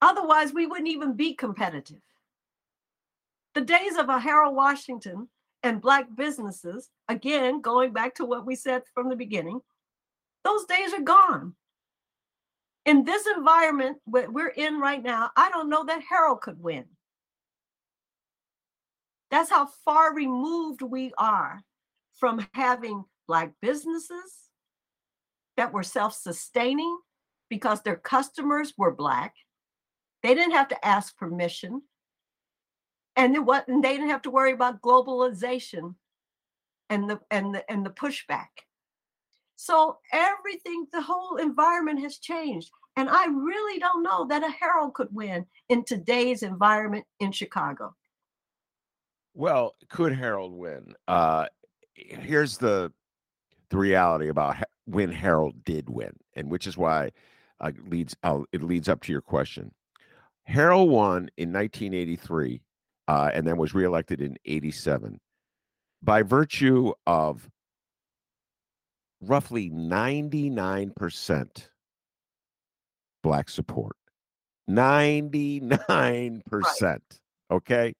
Otherwise, 0.00 0.52
we 0.52 0.66
wouldn't 0.66 0.88
even 0.88 1.14
be 1.14 1.34
competitive. 1.34 2.00
The 3.54 3.60
days 3.60 3.96
of 3.96 4.08
a 4.08 4.18
Harold 4.18 4.56
Washington 4.56 5.28
and 5.62 5.80
black 5.80 6.06
businesses, 6.14 6.90
again, 7.08 7.60
going 7.60 7.92
back 7.92 8.14
to 8.16 8.24
what 8.24 8.46
we 8.46 8.56
said 8.56 8.82
from 8.94 9.08
the 9.08 9.16
beginning, 9.16 9.60
those 10.44 10.64
days 10.64 10.92
are 10.92 11.00
gone. 11.00 11.54
In 12.84 13.04
this 13.04 13.26
environment 13.26 13.98
that 14.12 14.32
we're 14.32 14.48
in 14.48 14.78
right 14.78 15.02
now, 15.02 15.30
I 15.36 15.50
don't 15.50 15.70
know 15.70 15.84
that 15.84 16.02
Harold 16.08 16.42
could 16.42 16.62
win. 16.62 16.84
That's 19.34 19.50
how 19.50 19.66
far 19.84 20.14
removed 20.14 20.80
we 20.80 21.12
are 21.18 21.64
from 22.20 22.46
having 22.54 23.04
Black 23.26 23.50
businesses 23.60 24.48
that 25.56 25.72
were 25.72 25.82
self 25.82 26.14
sustaining 26.14 26.96
because 27.50 27.82
their 27.82 27.96
customers 27.96 28.74
were 28.78 28.94
Black. 28.94 29.34
They 30.22 30.36
didn't 30.36 30.52
have 30.52 30.68
to 30.68 30.86
ask 30.86 31.16
permission. 31.16 31.82
And 33.16 33.44
what 33.44 33.66
and 33.66 33.82
they 33.82 33.94
didn't 33.94 34.10
have 34.10 34.22
to 34.22 34.30
worry 34.30 34.52
about 34.52 34.80
globalization 34.82 35.96
and 36.88 37.10
the 37.10 37.18
and 37.32 37.52
the 37.52 37.68
and 37.68 37.84
the 37.84 37.90
pushback. 37.90 38.62
So 39.56 39.98
everything, 40.12 40.86
the 40.92 41.02
whole 41.02 41.38
environment 41.38 41.98
has 42.02 42.18
changed. 42.18 42.70
And 42.94 43.08
I 43.10 43.26
really 43.26 43.80
don't 43.80 44.04
know 44.04 44.26
that 44.26 44.44
a 44.44 44.50
Harold 44.60 44.94
could 44.94 45.08
win 45.10 45.44
in 45.70 45.82
today's 45.82 46.44
environment 46.44 47.04
in 47.18 47.32
Chicago. 47.32 47.96
Well, 49.34 49.74
could 49.88 50.12
Harold 50.12 50.52
win? 50.52 50.94
Uh, 51.08 51.46
here's 51.94 52.58
the 52.58 52.92
the 53.70 53.76
reality 53.76 54.28
about 54.28 54.56
when 54.86 55.10
Harold 55.10 55.64
did 55.64 55.88
win, 55.88 56.12
and 56.34 56.50
which 56.50 56.66
is 56.66 56.76
why 56.76 57.10
uh, 57.60 57.72
leads 57.88 58.14
uh, 58.22 58.40
it 58.52 58.62
leads 58.62 58.88
up 58.88 59.02
to 59.02 59.12
your 59.12 59.22
question. 59.22 59.72
Harold 60.44 60.90
won 60.90 61.30
in 61.36 61.52
1983, 61.52 62.60
uh, 63.08 63.30
and 63.32 63.46
then 63.46 63.56
was 63.56 63.74
reelected 63.74 64.20
in 64.20 64.36
87 64.44 65.18
by 66.02 66.22
virtue 66.22 66.92
of 67.06 67.48
roughly 69.22 69.70
99% 69.70 71.68
black 73.22 73.48
support. 73.48 73.96
99%. 74.70 76.42
Right. 76.50 77.00
Okay. 77.50 77.94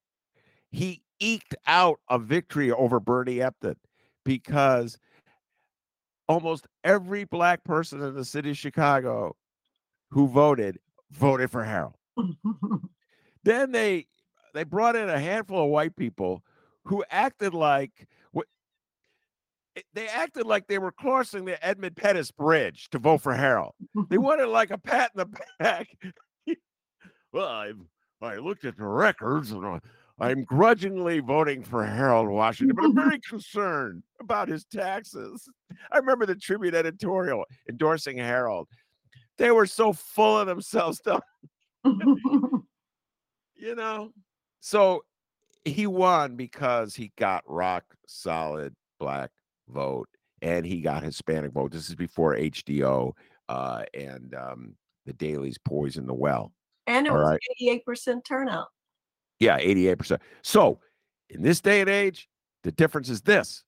He 0.71 1.04
eked 1.21 1.55
out 1.67 2.01
a 2.09 2.19
victory 2.19 2.71
over 2.71 3.01
Bernie 3.01 3.37
Epton 3.37 3.77
because 4.25 4.99
almost 6.29 6.67
every 6.83 7.25
black 7.25 7.65
person 7.65 8.03
in 8.03 8.15
the 8.15 8.25
city 8.25 8.51
of 8.51 8.57
Chicago 8.57 9.37
who 10.11 10.29
voted 10.29 10.79
voted 11.11 11.51
for 11.51 11.65
Harold. 11.65 11.95
then 13.45 13.73
they 13.73 14.07
they 14.55 14.65
brought 14.65 14.97
in 14.97 15.09
a 15.09 15.19
handful 15.19 15.65
of 15.65 15.71
white 15.71 15.97
people 15.97 16.43
who 16.85 17.05
acted 17.11 17.55
like 17.55 18.07
eh, 19.77 19.81
they 19.93 20.09
acted 20.09 20.47
like 20.47 20.67
they 20.67 20.79
were 20.79 20.93
crossing 20.93 21.45
the 21.45 21.63
Edmund 21.65 21.97
Pettus 21.97 22.31
Bridge 22.31 22.89
to 22.91 22.99
vote 22.99 23.21
for 23.21 23.35
Harold. 23.35 23.75
They 24.09 24.19
wanted 24.19 24.47
like 24.47 24.71
a 24.71 24.79
pat 24.79 25.11
in 25.15 25.19
the 25.19 25.39
back. 25.59 25.89
well, 27.33 27.49
I 27.49 27.73
I 28.23 28.37
looked 28.37 28.65
at 28.65 28.77
the 28.77 28.87
records 28.87 29.51
and 29.51 29.81
I'm 30.21 30.45
grudgingly 30.45 31.19
voting 31.21 31.65
for 31.65 31.85
Harold 31.85 32.29
Washington, 32.29 32.77
but 32.77 32.85
I'm 32.85 32.95
very 33.11 33.21
concerned 33.21 34.03
about 34.21 34.49
his 34.49 34.65
taxes. 34.65 35.49
I 35.91 35.99
remember 35.99 36.25
the 36.27 36.37
Tribune 36.37 36.75
editorial 36.75 37.45
endorsing 37.69 38.19
Harold. 38.19 38.69
They 39.39 39.51
were 39.51 39.67
so 39.67 39.93
full 39.93 40.39
of 40.39 40.47
themselves, 40.47 41.01
you 41.85 42.65
know. 43.75 44.13
So 44.61 45.05
he 45.65 45.87
won 45.87 46.37
because 46.37 46.95
he 46.95 47.11
got 47.19 47.43
rock 47.47 47.85
solid 48.07 48.75
black 49.01 49.31
vote 49.69 50.09
and 50.43 50.65
he 50.65 50.81
got 50.81 51.03
Hispanic 51.03 51.53
vote. 51.53 51.73
This 51.73 51.89
is 51.89 51.95
before 51.97 52.37
HDO 52.37 53.13
uh, 53.49 53.83
and 53.93 54.35
um, 54.35 54.75
the 55.07 55.13
Daley's 55.15 55.59
poison 55.59 56.07
the 56.07 56.15
well. 56.15 56.53
And 56.87 57.07
it 57.07 57.11
All 57.11 57.19
was 57.19 57.39
right? 57.61 57.83
88% 57.87 58.25
turnout. 58.25 58.69
Yeah, 59.41 59.59
88%. 59.59 60.19
So 60.43 60.81
in 61.31 61.43
this 61.43 61.61
day 61.61 61.81
and 61.81 61.91
age, 61.91 62.29
the 62.63 62.73
difference 62.73 63.09
is 63.09 63.23
this 63.23 63.65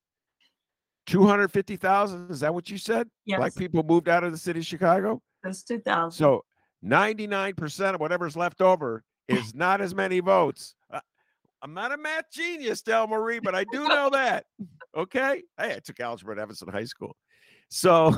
250,000. 1.07 2.31
Is 2.31 2.41
that 2.41 2.55
what 2.55 2.71
you 2.71 2.79
said? 2.79 3.09
Yes. 3.25 3.39
Black 3.39 3.55
people 3.55 3.83
moved 3.83 4.09
out 4.09 4.25
of 4.25 4.33
the 4.33 4.39
city 4.39 4.61
of 4.61 4.67
Chicago? 4.67 5.21
That's 5.43 5.63
2,000. 5.63 6.11
So 6.17 6.45
99% 6.85 7.95
of 7.95 8.01
whatever's 8.01 8.37
left 8.37 8.61
over 8.61 9.03
is 9.29 9.55
not 9.55 9.81
as 9.81 9.95
many 9.95 10.21
votes. 10.21 10.75
Uh, 10.93 11.01
I'm 11.63 11.75
not 11.75 11.93
a 11.93 11.97
math 11.97 12.31
genius, 12.33 12.83
Delmarie, 12.83 13.43
but 13.43 13.55
I 13.55 13.65
do 13.65 13.89
know 13.89 14.11
that. 14.11 14.45
Okay. 14.97 15.43
Hey, 15.59 15.75
I 15.75 15.81
took 15.81 15.99
algebra 16.01 16.37
at 16.37 16.41
Evanston 16.41 16.69
High 16.69 16.85
School. 16.85 17.17
So 17.71 18.17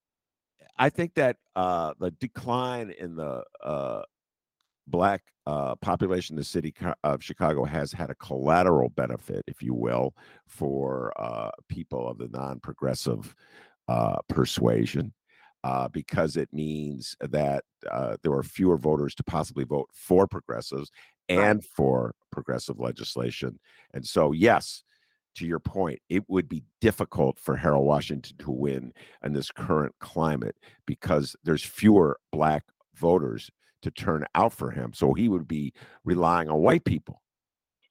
I 0.78 0.90
think 0.90 1.14
that 1.14 1.36
uh, 1.54 1.94
the 1.98 2.10
decline 2.10 2.92
in 2.98 3.16
the 3.16 3.44
uh, 3.62 4.02
black 4.86 5.22
uh, 5.46 5.74
population 5.76 6.34
in 6.34 6.38
the 6.38 6.44
city 6.44 6.74
of 7.04 7.22
Chicago 7.22 7.64
has 7.64 7.92
had 7.92 8.10
a 8.10 8.14
collateral 8.16 8.88
benefit, 8.90 9.44
if 9.46 9.62
you 9.62 9.74
will, 9.74 10.14
for 10.46 11.12
uh, 11.16 11.50
people 11.68 12.08
of 12.08 12.18
the 12.18 12.28
non-progressive 12.28 13.34
uh, 13.88 14.18
persuasion. 14.28 15.12
Uh, 15.64 15.88
because 15.88 16.36
it 16.36 16.48
means 16.52 17.16
that 17.18 17.64
uh, 17.90 18.16
there 18.22 18.32
are 18.32 18.44
fewer 18.44 18.76
voters 18.76 19.16
to 19.16 19.24
possibly 19.24 19.64
vote 19.64 19.88
for 19.92 20.28
progressives 20.28 20.92
and 21.28 21.64
for 21.64 22.14
progressive 22.30 22.78
legislation. 22.78 23.58
And 23.92 24.06
so, 24.06 24.30
yes, 24.30 24.84
to 25.36 25.46
your 25.46 25.58
point, 25.58 25.98
it 26.08 26.22
would 26.28 26.48
be 26.48 26.62
difficult 26.80 27.38
for 27.38 27.56
Harold 27.56 27.86
Washington 27.86 28.36
to 28.38 28.50
win 28.50 28.92
in 29.24 29.32
this 29.32 29.50
current 29.50 29.94
climate 30.00 30.56
because 30.86 31.34
there's 31.44 31.64
fewer 31.64 32.18
black 32.30 32.64
voters 32.94 33.50
to 33.82 33.90
turn 33.90 34.24
out 34.34 34.52
for 34.52 34.70
him. 34.70 34.92
So 34.94 35.12
he 35.14 35.28
would 35.28 35.46
be 35.46 35.72
relying 36.04 36.48
on 36.48 36.58
white 36.58 36.84
people. 36.84 37.22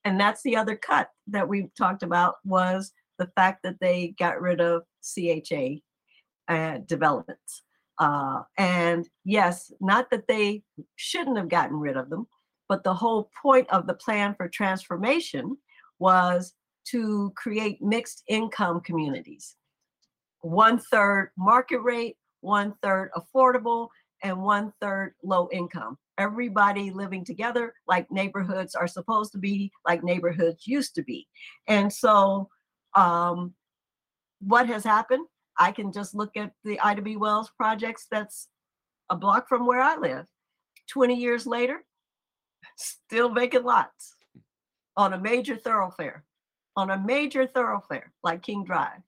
And 0.04 0.20
that's 0.20 0.44
the 0.44 0.56
other 0.56 0.76
cut 0.76 1.10
that 1.28 1.48
we 1.48 1.68
talked 1.78 2.04
about 2.04 2.36
was 2.44 2.92
the 3.18 3.30
fact 3.36 3.64
that 3.64 3.80
they 3.80 4.14
got 4.20 4.42
rid 4.42 4.62
of 4.62 4.84
CHA 5.02 5.80
uh, 6.48 6.80
developments. 6.86 7.64
Uh, 8.00 8.42
and 8.58 9.08
yes, 9.24 9.72
not 9.80 10.10
that 10.12 10.28
they 10.28 10.62
shouldn't 10.96 11.38
have 11.38 11.50
gotten 11.50 11.78
rid 11.78 11.98
of 11.98 12.10
them, 12.10 12.28
but 12.68 12.84
the 12.84 12.94
whole 12.94 13.30
point 13.42 13.70
of 13.70 13.88
the 13.88 13.94
plan 13.94 14.36
for 14.36 14.50
transformation 14.50 15.58
was 16.00 16.54
to 16.90 17.32
create 17.36 17.82
mixed 17.82 18.24
income 18.28 18.82
communities. 18.82 19.56
One 20.42 20.78
third 20.78 21.32
market 21.38 21.80
rate, 21.80 22.18
one 22.42 22.76
third 22.84 23.10
affordable, 23.16 23.88
and 24.26 24.42
one 24.42 24.74
third 24.82 25.14
low 25.24 25.48
income. 25.52 25.98
Everybody 26.18 26.90
living 26.90 27.24
together 27.24 27.74
like 27.88 28.10
neighborhoods 28.10 28.74
are 28.74 28.88
supposed 28.88 29.32
to 29.34 29.38
be, 29.38 29.72
like 29.88 30.04
neighborhoods 30.04 30.66
used 30.66 30.96
to 30.96 31.04
be. 31.04 31.28
And 31.68 31.94
so, 31.94 32.50
um, 32.96 33.54
what 34.40 34.68
has 34.68 34.84
happened? 34.84 35.28
I 35.58 35.72
can 35.72 35.92
just 35.94 36.16
look 36.16 36.36
at 36.36 36.52
the 36.64 36.80
Ida 36.80 37.04
B. 37.04 37.18
Wells 37.18 37.52
projects 37.56 38.08
that's 38.10 38.48
a 39.10 39.16
block 39.16 39.48
from 39.48 39.68
where 39.68 39.82
I 39.82 39.96
live. 39.96 40.26
20 40.90 41.16
years 41.16 41.46
later, 41.46 41.86
still 42.78 43.30
vacant 43.30 43.64
lots 43.64 44.16
on 44.98 45.14
a 45.14 45.20
major 45.20 45.56
thoroughfare, 45.56 46.24
on 46.76 46.90
a 46.90 46.98
major 46.98 47.46
thoroughfare 47.46 48.12
like 48.24 48.42
King 48.42 48.64
Drive. 48.64 49.02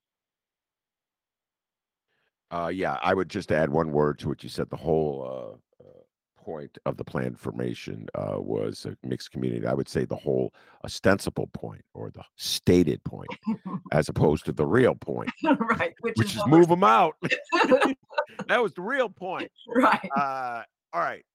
Uh, 2.51 2.71
yeah, 2.73 2.97
I 3.01 3.13
would 3.13 3.29
just 3.29 3.51
add 3.51 3.69
one 3.69 3.91
word 3.91 4.19
to 4.19 4.29
what 4.29 4.43
you 4.43 4.49
said. 4.49 4.69
The 4.69 4.77
whole 4.77 5.59
uh, 5.81 5.83
uh, 5.83 6.03
point 6.37 6.77
of 6.85 6.95
the 6.95 7.03
plan 7.03 7.35
formation 7.35 8.07
uh, 8.15 8.35
was 8.37 8.85
a 8.85 8.95
mixed 9.05 9.31
community. 9.31 9.67
I 9.67 9.73
would 9.73 9.89
say 9.89 10.05
the 10.05 10.15
whole 10.15 10.53
ostensible 10.85 11.47
point 11.47 11.83
or 11.93 12.09
the 12.09 12.23
stated 12.37 13.03
point, 13.03 13.29
as 13.91 14.07
opposed 14.07 14.45
to 14.45 14.53
the 14.53 14.65
real 14.65 14.95
point, 14.95 15.29
right? 15.43 15.93
Which, 15.99 16.15
which 16.17 16.27
is, 16.27 16.37
is 16.37 16.47
move 16.47 16.69
them 16.69 16.85
out. 16.85 17.15
that 18.47 18.61
was 18.61 18.73
the 18.73 18.81
real 18.81 19.09
point, 19.09 19.51
right? 19.75 20.09
Uh, 20.15 20.63
all 20.93 21.01
right, 21.01 21.25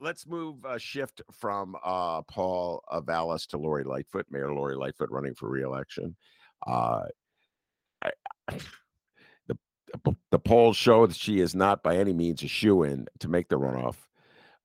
let's 0.00 0.26
move 0.26 0.64
a 0.64 0.78
shift 0.78 1.20
from 1.32 1.76
uh, 1.84 2.22
Paul 2.22 2.82
Vallas 3.04 3.46
to 3.48 3.58
Lori 3.58 3.84
Lightfoot, 3.84 4.24
Mayor 4.30 4.54
Lori 4.54 4.74
Lightfoot 4.74 5.10
running 5.10 5.34
for 5.34 5.50
reelection. 5.50 6.16
Uh, 6.66 7.02
I, 8.02 8.10
the, 10.30 10.38
polls 10.38 10.76
show 10.76 11.06
that 11.06 11.16
she 11.16 11.40
is 11.40 11.54
not 11.54 11.82
by 11.82 11.96
any 11.96 12.12
means 12.12 12.42
a 12.42 12.48
shoe 12.48 12.82
in 12.82 13.06
to 13.18 13.28
make 13.28 13.48
the 13.48 13.58
runoff 13.58 13.96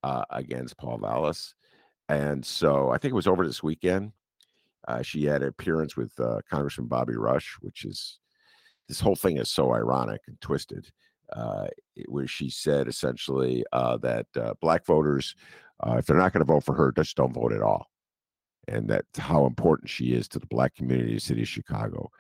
uh, 0.04 0.24
against 0.30 0.78
Paul 0.78 1.00
Vallas. 1.00 1.54
And 2.10 2.46
so 2.46 2.90
I 2.90 2.98
think 2.98 3.12
it 3.12 3.16
was 3.16 3.28
over 3.28 3.46
this 3.46 3.64
weekend. 3.64 4.12
Uh, 4.88 5.02
she 5.02 5.26
had 5.26 5.42
an 5.42 5.48
appearance 5.48 5.98
with 5.98 6.12
uh, 6.20 6.42
Congressman 6.50 6.88
Bobby 6.88 7.16
Rush, 7.16 7.58
which 7.62 7.86
is 7.86 8.20
this 8.88 9.00
whole 9.00 9.16
thing 9.16 9.38
is 9.38 9.50
so 9.50 9.74
ironic 9.74 10.22
and 10.28 10.40
twisted. 10.42 10.92
Uh, 11.34 11.66
where 12.08 12.28
she 12.28 12.52
said 12.52 12.88
essentially 12.88 13.66
uh, 13.74 13.98
that 13.98 14.28
uh, 14.40 14.54
black 14.62 14.86
voters, 14.86 15.36
if 15.88 16.06
they're 16.06 16.18
not 16.18 16.32
going 16.32 16.46
to 16.46 16.54
vote 16.54 16.64
for 16.64 16.76
her, 16.76 16.92
just 16.92 17.18
don't 17.18 17.34
vote 17.34 17.52
at 17.52 17.64
all, 17.64 17.88
and 18.68 18.88
that's 18.88 19.18
how 19.18 19.48
important 19.48 19.90
she 19.90 20.14
is 20.14 20.28
to 20.28 20.38
the 20.38 20.46
black 20.46 20.76
community 20.76 21.14
of 21.14 21.16
the 21.16 21.22
city 21.26 21.42
of 21.42 21.48
Chicago. 21.48 22.12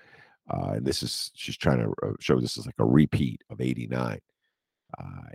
Uh, 0.49 0.73
and 0.75 0.85
this 0.85 1.01
is 1.01 1.31
she's 1.33 1.57
trying 1.57 1.79
to 1.79 1.93
uh, 2.03 2.13
show 2.19 2.39
this 2.39 2.57
is 2.57 2.65
like 2.65 2.75
a 2.79 2.85
repeat 2.85 3.41
of 3.49 3.61
'89. 3.61 4.19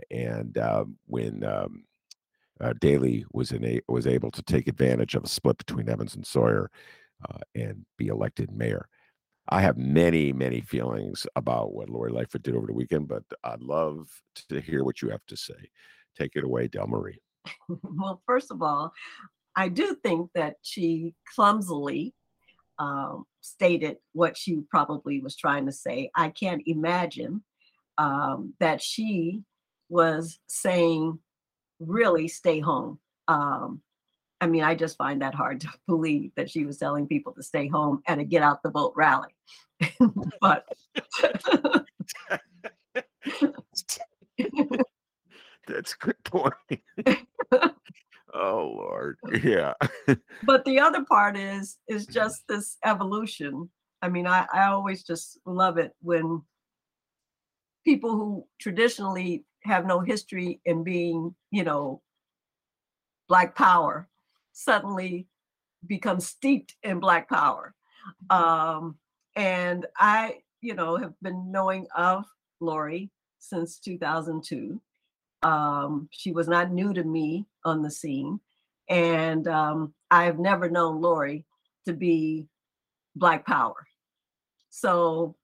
and 0.09 0.57
um, 0.57 0.97
when 1.07 1.43
um, 1.43 1.83
Daley 2.79 3.25
was 3.33 3.51
in 3.51 3.65
a, 3.65 3.81
was 3.87 4.07
able 4.07 4.31
to 4.31 4.41
take 4.43 4.67
advantage 4.67 5.15
of 5.15 5.23
a 5.23 5.29
split 5.29 5.57
between 5.57 5.89
Evans 5.89 6.15
and 6.15 6.25
Sawyer 6.25 6.69
and 7.55 7.85
be 7.97 8.07
elected 8.07 8.51
mayor. 8.51 8.87
I 9.49 9.61
have 9.61 9.77
many, 9.77 10.31
many 10.31 10.61
feelings 10.61 11.25
about 11.35 11.73
what 11.73 11.89
Lori 11.89 12.11
Lightfoot 12.11 12.43
did 12.43 12.55
over 12.55 12.67
the 12.67 12.73
weekend, 12.73 13.07
but 13.07 13.23
I'd 13.43 13.61
love 13.61 14.07
to 14.49 14.61
hear 14.61 14.83
what 14.83 15.01
you 15.01 15.09
have 15.09 15.25
to 15.27 15.35
say. 15.35 15.69
Take 16.17 16.35
it 16.35 16.43
away, 16.43 16.67
Delmarie. 16.67 17.17
well, 17.67 18.21
first 18.25 18.51
of 18.51 18.61
all, 18.61 18.93
I 19.55 19.67
do 19.67 19.97
think 20.03 20.29
that 20.35 20.55
she 20.61 21.15
clumsily 21.35 22.13
um, 22.81 23.25
stated 23.41 23.97
what 24.13 24.35
she 24.35 24.61
probably 24.69 25.21
was 25.21 25.35
trying 25.35 25.67
to 25.67 25.71
say. 25.71 26.09
I 26.15 26.29
can't 26.29 26.63
imagine 26.65 27.43
um, 27.99 28.55
that 28.59 28.81
she 28.81 29.43
was 29.87 30.39
saying, 30.47 31.19
really 31.79 32.27
stay 32.27 32.59
home. 32.59 32.99
Um, 33.27 33.81
I 34.41 34.47
mean, 34.47 34.63
I 34.63 34.73
just 34.73 34.97
find 34.97 35.21
that 35.21 35.35
hard 35.35 35.61
to 35.61 35.69
believe 35.87 36.31
that 36.35 36.49
she 36.49 36.65
was 36.65 36.77
telling 36.77 37.07
people 37.07 37.33
to 37.33 37.43
stay 37.43 37.67
home 37.67 38.01
at 38.07 38.17
a 38.17 38.23
get 38.23 38.41
out 38.41 38.63
the 38.63 38.71
vote 38.71 38.93
rally. 38.95 39.35
but 40.41 40.65
that's 45.67 45.93
a 45.93 45.97
good 45.99 46.23
point. 46.23 46.55
Oh 48.33 48.73
Lord. 48.75 49.17
Yeah. 49.43 49.73
but 50.43 50.65
the 50.65 50.79
other 50.79 51.03
part 51.05 51.37
is 51.37 51.77
is 51.87 52.05
just 52.05 52.47
this 52.47 52.77
evolution. 52.85 53.69
I 54.01 54.09
mean, 54.09 54.27
I, 54.27 54.47
I 54.53 54.65
always 54.65 55.03
just 55.03 55.39
love 55.45 55.77
it 55.77 55.93
when 56.01 56.41
people 57.85 58.11
who 58.11 58.45
traditionally 58.59 59.45
have 59.63 59.85
no 59.85 59.99
history 59.99 60.59
in 60.65 60.83
being, 60.83 61.35
you 61.51 61.63
know, 61.63 62.01
black 63.27 63.55
power 63.55 64.09
suddenly 64.53 65.27
become 65.87 66.19
steeped 66.19 66.75
in 66.83 66.99
black 66.99 67.29
power. 67.29 67.73
Um, 68.29 68.97
and 69.35 69.85
I, 69.97 70.39
you 70.61 70.73
know, 70.73 70.97
have 70.97 71.13
been 71.21 71.51
knowing 71.51 71.87
of 71.95 72.25
Lori 72.59 73.11
since 73.39 73.79
2002. 73.79 74.79
Um, 75.43 76.07
she 76.11 76.31
was 76.31 76.47
not 76.47 76.71
new 76.71 76.93
to 76.93 77.03
me 77.03 77.45
on 77.65 77.81
the 77.81 77.91
scene. 77.91 78.39
And 78.89 79.47
um, 79.47 79.93
I've 80.09 80.39
never 80.39 80.69
known 80.69 81.01
Lori 81.01 81.45
to 81.85 81.93
be 81.93 82.47
Black 83.15 83.45
power. 83.45 83.87
So 84.69 85.35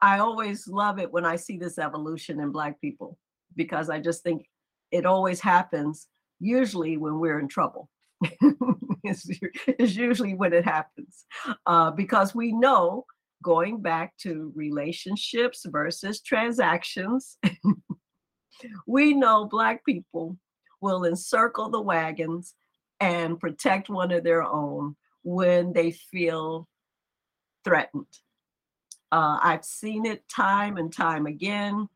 I 0.00 0.18
always 0.18 0.66
love 0.68 0.98
it 0.98 1.12
when 1.12 1.24
I 1.24 1.36
see 1.36 1.56
this 1.56 1.78
evolution 1.78 2.40
in 2.40 2.50
Black 2.50 2.80
people 2.80 3.18
because 3.56 3.88
I 3.88 4.00
just 4.00 4.22
think 4.22 4.46
it 4.90 5.06
always 5.06 5.40
happens, 5.40 6.08
usually 6.40 6.96
when 6.96 7.18
we're 7.18 7.38
in 7.38 7.48
trouble. 7.48 7.88
is, 9.04 9.30
is 9.78 9.96
usually 9.96 10.34
when 10.34 10.52
it 10.52 10.64
happens 10.64 11.24
uh, 11.66 11.90
because 11.90 12.34
we 12.34 12.52
know 12.52 13.04
going 13.42 13.80
back 13.80 14.16
to 14.18 14.52
relationships 14.54 15.66
versus 15.68 16.20
transactions 16.20 17.36
we 18.86 19.14
know 19.14 19.44
black 19.44 19.84
people 19.84 20.36
will 20.80 21.04
encircle 21.04 21.70
the 21.70 21.80
wagons 21.80 22.54
and 23.00 23.40
protect 23.40 23.88
one 23.88 24.10
of 24.10 24.24
their 24.24 24.42
own 24.42 24.94
when 25.22 25.72
they 25.72 25.90
feel 25.90 26.68
threatened 27.64 28.06
uh, 29.12 29.38
i've 29.42 29.64
seen 29.64 30.06
it 30.06 30.22
time 30.28 30.76
and 30.76 30.92
time 30.92 31.26
again 31.26 31.88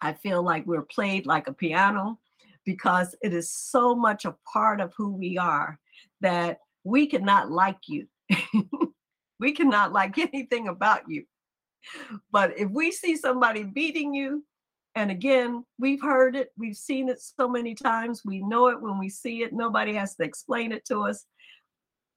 i 0.00 0.12
feel 0.12 0.42
like 0.42 0.66
we're 0.66 0.82
played 0.82 1.26
like 1.26 1.48
a 1.48 1.52
piano 1.52 2.18
because 2.66 3.14
it 3.22 3.32
is 3.32 3.50
so 3.50 3.94
much 3.94 4.26
a 4.26 4.36
part 4.52 4.80
of 4.80 4.92
who 4.96 5.12
we 5.12 5.38
are 5.38 5.78
that 6.20 6.58
we 6.84 7.06
cannot 7.06 7.50
like 7.50 7.88
you. 7.88 8.06
we 9.40 9.52
cannot 9.52 9.92
like 9.92 10.18
anything 10.34 10.68
about 10.68 11.08
you. 11.08 11.24
But 12.30 12.58
if 12.58 12.68
we 12.70 12.90
see 12.90 13.16
somebody 13.16 13.62
beating 13.62 14.12
you, 14.12 14.44
and 14.96 15.10
again, 15.10 15.62
we've 15.78 16.00
heard 16.00 16.34
it, 16.34 16.50
we've 16.56 16.76
seen 16.76 17.10
it 17.10 17.20
so 17.20 17.46
many 17.46 17.74
times, 17.74 18.22
we 18.24 18.40
know 18.40 18.68
it 18.68 18.80
when 18.80 18.98
we 18.98 19.10
see 19.10 19.42
it, 19.42 19.52
nobody 19.52 19.92
has 19.92 20.16
to 20.16 20.24
explain 20.24 20.72
it 20.72 20.86
to 20.86 21.00
us. 21.00 21.26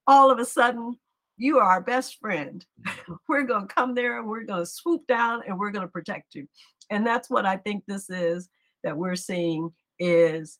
All 0.06 0.30
of 0.30 0.38
a 0.38 0.46
sudden, 0.46 0.98
you 1.36 1.58
are 1.58 1.64
our 1.64 1.82
best 1.82 2.18
friend. 2.18 2.64
Mm-hmm. 2.86 3.12
we're 3.28 3.42
going 3.42 3.68
to 3.68 3.74
come 3.74 3.94
there 3.94 4.18
and 4.18 4.26
we're 4.26 4.44
going 4.44 4.62
to 4.62 4.70
swoop 4.70 5.06
down 5.06 5.42
and 5.46 5.58
we're 5.58 5.70
going 5.70 5.86
to 5.86 5.92
protect 5.92 6.34
you. 6.34 6.48
And 6.88 7.06
that's 7.06 7.28
what 7.28 7.44
I 7.44 7.58
think 7.58 7.84
this 7.86 8.08
is 8.08 8.48
that 8.82 8.96
we're 8.96 9.14
seeing 9.14 9.70
is 9.98 10.58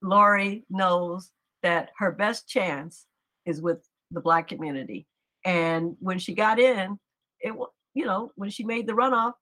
Lori 0.00 0.64
knows 0.70 1.32
that 1.64 1.90
her 1.98 2.12
best 2.12 2.48
chance 2.48 3.04
is 3.46 3.60
with 3.60 3.84
the 4.12 4.20
black 4.20 4.46
community. 4.46 5.08
And 5.44 5.96
when 5.98 6.20
she 6.20 6.34
got 6.34 6.60
in, 6.60 7.00
it 7.40 7.52
you 7.94 8.06
know, 8.06 8.32
when 8.36 8.50
she 8.50 8.64
made 8.64 8.86
the 8.86 8.92
runoff, 8.92 9.32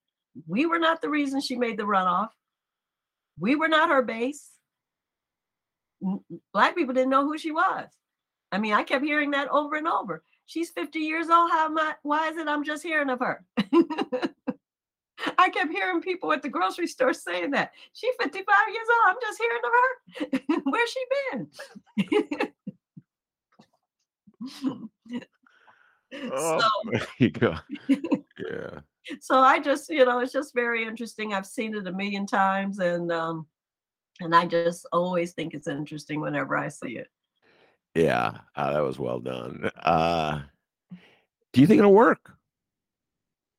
we 0.46 0.66
were 0.66 0.78
not 0.78 1.00
the 1.00 1.08
reason 1.08 1.40
she 1.40 1.56
made 1.56 1.76
the 1.76 1.84
runoff. 1.84 2.28
We 3.38 3.56
were 3.56 3.68
not 3.68 3.90
her 3.90 4.02
base. 4.02 4.50
Black 6.52 6.74
people 6.76 6.94
didn't 6.94 7.10
know 7.10 7.24
who 7.24 7.38
she 7.38 7.52
was. 7.52 7.88
I 8.50 8.58
mean, 8.58 8.72
I 8.74 8.82
kept 8.82 9.04
hearing 9.04 9.30
that 9.32 9.48
over 9.48 9.76
and 9.76 9.88
over. 9.88 10.22
She's 10.46 10.70
50 10.70 10.98
years 10.98 11.30
old. 11.30 11.50
How 11.50 11.66
am 11.66 11.78
I? 11.78 11.94
Why 12.02 12.28
is 12.28 12.36
it 12.36 12.48
I'm 12.48 12.64
just 12.64 12.82
hearing 12.82 13.08
of 13.08 13.20
her? 13.20 13.44
I 15.38 15.48
kept 15.50 15.72
hearing 15.72 16.00
people 16.02 16.32
at 16.32 16.42
the 16.42 16.48
grocery 16.48 16.86
store 16.86 17.14
saying 17.14 17.52
that. 17.52 17.70
She's 17.92 18.14
55 18.20 18.44
years 18.72 18.86
old. 18.90 19.08
I'm 19.08 19.16
just 19.22 19.40
hearing 19.40 19.62
of 19.64 19.72
her. 19.72 20.60
Where's 20.70 20.90
she 20.90 21.04
been? 21.30 22.48
Oh, 26.30 26.60
so, 26.60 26.68
there 26.90 27.06
you 27.18 27.30
go. 27.30 27.54
Yeah. 27.88 28.80
So 29.20 29.38
I 29.38 29.58
just, 29.58 29.88
you 29.90 30.04
know, 30.04 30.20
it's 30.20 30.32
just 30.32 30.54
very 30.54 30.84
interesting. 30.84 31.34
I've 31.34 31.46
seen 31.46 31.74
it 31.74 31.86
a 31.86 31.92
million 31.92 32.26
times 32.26 32.78
and 32.78 33.10
um 33.12 33.46
and 34.20 34.34
I 34.34 34.46
just 34.46 34.86
always 34.92 35.32
think 35.32 35.54
it's 35.54 35.68
interesting 35.68 36.20
whenever 36.20 36.56
I 36.56 36.68
see 36.68 36.98
it. 36.98 37.08
Yeah. 37.94 38.38
Uh, 38.54 38.72
that 38.72 38.82
was 38.82 38.98
well 38.98 39.20
done. 39.20 39.70
Uh, 39.82 40.42
do 41.52 41.60
you 41.60 41.66
think 41.66 41.78
it'll 41.78 41.92
work? 41.92 42.32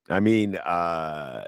I 0.09 0.19
mean, 0.19 0.57
uh, 0.57 1.43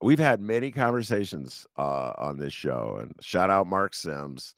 we've 0.00 0.18
had 0.18 0.40
many 0.40 0.70
conversations 0.70 1.66
uh, 1.78 2.12
on 2.18 2.38
this 2.38 2.52
show, 2.52 2.98
and 3.00 3.14
shout 3.20 3.50
out 3.50 3.66
Mark 3.66 3.94
Sims. 3.94 4.54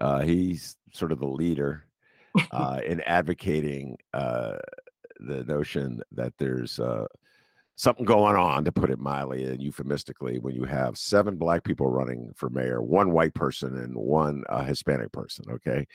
Uh, 0.00 0.20
he's 0.20 0.76
sort 0.92 1.12
of 1.12 1.18
the 1.18 1.26
leader 1.26 1.84
uh, 2.52 2.80
in 2.84 3.00
advocating 3.02 3.96
uh, 4.14 4.56
the 5.18 5.44
notion 5.44 6.00
that 6.12 6.32
there's 6.38 6.78
uh, 6.78 7.06
something 7.76 8.04
going 8.04 8.36
on, 8.36 8.64
to 8.64 8.72
put 8.72 8.90
it 8.90 8.98
mildly 8.98 9.44
and 9.44 9.62
euphemistically, 9.62 10.38
when 10.38 10.54
you 10.54 10.64
have 10.64 10.98
seven 10.98 11.36
black 11.36 11.64
people 11.64 11.88
running 11.88 12.32
for 12.36 12.50
mayor, 12.50 12.82
one 12.82 13.12
white 13.12 13.34
person 13.34 13.76
and 13.78 13.94
one 13.94 14.44
uh, 14.48 14.64
Hispanic 14.64 15.12
person. 15.12 15.44
Okay, 15.50 15.86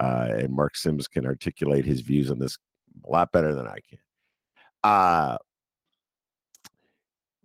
uh, 0.00 0.28
and 0.30 0.52
Mark 0.52 0.76
Sims 0.76 1.08
can 1.08 1.26
articulate 1.26 1.84
his 1.84 2.00
views 2.00 2.30
on 2.30 2.38
this 2.38 2.58
a 3.04 3.10
lot 3.10 3.32
better 3.32 3.54
than 3.54 3.66
I 3.66 3.78
can. 3.88 3.98
Uh 4.84 5.38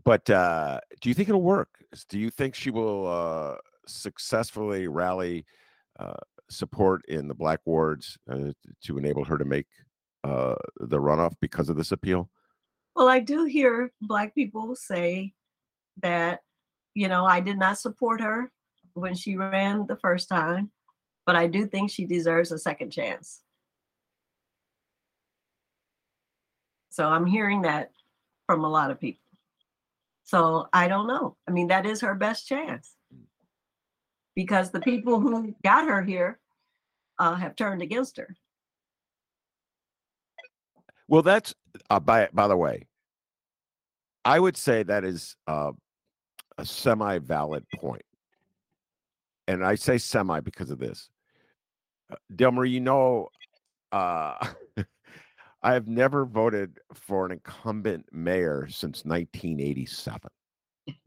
but 0.03 0.29
uh, 0.29 0.79
do 1.01 1.09
you 1.09 1.15
think 1.15 1.29
it'll 1.29 1.41
work? 1.41 1.69
Do 2.09 2.19
you 2.19 2.29
think 2.29 2.55
she 2.55 2.71
will 2.71 3.07
uh, 3.07 3.55
successfully 3.87 4.87
rally 4.87 5.45
uh, 5.99 6.15
support 6.49 7.03
in 7.07 7.27
the 7.27 7.33
black 7.33 7.61
wards 7.65 8.17
uh, 8.29 8.51
to 8.83 8.97
enable 8.97 9.23
her 9.23 9.37
to 9.37 9.45
make 9.45 9.67
uh, 10.23 10.55
the 10.79 10.99
runoff 10.99 11.35
because 11.41 11.69
of 11.69 11.75
this 11.75 11.91
appeal? 11.91 12.29
Well, 12.95 13.09
I 13.09 13.19
do 13.19 13.45
hear 13.45 13.91
black 14.01 14.35
people 14.35 14.75
say 14.75 15.33
that, 16.01 16.41
you 16.93 17.07
know, 17.07 17.25
I 17.25 17.39
did 17.39 17.57
not 17.57 17.79
support 17.79 18.21
her 18.21 18.51
when 18.93 19.15
she 19.15 19.35
ran 19.35 19.87
the 19.87 19.95
first 19.97 20.29
time, 20.29 20.71
but 21.25 21.35
I 21.35 21.47
do 21.47 21.65
think 21.65 21.89
she 21.89 22.05
deserves 22.05 22.51
a 22.51 22.59
second 22.59 22.91
chance. 22.91 23.41
So 26.89 27.07
I'm 27.07 27.25
hearing 27.25 27.63
that 27.63 27.91
from 28.45 28.63
a 28.63 28.69
lot 28.69 28.91
of 28.91 28.99
people. 28.99 29.19
So 30.25 30.67
I 30.71 30.87
don't 30.87 31.07
know. 31.07 31.35
I 31.47 31.51
mean, 31.51 31.67
that 31.67 31.85
is 31.85 32.01
her 32.01 32.13
best 32.13 32.47
chance 32.47 32.95
because 34.35 34.71
the 34.71 34.79
people 34.79 35.19
who 35.19 35.55
got 35.63 35.87
her 35.87 36.01
here 36.01 36.39
uh, 37.19 37.35
have 37.35 37.55
turned 37.55 37.81
against 37.81 38.17
her. 38.17 38.35
Well, 41.13 41.21
that's 41.21 41.53
uh, 41.91 41.99
by 41.99 42.27
by 42.33 42.47
the 42.47 42.57
way. 42.57 42.87
I 44.25 44.39
would 44.39 44.57
say 44.57 44.81
that 44.81 45.03
is 45.03 45.35
uh, 45.47 45.73
a 46.57 46.65
semi-valid 46.65 47.67
point, 47.75 48.01
and 49.47 49.63
I 49.63 49.75
say 49.75 49.99
semi 49.99 50.39
because 50.39 50.71
of 50.71 50.79
this. 50.79 51.11
Uh, 52.11 52.15
Delmarie, 52.35 52.71
you 52.71 52.79
know, 52.79 53.27
uh, 53.91 54.43
I 55.61 55.73
have 55.73 55.87
never 55.87 56.25
voted 56.25 56.79
for 56.95 57.27
an 57.27 57.33
incumbent 57.33 58.07
mayor 58.11 58.67
since 58.67 59.05
1987. 59.05 60.19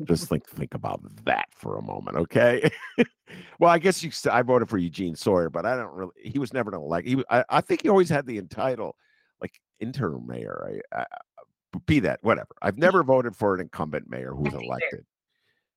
Just 0.04 0.28
think 0.28 0.48
think 0.48 0.74
about 0.74 1.00
that 1.24 1.48
for 1.50 1.78
a 1.78 1.82
moment, 1.82 2.16
okay? 2.16 2.70
well, 3.58 3.70
I 3.70 3.80
guess 3.80 4.04
you. 4.04 4.12
I 4.30 4.42
voted 4.42 4.68
for 4.68 4.78
Eugene 4.78 5.16
Sawyer, 5.16 5.50
but 5.50 5.66
I 5.66 5.74
don't 5.74 5.92
really. 5.92 6.12
He 6.22 6.38
was 6.38 6.52
never 6.52 6.70
an 6.70 6.80
elect. 6.80 7.08
He, 7.08 7.24
I, 7.28 7.44
I 7.50 7.60
think 7.60 7.82
he 7.82 7.88
always 7.88 8.08
had 8.08 8.24
the 8.24 8.38
entitle, 8.38 8.86
like 8.86 8.94
interim 9.80 10.26
mayor. 10.26 10.80
I, 10.92 11.00
I, 11.00 11.04
be 11.86 12.00
that 12.00 12.20
whatever. 12.22 12.48
I've 12.62 12.78
never 12.78 13.02
voted 13.02 13.36
for 13.36 13.54
an 13.54 13.60
incumbent 13.60 14.08
mayor 14.08 14.32
who's 14.34 14.46
Acting 14.46 14.60
mayor. 14.60 14.68
elected. 14.70 15.06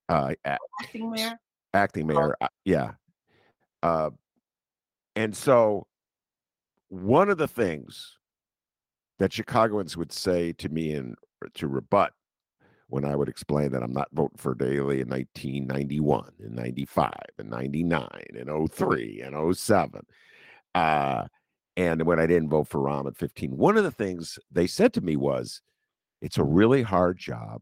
Uh, 0.07 0.33
a- 0.45 0.57
Acting 0.81 1.11
mayor. 1.11 1.39
acting 1.73 2.07
mayor. 2.07 2.35
uh, 2.41 2.47
yeah. 2.65 2.91
Uh, 3.83 4.09
and 5.15 5.35
so, 5.35 5.87
one 6.89 7.29
of 7.29 7.37
the 7.37 7.47
things 7.47 8.17
that 9.19 9.33
Chicagoans 9.33 9.97
would 9.97 10.11
say 10.11 10.53
to 10.53 10.69
me 10.69 10.93
and 10.93 11.15
to 11.55 11.67
rebut 11.67 12.13
when 12.87 13.05
I 13.05 13.15
would 13.15 13.29
explain 13.29 13.71
that 13.73 13.83
I'm 13.83 13.93
not 13.93 14.07
voting 14.13 14.37
for 14.37 14.55
Daley 14.55 15.01
in 15.01 15.09
1991, 15.09 16.31
in 16.39 16.55
95, 16.55 17.11
and 17.37 17.49
99, 17.49 18.07
and 18.35 18.71
03, 18.71 19.21
and 19.21 19.55
07, 19.57 20.01
uh, 20.73 21.25
and 21.79 22.05
when 22.05 22.19
I 22.19 22.27
didn't 22.27 22.49
vote 22.49 22.67
for 22.67 22.81
Rahm 22.81 23.07
at 23.07 23.15
15, 23.15 23.55
one 23.55 23.77
of 23.77 23.85
the 23.85 23.91
things 23.91 24.37
they 24.51 24.67
said 24.67 24.91
to 24.93 25.01
me 25.01 25.15
was, 25.15 25.61
"It's 26.21 26.37
a 26.37 26.43
really 26.43 26.81
hard 26.81 27.17
job. 27.17 27.61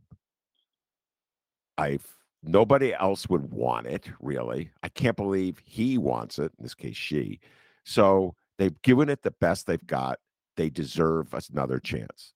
I've 1.78 2.06
nobody 2.42 2.96
else 2.96 3.30
would 3.30 3.52
want 3.52 3.86
it 3.86 4.10
really. 4.20 4.72
I 4.82 4.90
can't 4.90 5.16
believe 5.16 5.62
he 5.64 6.00
wants 6.00 6.40
it. 6.40 6.52
In 6.58 6.64
this 6.64 6.74
case, 6.74 6.98
she. 6.98 7.40
So 7.84 8.34
they've 8.58 8.82
given 8.82 9.08
it 9.10 9.22
the 9.22 9.32
best 9.40 9.68
they've 9.68 9.86
got. 9.86 10.18
They 10.56 10.72
deserve 10.72 11.36
another 11.52 11.80
chance. 11.80 12.34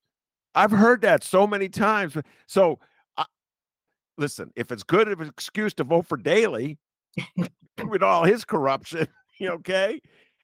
I've 0.53 0.71
heard 0.71 1.01
that 1.01 1.23
so 1.23 1.47
many 1.47 1.67
times. 1.67 2.15
So, 2.45 2.77
I, 3.17 3.25
listen, 4.17 4.51
if 4.55 4.71
it's 4.71 4.83
good 4.83 5.07
of 5.07 5.21
an 5.21 5.29
excuse 5.29 5.73
to 5.75 5.83
vote 5.83 6.05
for 6.05 6.17
Daley 6.17 6.77
with 7.87 8.03
all 8.03 8.23
his 8.23 8.45
corruption, 8.45 9.07
okay. 9.41 9.99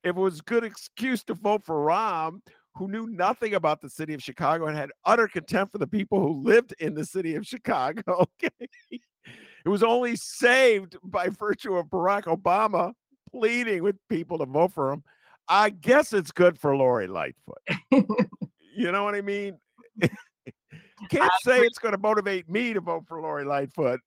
If 0.07 0.15
it 0.15 0.19
was 0.21 0.39
a 0.39 0.43
good 0.43 0.63
excuse 0.63 1.21
to 1.25 1.33
vote 1.33 1.65
for 1.65 1.85
Rahm, 1.85 2.39
who 2.75 2.87
knew 2.87 3.07
nothing 3.07 3.55
about 3.55 3.81
the 3.81 3.89
city 3.89 4.13
of 4.13 4.23
Chicago 4.23 4.67
and 4.67 4.77
had 4.77 4.89
utter 5.03 5.27
contempt 5.27 5.73
for 5.73 5.79
the 5.79 5.87
people 5.87 6.21
who 6.21 6.43
lived 6.43 6.73
in 6.79 6.93
the 6.93 7.03
city 7.03 7.35
of 7.35 7.45
Chicago, 7.45 8.01
okay. 8.43 8.69
It 8.89 9.69
was 9.69 9.83
only 9.83 10.15
saved 10.15 10.95
by 11.03 11.27
virtue 11.27 11.75
of 11.75 11.87
Barack 11.87 12.23
Obama 12.23 12.93
pleading 13.29 13.83
with 13.83 13.97
people 14.07 14.37
to 14.37 14.45
vote 14.45 14.71
for 14.71 14.93
him. 14.93 15.03
I 15.49 15.71
guess 15.71 16.13
it's 16.13 16.31
good 16.31 16.57
for 16.57 16.73
Lori 16.77 17.07
Lightfoot. 17.07 17.57
you 17.91 18.91
know 18.93 19.03
what 19.03 19.13
I 19.15 19.21
mean? 19.21 19.57
Can't 21.09 21.31
say 21.43 21.59
it's 21.59 21.79
going 21.79 21.93
to 21.93 21.97
motivate 21.97 22.49
me 22.49 22.71
to 22.71 22.79
vote 22.79 23.03
for 23.09 23.21
Lori 23.21 23.43
Lightfoot, 23.43 23.99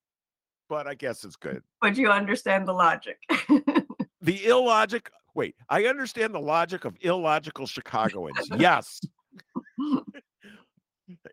but 0.71 0.87
I 0.87 0.95
guess 0.95 1.25
it's 1.25 1.37
good. 1.37 1.63
but 1.83 1.99
you 1.99 2.11
understand 2.11 2.67
the 2.67 2.73
logic. 2.73 3.19
The 4.23 4.47
illogic. 4.47 5.11
Wait, 5.35 5.55
I 5.69 5.85
understand 5.85 6.35
the 6.35 6.41
logic 6.41 6.85
of 6.85 6.97
illogical 7.01 7.67
Chicagoans. 7.67 8.37
Yes. 8.59 9.01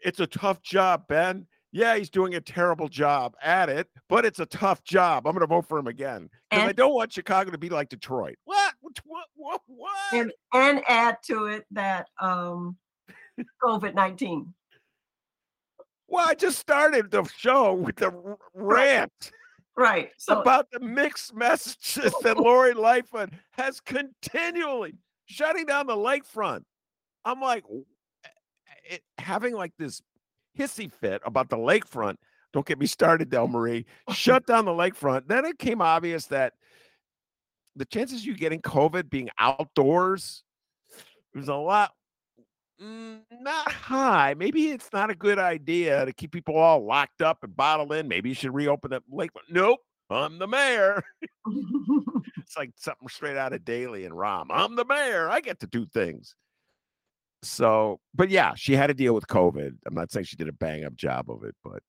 it's 0.03 0.19
a 0.19 0.27
tough 0.27 0.61
job, 0.61 1.07
Ben. 1.07 1.47
Yeah, 1.71 1.97
he's 1.97 2.09
doing 2.09 2.35
a 2.35 2.41
terrible 2.41 2.87
job 2.87 3.35
at 3.41 3.69
it, 3.69 3.87
but 4.07 4.25
it's 4.25 4.39
a 4.39 4.45
tough 4.45 4.83
job. 4.83 5.27
I'm 5.27 5.33
going 5.33 5.41
to 5.41 5.47
vote 5.47 5.67
for 5.67 5.77
him 5.77 5.87
again 5.87 6.29
because 6.49 6.69
I 6.69 6.71
don't 6.71 6.93
want 6.93 7.11
Chicago 7.11 7.51
to 7.51 7.57
be 7.57 7.69
like 7.69 7.89
Detroit. 7.89 8.35
What? 8.45 8.73
What? 8.81 9.25
What? 9.35 9.61
What? 9.67 10.13
and 10.13 10.31
and 10.53 10.81
add 10.87 11.17
to 11.25 11.45
it 11.47 11.65
that 11.71 12.07
um 12.21 12.77
COVID 13.61 13.93
nineteen. 13.93 14.53
well, 16.07 16.27
I 16.27 16.35
just 16.35 16.57
started 16.57 17.11
the 17.11 17.23
show 17.37 17.73
with 17.73 17.97
the 17.97 18.37
rant 18.53 19.31
Right. 19.77 20.09
So 20.17 20.41
about 20.41 20.71
the 20.71 20.79
mixed 20.79 21.35
messages 21.35 22.13
that 22.23 22.37
Lori 22.37 22.73
Lightfoot 22.73 23.29
has 23.51 23.79
continually 23.79 24.95
shutting 25.25 25.67
down 25.67 25.85
the 25.85 25.95
lakefront. 25.95 26.63
I'm 27.23 27.39
like, 27.39 27.63
it, 28.89 29.01
having 29.19 29.53
like 29.53 29.73
this 29.77 30.01
hissy 30.57 30.91
fit 30.91 31.21
about 31.25 31.49
the 31.49 31.57
lakefront. 31.57 32.15
Don't 32.53 32.65
get 32.65 32.79
me 32.79 32.87
started, 32.87 33.29
Delmarie. 33.29 33.85
Shut 34.11 34.47
down 34.47 34.65
the 34.65 34.71
lakefront. 34.71 35.27
Then 35.27 35.45
it 35.45 35.59
came 35.59 35.81
obvious 35.81 36.25
that 36.27 36.53
the 37.75 37.85
chances 37.85 38.25
you 38.25 38.35
getting 38.35 38.61
COVID 38.61 39.09
being 39.09 39.29
outdoors, 39.37 40.43
there's 41.33 41.49
a 41.49 41.55
lot 41.55 41.91
Mm, 42.81 43.21
not 43.41 43.71
high. 43.71 44.35
Maybe 44.35 44.69
it's 44.69 44.89
not 44.93 45.09
a 45.09 45.15
good 45.15 45.39
idea 45.39 46.05
to 46.05 46.13
keep 46.13 46.31
people 46.31 46.57
all 46.57 46.85
locked 46.85 47.21
up 47.21 47.39
and 47.43 47.55
bottled 47.55 47.93
in. 47.93 48.07
Maybe 48.07 48.29
you 48.29 48.35
should 48.35 48.53
reopen 48.53 48.91
the 48.91 49.01
lake. 49.09 49.31
Nope, 49.49 49.79
I'm 50.09 50.37
the 50.37 50.47
mayor. 50.47 51.03
it's 52.37 52.55
like 52.55 52.71
something 52.75 53.07
straight 53.07 53.37
out 53.37 53.53
of 53.53 53.65
Daley 53.65 54.05
and 54.05 54.13
Rahm. 54.13 54.47
I'm 54.49 54.75
the 54.75 54.85
mayor. 54.85 55.29
I 55.29 55.41
get 55.41 55.59
to 55.61 55.67
do 55.67 55.85
things. 55.87 56.35
So, 57.43 57.99
but 58.13 58.29
yeah, 58.29 58.53
she 58.55 58.73
had 58.73 58.87
to 58.87 58.93
deal 58.93 59.13
with 59.13 59.27
COVID. 59.27 59.77
I'm 59.85 59.93
not 59.93 60.11
saying 60.11 60.25
she 60.25 60.35
did 60.35 60.49
a 60.49 60.53
bang 60.53 60.85
up 60.85 60.95
job 60.95 61.29
of 61.29 61.43
it, 61.43 61.55
but 61.63 61.81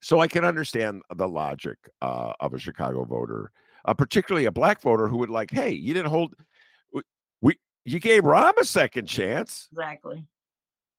so 0.00 0.20
I 0.20 0.28
can 0.28 0.44
understand 0.44 1.02
the 1.14 1.28
logic 1.28 1.78
uh, 2.02 2.32
of 2.40 2.54
a 2.54 2.58
Chicago 2.58 3.04
voter, 3.04 3.52
uh, 3.84 3.94
particularly 3.94 4.46
a 4.46 4.52
black 4.52 4.80
voter 4.82 5.08
who 5.08 5.18
would 5.18 5.30
like, 5.30 5.50
hey, 5.50 5.70
you 5.70 5.94
didn't 5.94 6.10
hold, 6.10 6.34
you 7.88 8.00
gave 8.00 8.22
Rahm 8.24 8.56
a 8.58 8.64
second 8.64 9.06
chance. 9.06 9.68
Exactly. 9.72 10.24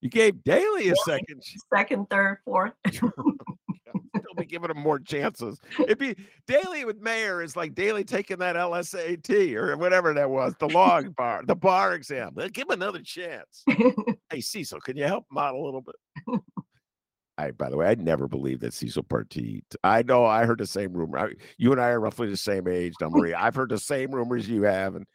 You 0.01 0.09
gave 0.09 0.43
Daley 0.43 0.89
a 0.89 0.95
second, 1.05 1.43
second, 1.73 2.09
third, 2.09 2.39
fourth. 2.45 2.73
Still 2.87 4.33
be 4.37 4.45
giving 4.45 4.71
him 4.71 4.79
more 4.79 4.99
chances. 4.99 5.59
It'd 5.79 5.97
be 5.97 6.15
Daley 6.47 6.85
with 6.85 6.99
Mayor 6.99 7.41
is 7.41 7.55
like 7.55 7.75
Daley 7.75 8.03
taking 8.03 8.37
that 8.39 8.55
LSAT 8.55 9.55
or 9.55 9.77
whatever 9.77 10.13
that 10.13 10.29
was, 10.29 10.53
the 10.59 10.67
law 10.67 11.01
bar, 11.01 11.43
the 11.45 11.55
bar 11.55 11.93
exam. 11.93 12.31
They'll 12.35 12.49
Give 12.49 12.67
him 12.67 12.71
another 12.81 13.01
chance. 13.01 13.63
hey, 14.29 14.41
Cecil, 14.41 14.79
can 14.81 14.97
you 14.97 15.05
help 15.05 15.25
him 15.31 15.37
out 15.37 15.55
a 15.55 15.59
little 15.59 15.81
bit? 15.81 15.95
I, 17.37 17.51
by 17.51 17.69
the 17.69 17.77
way, 17.77 17.87
I 17.87 17.95
never 17.95 18.27
believed 18.27 18.61
that 18.61 18.73
Cecil 18.73 19.03
Partee. 19.03 19.61
I 19.83 20.01
know 20.03 20.25
I 20.25 20.45
heard 20.45 20.59
the 20.59 20.67
same 20.67 20.91
rumor. 20.91 21.19
I, 21.19 21.33
you 21.57 21.71
and 21.71 21.79
I 21.79 21.89
are 21.89 21.99
roughly 21.99 22.29
the 22.29 22.35
same 22.37 22.67
age, 22.67 22.93
Delmarie. 23.01 23.33
I've 23.33 23.55
heard 23.55 23.69
the 23.69 23.77
same 23.77 24.11
rumors 24.11 24.49
you 24.49 24.63
have, 24.63 24.95
and 24.95 25.05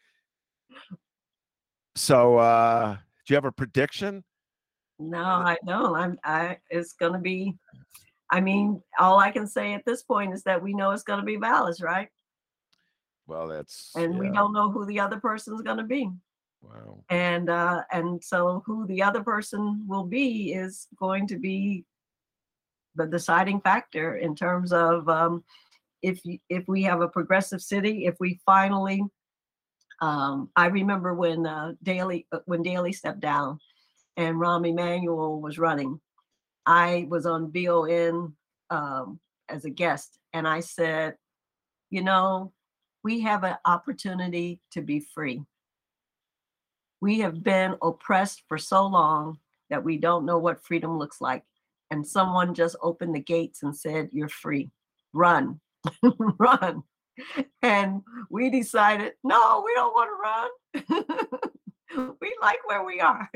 so 1.94 2.38
uh 2.38 2.96
do 3.26 3.32
you 3.32 3.36
have 3.36 3.44
a 3.46 3.52
prediction? 3.52 4.22
No, 4.98 5.22
I 5.22 5.56
don't. 5.66 5.94
I'm. 5.94 6.18
I. 6.22 6.58
It's 6.70 6.92
going 6.92 7.14
to 7.14 7.18
be. 7.18 7.54
I 8.30 8.40
mean, 8.40 8.82
all 8.98 9.18
I 9.18 9.30
can 9.30 9.46
say 9.46 9.74
at 9.74 9.84
this 9.84 10.02
point 10.02 10.34
is 10.34 10.42
that 10.44 10.62
we 10.62 10.74
know 10.74 10.90
it's 10.90 11.02
going 11.02 11.20
to 11.20 11.26
be 11.26 11.36
Vallas, 11.36 11.80
right? 11.80 12.08
Well, 13.26 13.48
that's 13.48 13.92
and 13.96 14.14
yeah. 14.14 14.20
we 14.20 14.30
don't 14.30 14.52
know 14.52 14.70
who 14.70 14.84
the 14.84 15.00
other 15.00 15.18
person's 15.18 15.62
going 15.62 15.78
to 15.78 15.84
be. 15.84 16.10
Wow. 16.62 17.04
And 17.08 17.48
uh, 17.48 17.82
and 17.90 18.22
so 18.22 18.62
who 18.66 18.86
the 18.86 19.02
other 19.02 19.22
person 19.22 19.84
will 19.86 20.04
be 20.04 20.52
is 20.52 20.86
going 20.98 21.26
to 21.28 21.38
be 21.38 21.84
the 22.94 23.06
deciding 23.06 23.60
factor 23.60 24.16
in 24.16 24.36
terms 24.36 24.72
of 24.72 25.08
um, 25.08 25.42
if 26.02 26.20
if 26.48 26.68
we 26.68 26.82
have 26.82 27.00
a 27.00 27.08
progressive 27.08 27.62
city, 27.62 28.04
if 28.06 28.16
we 28.20 28.40
finally, 28.44 29.02
um, 30.00 30.50
I 30.56 30.66
remember 30.66 31.14
when 31.14 31.46
uh, 31.46 31.72
Daley 31.82 32.26
uh, 32.32 32.40
when 32.46 32.62
Daley 32.62 32.92
stepped 32.92 33.20
down, 33.20 33.58
and 34.16 34.36
Rahm 34.36 34.68
Emanuel 34.68 35.40
was 35.40 35.58
running, 35.58 36.00
I 36.66 37.06
was 37.08 37.26
on 37.26 37.52
VON 37.52 38.34
um, 38.70 39.20
as 39.48 39.64
a 39.64 39.70
guest, 39.70 40.18
and 40.32 40.46
I 40.46 40.60
said, 40.60 41.16
you 41.90 42.02
know, 42.02 42.52
we 43.02 43.20
have 43.20 43.44
an 43.44 43.56
opportunity 43.64 44.60
to 44.72 44.82
be 44.82 45.00
free. 45.00 45.42
We 47.00 47.20
have 47.20 47.42
been 47.42 47.76
oppressed 47.82 48.42
for 48.48 48.56
so 48.56 48.86
long 48.86 49.38
that 49.68 49.84
we 49.84 49.98
don't 49.98 50.24
know 50.24 50.38
what 50.38 50.64
freedom 50.64 50.98
looks 50.98 51.20
like 51.20 51.44
and 51.94 52.06
someone 52.06 52.54
just 52.54 52.76
opened 52.82 53.14
the 53.14 53.20
gates 53.20 53.62
and 53.62 53.76
said, 53.76 54.08
You're 54.12 54.28
free, 54.28 54.70
run, 55.12 55.60
run. 56.38 56.82
And 57.62 58.02
we 58.30 58.50
decided, 58.50 59.12
No, 59.22 59.62
we 59.64 59.74
don't 59.74 59.94
want 59.94 60.10
to 60.10 60.94
run. 61.98 62.16
we 62.20 62.36
like 62.42 62.66
where 62.66 62.84
we 62.84 63.00
are. 63.00 63.30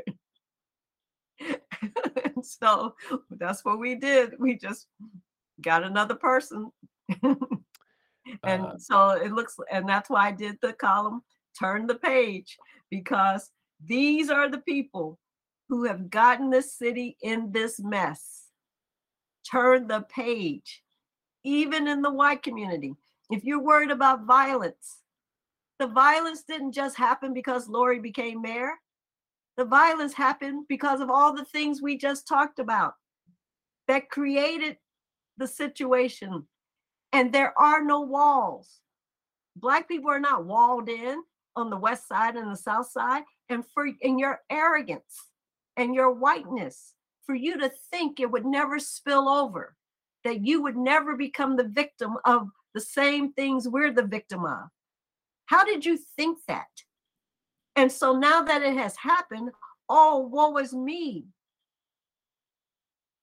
and 2.35 2.45
so 2.45 2.95
that's 3.31 3.65
what 3.65 3.79
we 3.79 3.95
did. 3.95 4.35
We 4.39 4.57
just 4.57 4.89
got 5.61 5.85
another 5.85 6.15
person. 6.15 6.71
and 7.23 7.37
uh, 8.45 8.79
so 8.79 9.11
it 9.11 9.33
looks, 9.33 9.57
and 9.71 9.89
that's 9.89 10.11
why 10.11 10.29
I 10.29 10.33
did 10.33 10.59
the 10.61 10.73
column, 10.73 11.23
turn 11.59 11.87
the 11.87 11.95
page, 11.95 12.59
because 12.91 13.51
these 13.85 14.29
are 14.31 14.49
the 14.49 14.59
people 14.59 15.19
who 15.69 15.85
have 15.85 16.11
gotten 16.11 16.51
this 16.51 16.77
city 16.77 17.17
in 17.23 17.53
this 17.53 17.79
mess 17.79 18.49
turn 19.51 19.87
the 19.87 20.03
page, 20.03 20.83
even 21.45 21.89
in 21.89 22.03
the 22.03 22.13
white 22.13 22.43
community. 22.43 22.95
If 23.31 23.45
you're 23.45 23.63
worried 23.63 23.91
about 23.91 24.25
violence, 24.25 24.99
the 25.79 25.87
violence 25.87 26.43
didn't 26.43 26.73
just 26.73 26.97
happen 26.97 27.35
because 27.35 27.69
Lori 27.69 28.01
became 28.01 28.43
mayor. 28.43 28.73
The 29.57 29.65
violence 29.65 30.15
happened 30.15 30.67
because 30.69 31.01
of 31.01 31.11
all 31.11 31.35
the 31.35 31.45
things 31.45 31.83
we 31.83 31.99
just 31.99 32.27
talked 32.27 32.59
about 32.59 32.95
that 33.87 34.11
created 34.11 34.77
the 35.37 35.47
situation. 35.47 36.47
And 37.13 37.33
there 37.33 37.59
are 37.59 37.83
no 37.83 38.01
walls. 38.01 38.81
Black 39.57 39.89
people 39.89 40.11
are 40.11 40.21
not 40.21 40.45
walled 40.45 40.89
in 40.89 41.23
on 41.57 41.71
the 41.71 41.77
west 41.77 42.07
side 42.09 42.37
and 42.37 42.51
the 42.51 42.57
south 42.57 42.91
side. 42.91 43.25
And 43.49 43.65
for 43.75 43.89
in 44.01 44.19
your 44.19 44.41
arrogance 44.51 45.29
and 45.77 45.95
your 45.95 46.13
whiteness, 46.13 46.95
for 47.25 47.35
you 47.35 47.59
to 47.59 47.71
think 47.91 48.21
it 48.21 48.31
would 48.31 48.47
never 48.47 48.79
spill 48.79 49.29
over, 49.29 49.75
that 50.25 50.47
you 50.47 50.63
would 50.63 50.77
never 50.77 51.17
become 51.17 51.57
the 51.57 51.65
victim 51.65 52.17
of 52.25 52.49
the 52.75 52.81
same 52.81 53.33
things 53.33 53.69
we're 53.69 53.93
the 53.93 54.03
victim 54.03 54.45
of. 54.45 54.69
How 55.47 55.65
did 55.65 55.85
you 55.85 55.99
think 56.17 56.39
that? 56.49 56.67
And 57.77 57.91
so 57.91 58.17
now 58.19 58.43
that 58.43 58.63
it 58.63 58.77
has 58.77 58.97
happened, 58.97 59.51
oh, 59.89 60.19
woe 60.19 60.57
is 60.59 60.75
me. 60.75 61.27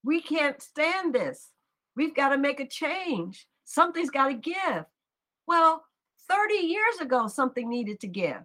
We 0.04 0.22
can't 0.22 0.62
stand 0.62 1.14
this. 1.14 1.50
We've 1.96 2.16
got 2.16 2.30
to 2.30 2.38
make 2.38 2.60
a 2.60 2.68
change. 2.68 3.48
Something's 3.64 4.10
got 4.10 4.28
to 4.28 4.34
give. 4.34 4.86
Well, 5.48 5.84
30 6.30 6.56
years 6.56 7.00
ago, 7.02 7.28
something 7.28 7.70
needed 7.70 8.00
to 8.02 8.08
give. 8.08 8.44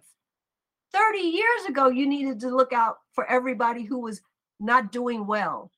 30 0.93 1.19
years 1.19 1.65
ago, 1.67 1.87
you 1.87 2.07
needed 2.07 2.39
to 2.41 2.55
look 2.55 2.73
out 2.73 2.97
for 3.13 3.25
everybody 3.25 3.83
who 3.83 3.99
was 3.99 4.21
not 4.59 4.91
doing 4.91 5.25
well, 5.25 5.71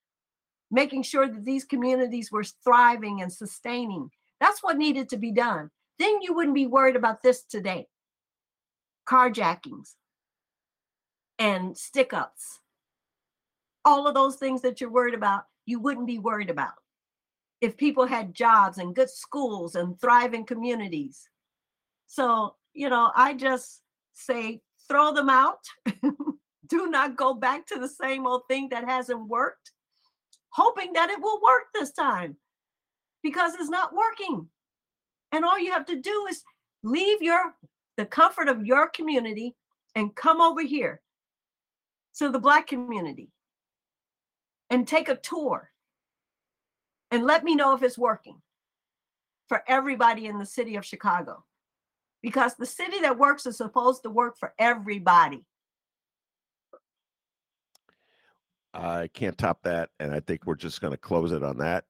making 0.72 1.04
sure 1.04 1.28
that 1.28 1.46
these 1.46 1.64
communities 1.64 2.32
were 2.32 2.44
thriving 2.44 3.22
and 3.22 3.32
sustaining. 3.32 4.10
That's 4.44 4.62
what 4.62 4.76
needed 4.76 5.08
to 5.08 5.18
be 5.18 5.32
done. 5.32 5.72
Then 6.00 6.22
you 6.22 6.34
wouldn't 6.34 6.54
be 6.54 6.68
worried 6.68 6.98
about 6.98 7.24
this 7.24 7.44
today 7.44 7.88
carjackings 9.08 9.92
and 11.40 11.78
stick 11.78 12.12
ups. 12.12 12.60
All 13.86 14.06
of 14.06 14.14
those 14.14 14.36
things 14.36 14.62
that 14.64 14.82
you're 14.82 14.90
worried 14.90 15.14
about, 15.14 15.44
you 15.66 15.80
wouldn't 15.80 16.08
be 16.08 16.20
worried 16.20 16.50
about 16.50 16.74
if 17.62 17.78
people 17.78 18.06
had 18.06 18.34
jobs 18.34 18.80
and 18.80 18.94
good 18.94 19.10
schools 19.10 19.76
and 19.76 19.98
thriving 20.02 20.46
communities. 20.46 21.30
So, 22.08 22.56
you 22.74 22.90
know, 22.90 23.12
I 23.16 23.36
just 23.36 23.80
say 24.12 24.60
throw 24.90 25.14
them 25.14 25.30
out 25.30 25.60
do 26.68 26.88
not 26.88 27.16
go 27.16 27.34
back 27.34 27.66
to 27.68 27.80
the 27.80 27.88
same 27.88 28.28
old 28.28 28.42
thing 28.50 28.68
that 28.72 28.84
hasn't 28.84 29.26
worked, 29.30 29.72
hoping 30.50 30.92
that 30.94 31.10
it 31.10 31.22
will 31.22 31.40
work 31.42 31.68
this 31.74 31.94
time 31.94 32.36
because 33.24 33.56
it's 33.56 33.70
not 33.70 33.96
working. 33.96 34.48
And 35.32 35.44
all 35.44 35.58
you 35.58 35.72
have 35.72 35.86
to 35.88 36.00
do 36.00 36.28
is 36.30 36.44
leave 36.84 37.22
your 37.22 37.56
the 37.98 38.06
comfort 38.06 38.50
of 38.50 38.66
your 38.66 38.90
community 38.90 39.56
and 39.96 40.16
come 40.16 40.42
over 40.42 40.62
here 40.62 41.02
to 42.18 42.30
the 42.30 42.40
black 42.40 42.68
community 42.68 43.30
and 44.70 44.88
take 44.88 45.10
a 45.10 45.16
tour 45.16 45.72
and 47.12 47.24
let 47.24 47.44
me 47.44 47.56
know 47.56 47.76
if 47.76 47.84
it's 47.84 47.98
working 47.98 48.42
for 49.48 49.64
everybody 49.68 50.26
in 50.26 50.40
the 50.40 50.46
city 50.46 50.76
of 50.76 50.86
Chicago. 50.86 51.44
Because 52.24 52.56
the 52.56 52.66
city 52.66 53.00
that 53.02 53.18
works 53.18 53.46
is 53.46 53.58
supposed 53.58 54.04
to 54.04 54.10
work 54.10 54.38
for 54.38 54.54
everybody. 54.58 55.46
I 58.74 59.10
can't 59.14 59.38
top 59.38 59.62
that, 59.64 59.90
and 60.00 60.12
I 60.12 60.20
think 60.20 60.46
we're 60.46 60.56
just 60.56 60.82
going 60.82 60.94
to 60.94 60.98
close 60.98 61.32
it 61.32 61.44
on 61.44 61.58
that 61.60 61.86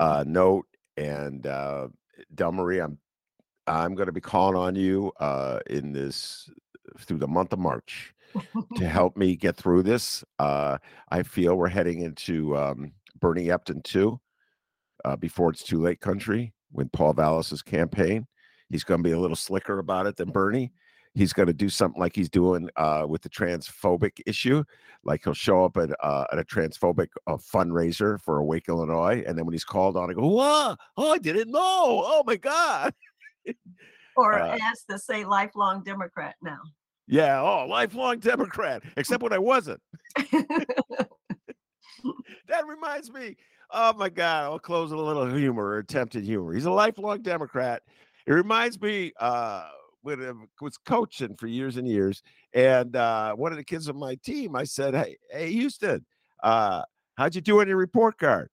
uh, 0.00 0.24
note. 0.26 0.66
And 0.96 1.46
uh, 1.46 1.88
Delmarie, 2.34 2.84
I'm 2.84 2.98
I'm 3.66 3.94
going 3.94 4.06
to 4.06 4.12
be 4.12 4.20
calling 4.20 4.56
on 4.56 4.74
you 4.74 5.12
uh, 5.20 5.60
in 5.70 5.92
this 5.92 6.50
through 6.98 7.18
the 7.18 7.28
month 7.28 7.52
of 7.52 7.58
March 7.58 8.12
to 8.76 8.88
help 8.88 9.16
me 9.16 9.36
get 9.36 9.56
through 9.56 9.82
this. 9.82 10.24
Uh, 10.38 10.78
I 11.10 11.22
feel 11.22 11.56
we're 11.56 11.68
heading 11.68 12.00
into 12.00 12.56
um, 12.56 12.92
Bernie 13.20 13.46
Epton 13.46 13.82
too, 13.84 14.20
uh, 15.04 15.16
before 15.16 15.50
it's 15.50 15.62
too 15.62 15.80
late 15.80 16.00
country. 16.00 16.52
When 16.70 16.88
Paul 16.88 17.12
Vallas's 17.12 17.62
campaign, 17.62 18.26
he's 18.68 18.84
going 18.84 19.02
to 19.02 19.08
be 19.08 19.12
a 19.12 19.20
little 19.20 19.36
slicker 19.36 19.78
about 19.78 20.06
it 20.06 20.16
than 20.16 20.30
Bernie 20.30 20.72
he's 21.14 21.32
going 21.32 21.46
to 21.46 21.52
do 21.52 21.68
something 21.68 22.00
like 22.00 22.14
he's 22.14 22.30
doing 22.30 22.68
uh, 22.76 23.04
with 23.08 23.22
the 23.22 23.28
transphobic 23.28 24.20
issue. 24.26 24.64
Like 25.04 25.22
he'll 25.24 25.34
show 25.34 25.64
up 25.64 25.76
at, 25.76 25.90
uh, 26.02 26.24
at 26.32 26.38
a 26.38 26.44
transphobic 26.44 27.08
uh, 27.26 27.36
fundraiser 27.36 28.20
for 28.20 28.38
Awake 28.38 28.68
Illinois, 28.68 29.24
and 29.26 29.36
then 29.36 29.44
when 29.44 29.52
he's 29.52 29.64
called 29.64 29.96
on, 29.96 30.10
I 30.10 30.14
go, 30.14 30.26
"Whoa! 30.26 30.76
Oh, 30.96 31.12
I 31.12 31.18
didn't 31.18 31.50
know! 31.50 31.60
Oh 31.60 32.22
my 32.24 32.36
god!" 32.36 32.94
or 34.16 34.38
uh, 34.38 34.58
asked 34.62 34.88
to 34.90 34.98
say 34.98 35.24
lifelong 35.24 35.82
Democrat 35.82 36.36
now. 36.42 36.60
Yeah, 37.08 37.42
oh, 37.42 37.66
lifelong 37.68 38.20
Democrat, 38.20 38.82
except 38.96 39.22
when 39.22 39.32
I 39.32 39.38
wasn't. 39.38 39.80
that 42.48 42.66
reminds 42.66 43.10
me. 43.10 43.36
Oh 43.70 43.92
my 43.94 44.08
God, 44.08 44.44
I'll 44.44 44.58
close 44.58 44.90
with 44.90 45.00
a 45.00 45.02
little 45.02 45.26
humor 45.26 45.64
or 45.64 45.78
attempted 45.78 46.24
humor. 46.24 46.52
He's 46.52 46.66
a 46.66 46.70
lifelong 46.70 47.22
Democrat. 47.22 47.82
It 48.26 48.32
reminds 48.32 48.80
me 48.80 49.12
uh, 49.18 49.68
was 50.04 50.78
coaching 50.86 51.36
for 51.36 51.46
years 51.46 51.76
and 51.76 51.86
years, 51.86 52.22
and 52.54 52.96
uh, 52.96 53.34
one 53.34 53.52
of 53.52 53.58
the 53.58 53.64
kids 53.64 53.88
on 53.88 53.96
my 53.96 54.16
team, 54.16 54.56
I 54.56 54.64
said, 54.64 54.94
"Hey, 54.94 55.16
hey, 55.30 55.52
Houston, 55.52 56.04
uh, 56.42 56.82
how'd 57.16 57.34
you 57.34 57.40
do 57.40 57.60
on 57.60 57.68
your 57.68 57.76
report 57.76 58.18
card?" 58.18 58.48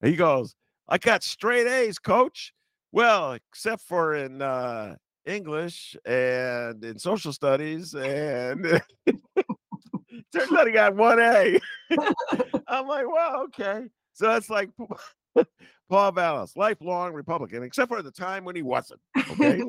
And 0.00 0.10
he 0.10 0.16
goes, 0.16 0.54
"I 0.88 0.98
got 0.98 1.22
straight 1.22 1.66
A's, 1.66 1.98
coach." 1.98 2.52
Well, 2.92 3.32
except 3.32 3.82
for 3.82 4.14
in 4.14 4.42
uh, 4.42 4.96
English 5.24 5.96
and 6.04 6.84
in 6.84 6.98
social 6.98 7.32
studies, 7.32 7.94
and 7.94 8.64
turns 10.32 10.52
out 10.52 10.66
he 10.66 10.72
got 10.72 10.94
one 10.94 11.18
A. 11.20 11.58
I'm 12.68 12.86
like, 12.86 13.06
well, 13.06 13.42
okay. 13.44 13.86
So 14.12 14.26
that's 14.26 14.50
like 14.50 14.70
Paul 15.88 16.12
Vallas, 16.12 16.56
lifelong 16.56 17.12
Republican, 17.12 17.62
except 17.62 17.88
for 17.88 18.02
the 18.02 18.10
time 18.10 18.44
when 18.44 18.56
he 18.56 18.62
wasn't. 18.62 19.00
Okay. 19.30 19.62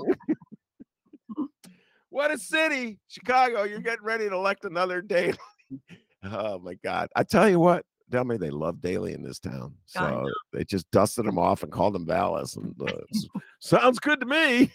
What 2.13 2.29
a 2.29 2.37
city, 2.37 2.99
Chicago! 3.07 3.63
You're 3.63 3.79
getting 3.79 4.05
ready 4.05 4.29
to 4.29 4.35
elect 4.35 4.65
another 4.65 5.01
Daley. 5.01 5.33
oh 6.23 6.59
my 6.59 6.75
God! 6.83 7.09
I 7.15 7.23
tell 7.23 7.49
you 7.49 7.59
what, 7.59 7.83
tell 8.11 8.23
me 8.23 8.37
they 8.37 8.51
love 8.51 8.83
Daley 8.83 9.13
in 9.13 9.23
this 9.23 9.39
town, 9.39 9.73
so 9.87 10.29
they 10.51 10.63
just 10.63 10.85
dusted 10.91 11.25
him 11.25 11.39
off 11.39 11.63
and 11.63 11.71
called 11.71 11.95
him 11.95 12.05
Vallas, 12.05 12.55
and 12.55 12.75
uh, 12.87 13.39
sounds 13.59 13.97
good 13.97 14.19
to 14.19 14.27
me. 14.27 14.71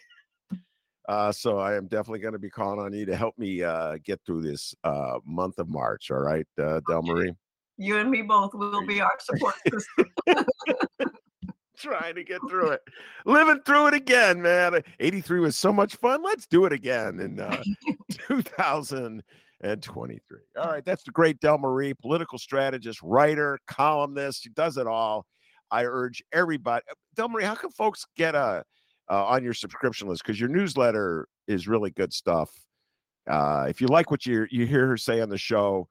Uh, 1.09 1.31
so 1.31 1.59
I 1.59 1.77
am 1.77 1.87
definitely 1.87 2.19
going 2.19 2.33
to 2.33 2.41
be 2.41 2.51
calling 2.51 2.81
on 2.81 2.93
you 2.93 3.07
to 3.07 3.15
help 3.15 3.39
me 3.39 3.63
uh, 3.63 3.99
get 4.05 4.21
through 4.27 4.43
this 4.43 4.75
uh, 4.83 5.21
month 5.25 5.61
of 5.61 5.69
March. 5.69 6.11
All 6.11 6.19
right, 6.19 6.47
uh, 6.59 6.81
Delmarie. 6.91 7.37
You 7.77 7.99
and 7.99 8.11
me 8.11 8.23
both 8.23 8.53
will 8.53 8.85
be 8.85 9.01
our 9.01 9.17
support 9.21 9.55
system. 9.71 10.45
Trying 11.79 12.17
to 12.17 12.25
get 12.25 12.41
through 12.49 12.71
it, 12.71 12.81
living 13.25 13.61
through 13.65 13.89
it 13.89 13.95
again, 13.95 14.43
man. 14.43 14.83
83 14.99 15.41
was 15.41 15.57
so 15.57 15.73
much 15.73 15.97
fun. 15.97 16.23
Let's 16.25 16.47
do 16.47 16.65
it 16.65 16.73
again 16.73 17.21
in 17.21 17.39
uh, 17.39 17.63
2023. 18.29 20.39
All 20.57 20.71
right, 20.71 20.85
that's 20.85 21.05
the 21.05 21.13
great 21.13 21.41
Delmarie, 21.41 21.99
political 21.99 22.39
strategist, 22.39 23.01
writer, 23.03 23.59
columnist. 23.67 24.43
She 24.43 24.51
does 24.51 24.77
it 24.77 24.87
all. 24.87 25.27
I 25.71 25.85
urge 25.85 26.23
everybody. 26.33 26.83
Uh, 26.91 26.95
Delmarie, 27.17 27.45
how 27.45 27.55
can 27.55 27.71
folks 27.71 28.05
get 28.17 28.35
a 28.35 28.65
uh, 29.11 29.27
on 29.27 29.43
your 29.43 29.55
subscription 29.55 30.09
list 30.09 30.23
because 30.25 30.39
your 30.39 30.49
newsletter 30.49 31.27
is 31.47 31.69
really 31.69 31.91
good 31.91 32.13
stuff. 32.13 32.51
Uh, 33.29 33.67
if 33.69 33.81
you 33.81 33.87
like 33.87 34.11
what 34.11 34.27
you 34.27 34.47
you 34.51 34.67
hear 34.67 34.87
her 34.87 34.97
say 34.97 35.21
on 35.21 35.29
the 35.29 35.39
show, 35.39 35.89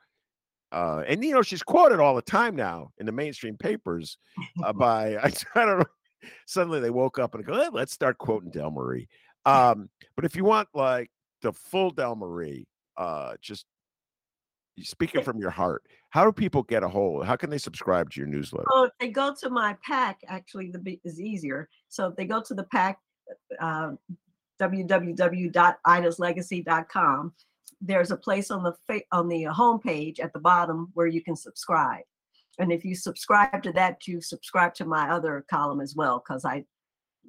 uh, 0.72 1.03
and 1.07 1.24
you 1.24 1.34
know 1.34 1.41
she's 1.41 1.63
quoted 1.63 1.99
all 1.99 2.15
the 2.15 2.22
time 2.22 2.55
now 2.55 2.91
in 2.97 3.05
the 3.05 3.11
mainstream 3.11 3.57
papers 3.57 4.18
uh, 4.63 4.74
by 4.74 5.18
I, 5.18 5.32
I, 5.55 5.65
don't 5.65 5.80
know. 5.80 5.86
Suddenly 6.45 6.80
they 6.80 6.89
woke 6.89 7.20
up 7.20 7.36
and 7.36 7.45
go, 7.45 7.55
hey, 7.55 7.68
let's 7.72 7.93
start 7.93 8.18
quoting 8.18 8.51
Delmarie. 8.51 9.07
Um, 9.45 9.89
but 10.15 10.26
if 10.26 10.36
you 10.36 10.43
want 10.43 10.68
like 10.74 11.09
the 11.41 11.53
full 11.53 11.93
Delmarie, 11.93 12.65
uh, 12.97 13.36
just 13.41 13.65
speaking 14.82 15.24
from 15.24 15.39
your 15.39 15.51
heart, 15.51 15.84
how 16.09 16.26
do 16.26 16.34
people 16.34 16.63
get 16.63 16.84
a 16.84 16.88
hold? 16.88 17.26
How 17.26 17.36
can 17.36 17.49
they 17.49 17.57
subscribe 17.57 18.11
to 18.11 18.20
your 18.20 18.28
newsletter? 18.28 18.68
Oh, 18.72 18.84
if 18.86 18.91
they 18.99 19.09
go 19.09 19.34
to 19.39 19.49
my 19.49 19.76
pack, 19.84 20.22
actually, 20.28 20.72
the 20.72 20.99
is 21.03 21.20
easier. 21.22 21.68
So 21.88 22.07
if 22.07 22.15
they 22.15 22.26
go 22.26 22.41
to 22.41 22.53
the 22.53 22.63
pack, 22.63 22.99
uh, 23.59 23.91
www.idaslegacy.com, 24.59 27.34
there's 27.82 28.11
a 28.11 28.18
place 28.18 28.51
on 28.51 28.63
the 28.63 28.74
fa- 28.88 29.01
on 29.11 29.28
the 29.28 29.43
homepage 29.43 30.20
at 30.20 30.34
the 30.34 30.39
bottom 30.39 30.89
where 30.93 31.07
you 31.07 31.22
can 31.22 31.36
subscribe. 31.36 32.03
And 32.59 32.72
if 32.72 32.84
you 32.84 32.95
subscribe 32.95 33.61
to 33.63 33.72
that, 33.74 34.07
you 34.07 34.20
subscribe 34.22 34.74
to 34.76 34.86
my 34.86 35.09
other 35.11 35.45
column 35.49 35.82
as 35.82 35.95
well, 35.95 36.20
because 36.20 36.43
I 36.43 36.65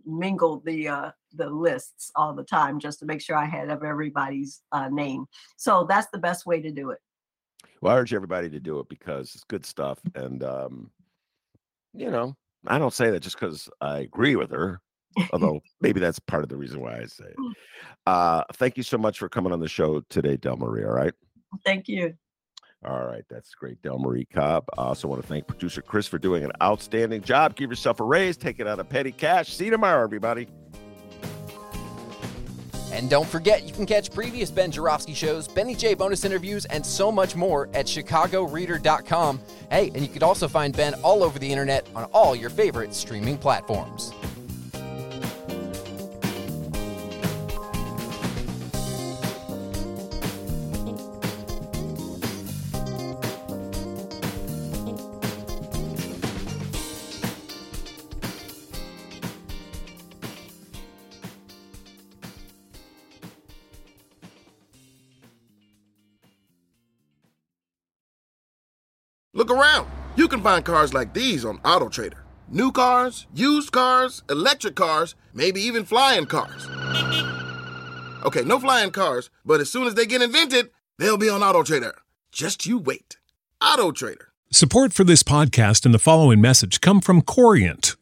mingle 0.07 0.63
the 0.65 0.89
uh, 0.89 1.11
the 1.35 1.51
lists 1.51 2.11
all 2.17 2.33
the 2.33 2.45
time 2.45 2.79
just 2.79 2.99
to 3.01 3.07
make 3.07 3.21
sure 3.21 3.37
I 3.37 3.45
had 3.45 3.69
everybody's 3.71 4.63
uh, 4.73 4.89
name. 4.89 5.27
So 5.57 5.87
that's 5.89 6.09
the 6.13 6.19
best 6.19 6.47
way 6.47 6.63
to 6.63 6.71
do 6.71 6.91
it. 6.91 6.99
Well, 7.83 7.95
I 7.95 7.99
urge 7.99 8.15
everybody 8.15 8.49
to 8.51 8.61
do 8.61 8.81
it 8.81 8.89
because 8.89 9.35
it's 9.35 9.45
good 9.45 9.67
stuff, 9.67 9.99
and 10.15 10.43
um, 10.43 10.91
you 11.93 12.11
know, 12.11 12.35
I 12.67 12.79
don't 12.79 12.95
say 12.95 13.11
that 13.11 13.21
just 13.21 13.39
because 13.39 13.69
I 13.81 13.99
agree 13.99 14.37
with 14.37 14.51
her 14.51 14.81
although 15.33 15.61
maybe 15.81 16.01
that's 16.01 16.19
part 16.19 16.43
of 16.43 16.49
the 16.49 16.57
reason 16.57 16.81
why 16.81 16.99
I 16.99 17.05
say 17.07 17.25
it. 17.25 17.37
Mm. 17.37 17.53
Uh, 18.07 18.45
thank 18.55 18.77
you 18.77 18.83
so 18.83 18.99
much 18.99 19.19
for 19.19 19.29
coming 19.29 19.53
on 19.53 19.61
the 19.61 19.69
show 19.69 20.01
today, 20.09 20.37
Delmarie. 20.37 20.87
All 20.87 20.95
right. 20.95 21.15
Thank 21.65 21.89
you. 21.89 22.15
All 22.85 23.05
right, 23.05 23.25
that's 23.29 23.55
great, 23.57 23.83
Delmarie 23.83 24.31
Cobb. 24.33 24.65
I 24.79 24.83
also 24.83 25.09
want 25.09 25.21
to 25.21 25.27
thank 25.27 25.49
producer 25.49 25.83
Chris 25.83 26.07
for 26.07 26.19
doing 26.19 26.45
an 26.45 26.53
outstanding 26.63 27.23
job. 27.23 27.57
Give 27.57 27.71
yourself 27.71 27.99
a 27.99 28.05
raise, 28.05 28.37
take 28.37 28.61
it 28.61 28.69
out 28.69 28.79
of 28.79 28.89
petty 28.89 29.11
cash. 29.11 29.53
See 29.53 29.65
you 29.65 29.73
tomorrow, 29.73 30.05
everybody. 30.05 30.47
And 32.93 33.11
don't 33.11 33.29
forget, 33.29 33.65
you 33.65 33.73
can 33.73 33.85
catch 33.85 34.13
previous 34.13 34.51
Ben 34.51 34.71
Joravsky 34.71 35.13
shows, 35.13 35.47
Benny 35.49 35.75
J 35.75 35.95
bonus 35.95 36.25
interviews, 36.25 36.65
and 36.67 36.85
so 36.85 37.13
much 37.13 37.37
more 37.37 37.69
at 37.75 37.87
chicagoreader.com. 37.87 39.41
Hey, 39.71 39.91
and 39.95 40.01
you 40.01 40.09
can 40.09 40.23
also 40.23 40.49
find 40.49 40.75
Ben 40.75 40.95
all 41.03 41.23
over 41.23 41.39
the 41.39 41.51
internet 41.51 41.87
on 41.95 42.05
all 42.13 42.35
your 42.35 42.51
favorite 42.51 42.95
streaming 42.95 43.39
platforms. 43.39 44.13
Can 70.39 70.45
find 70.45 70.65
cars 70.65 70.95
like 70.95 71.15
these 71.15 71.45
on 71.45 71.59
AutoTrader. 71.59 72.21
New 72.49 72.71
cars, 72.71 73.27
used 73.35 73.73
cars, 73.73 74.23
electric 74.31 74.77
cars, 74.77 75.17
maybe 75.35 75.61
even 75.61 75.85
flying 75.85 76.27
cars. 76.27 76.69
Okay, 78.25 78.43
no 78.43 78.59
flying 78.61 78.91
cars, 78.91 79.31
but 79.45 79.61
as 79.61 79.71
soon 79.71 79.87
as 79.87 79.95
they 79.95 80.07
get 80.07 80.23
invented, 80.23 80.71
they'll 80.99 81.19
be 81.19 81.29
on 81.29 81.41
AutoTrader. 81.41 81.93
Just 82.31 82.67
you 82.67 82.79
wait. 82.79 83.17
AutoTrader. 83.61 84.27
Support 84.51 84.93
for 84.93 85.05
this 85.05 85.23
podcast 85.23 85.85
and 85.85 85.93
the 85.93 85.99
following 85.99 86.41
message 86.41 86.81
come 86.81 87.01
from 87.01 87.21
Corient 87.21 87.97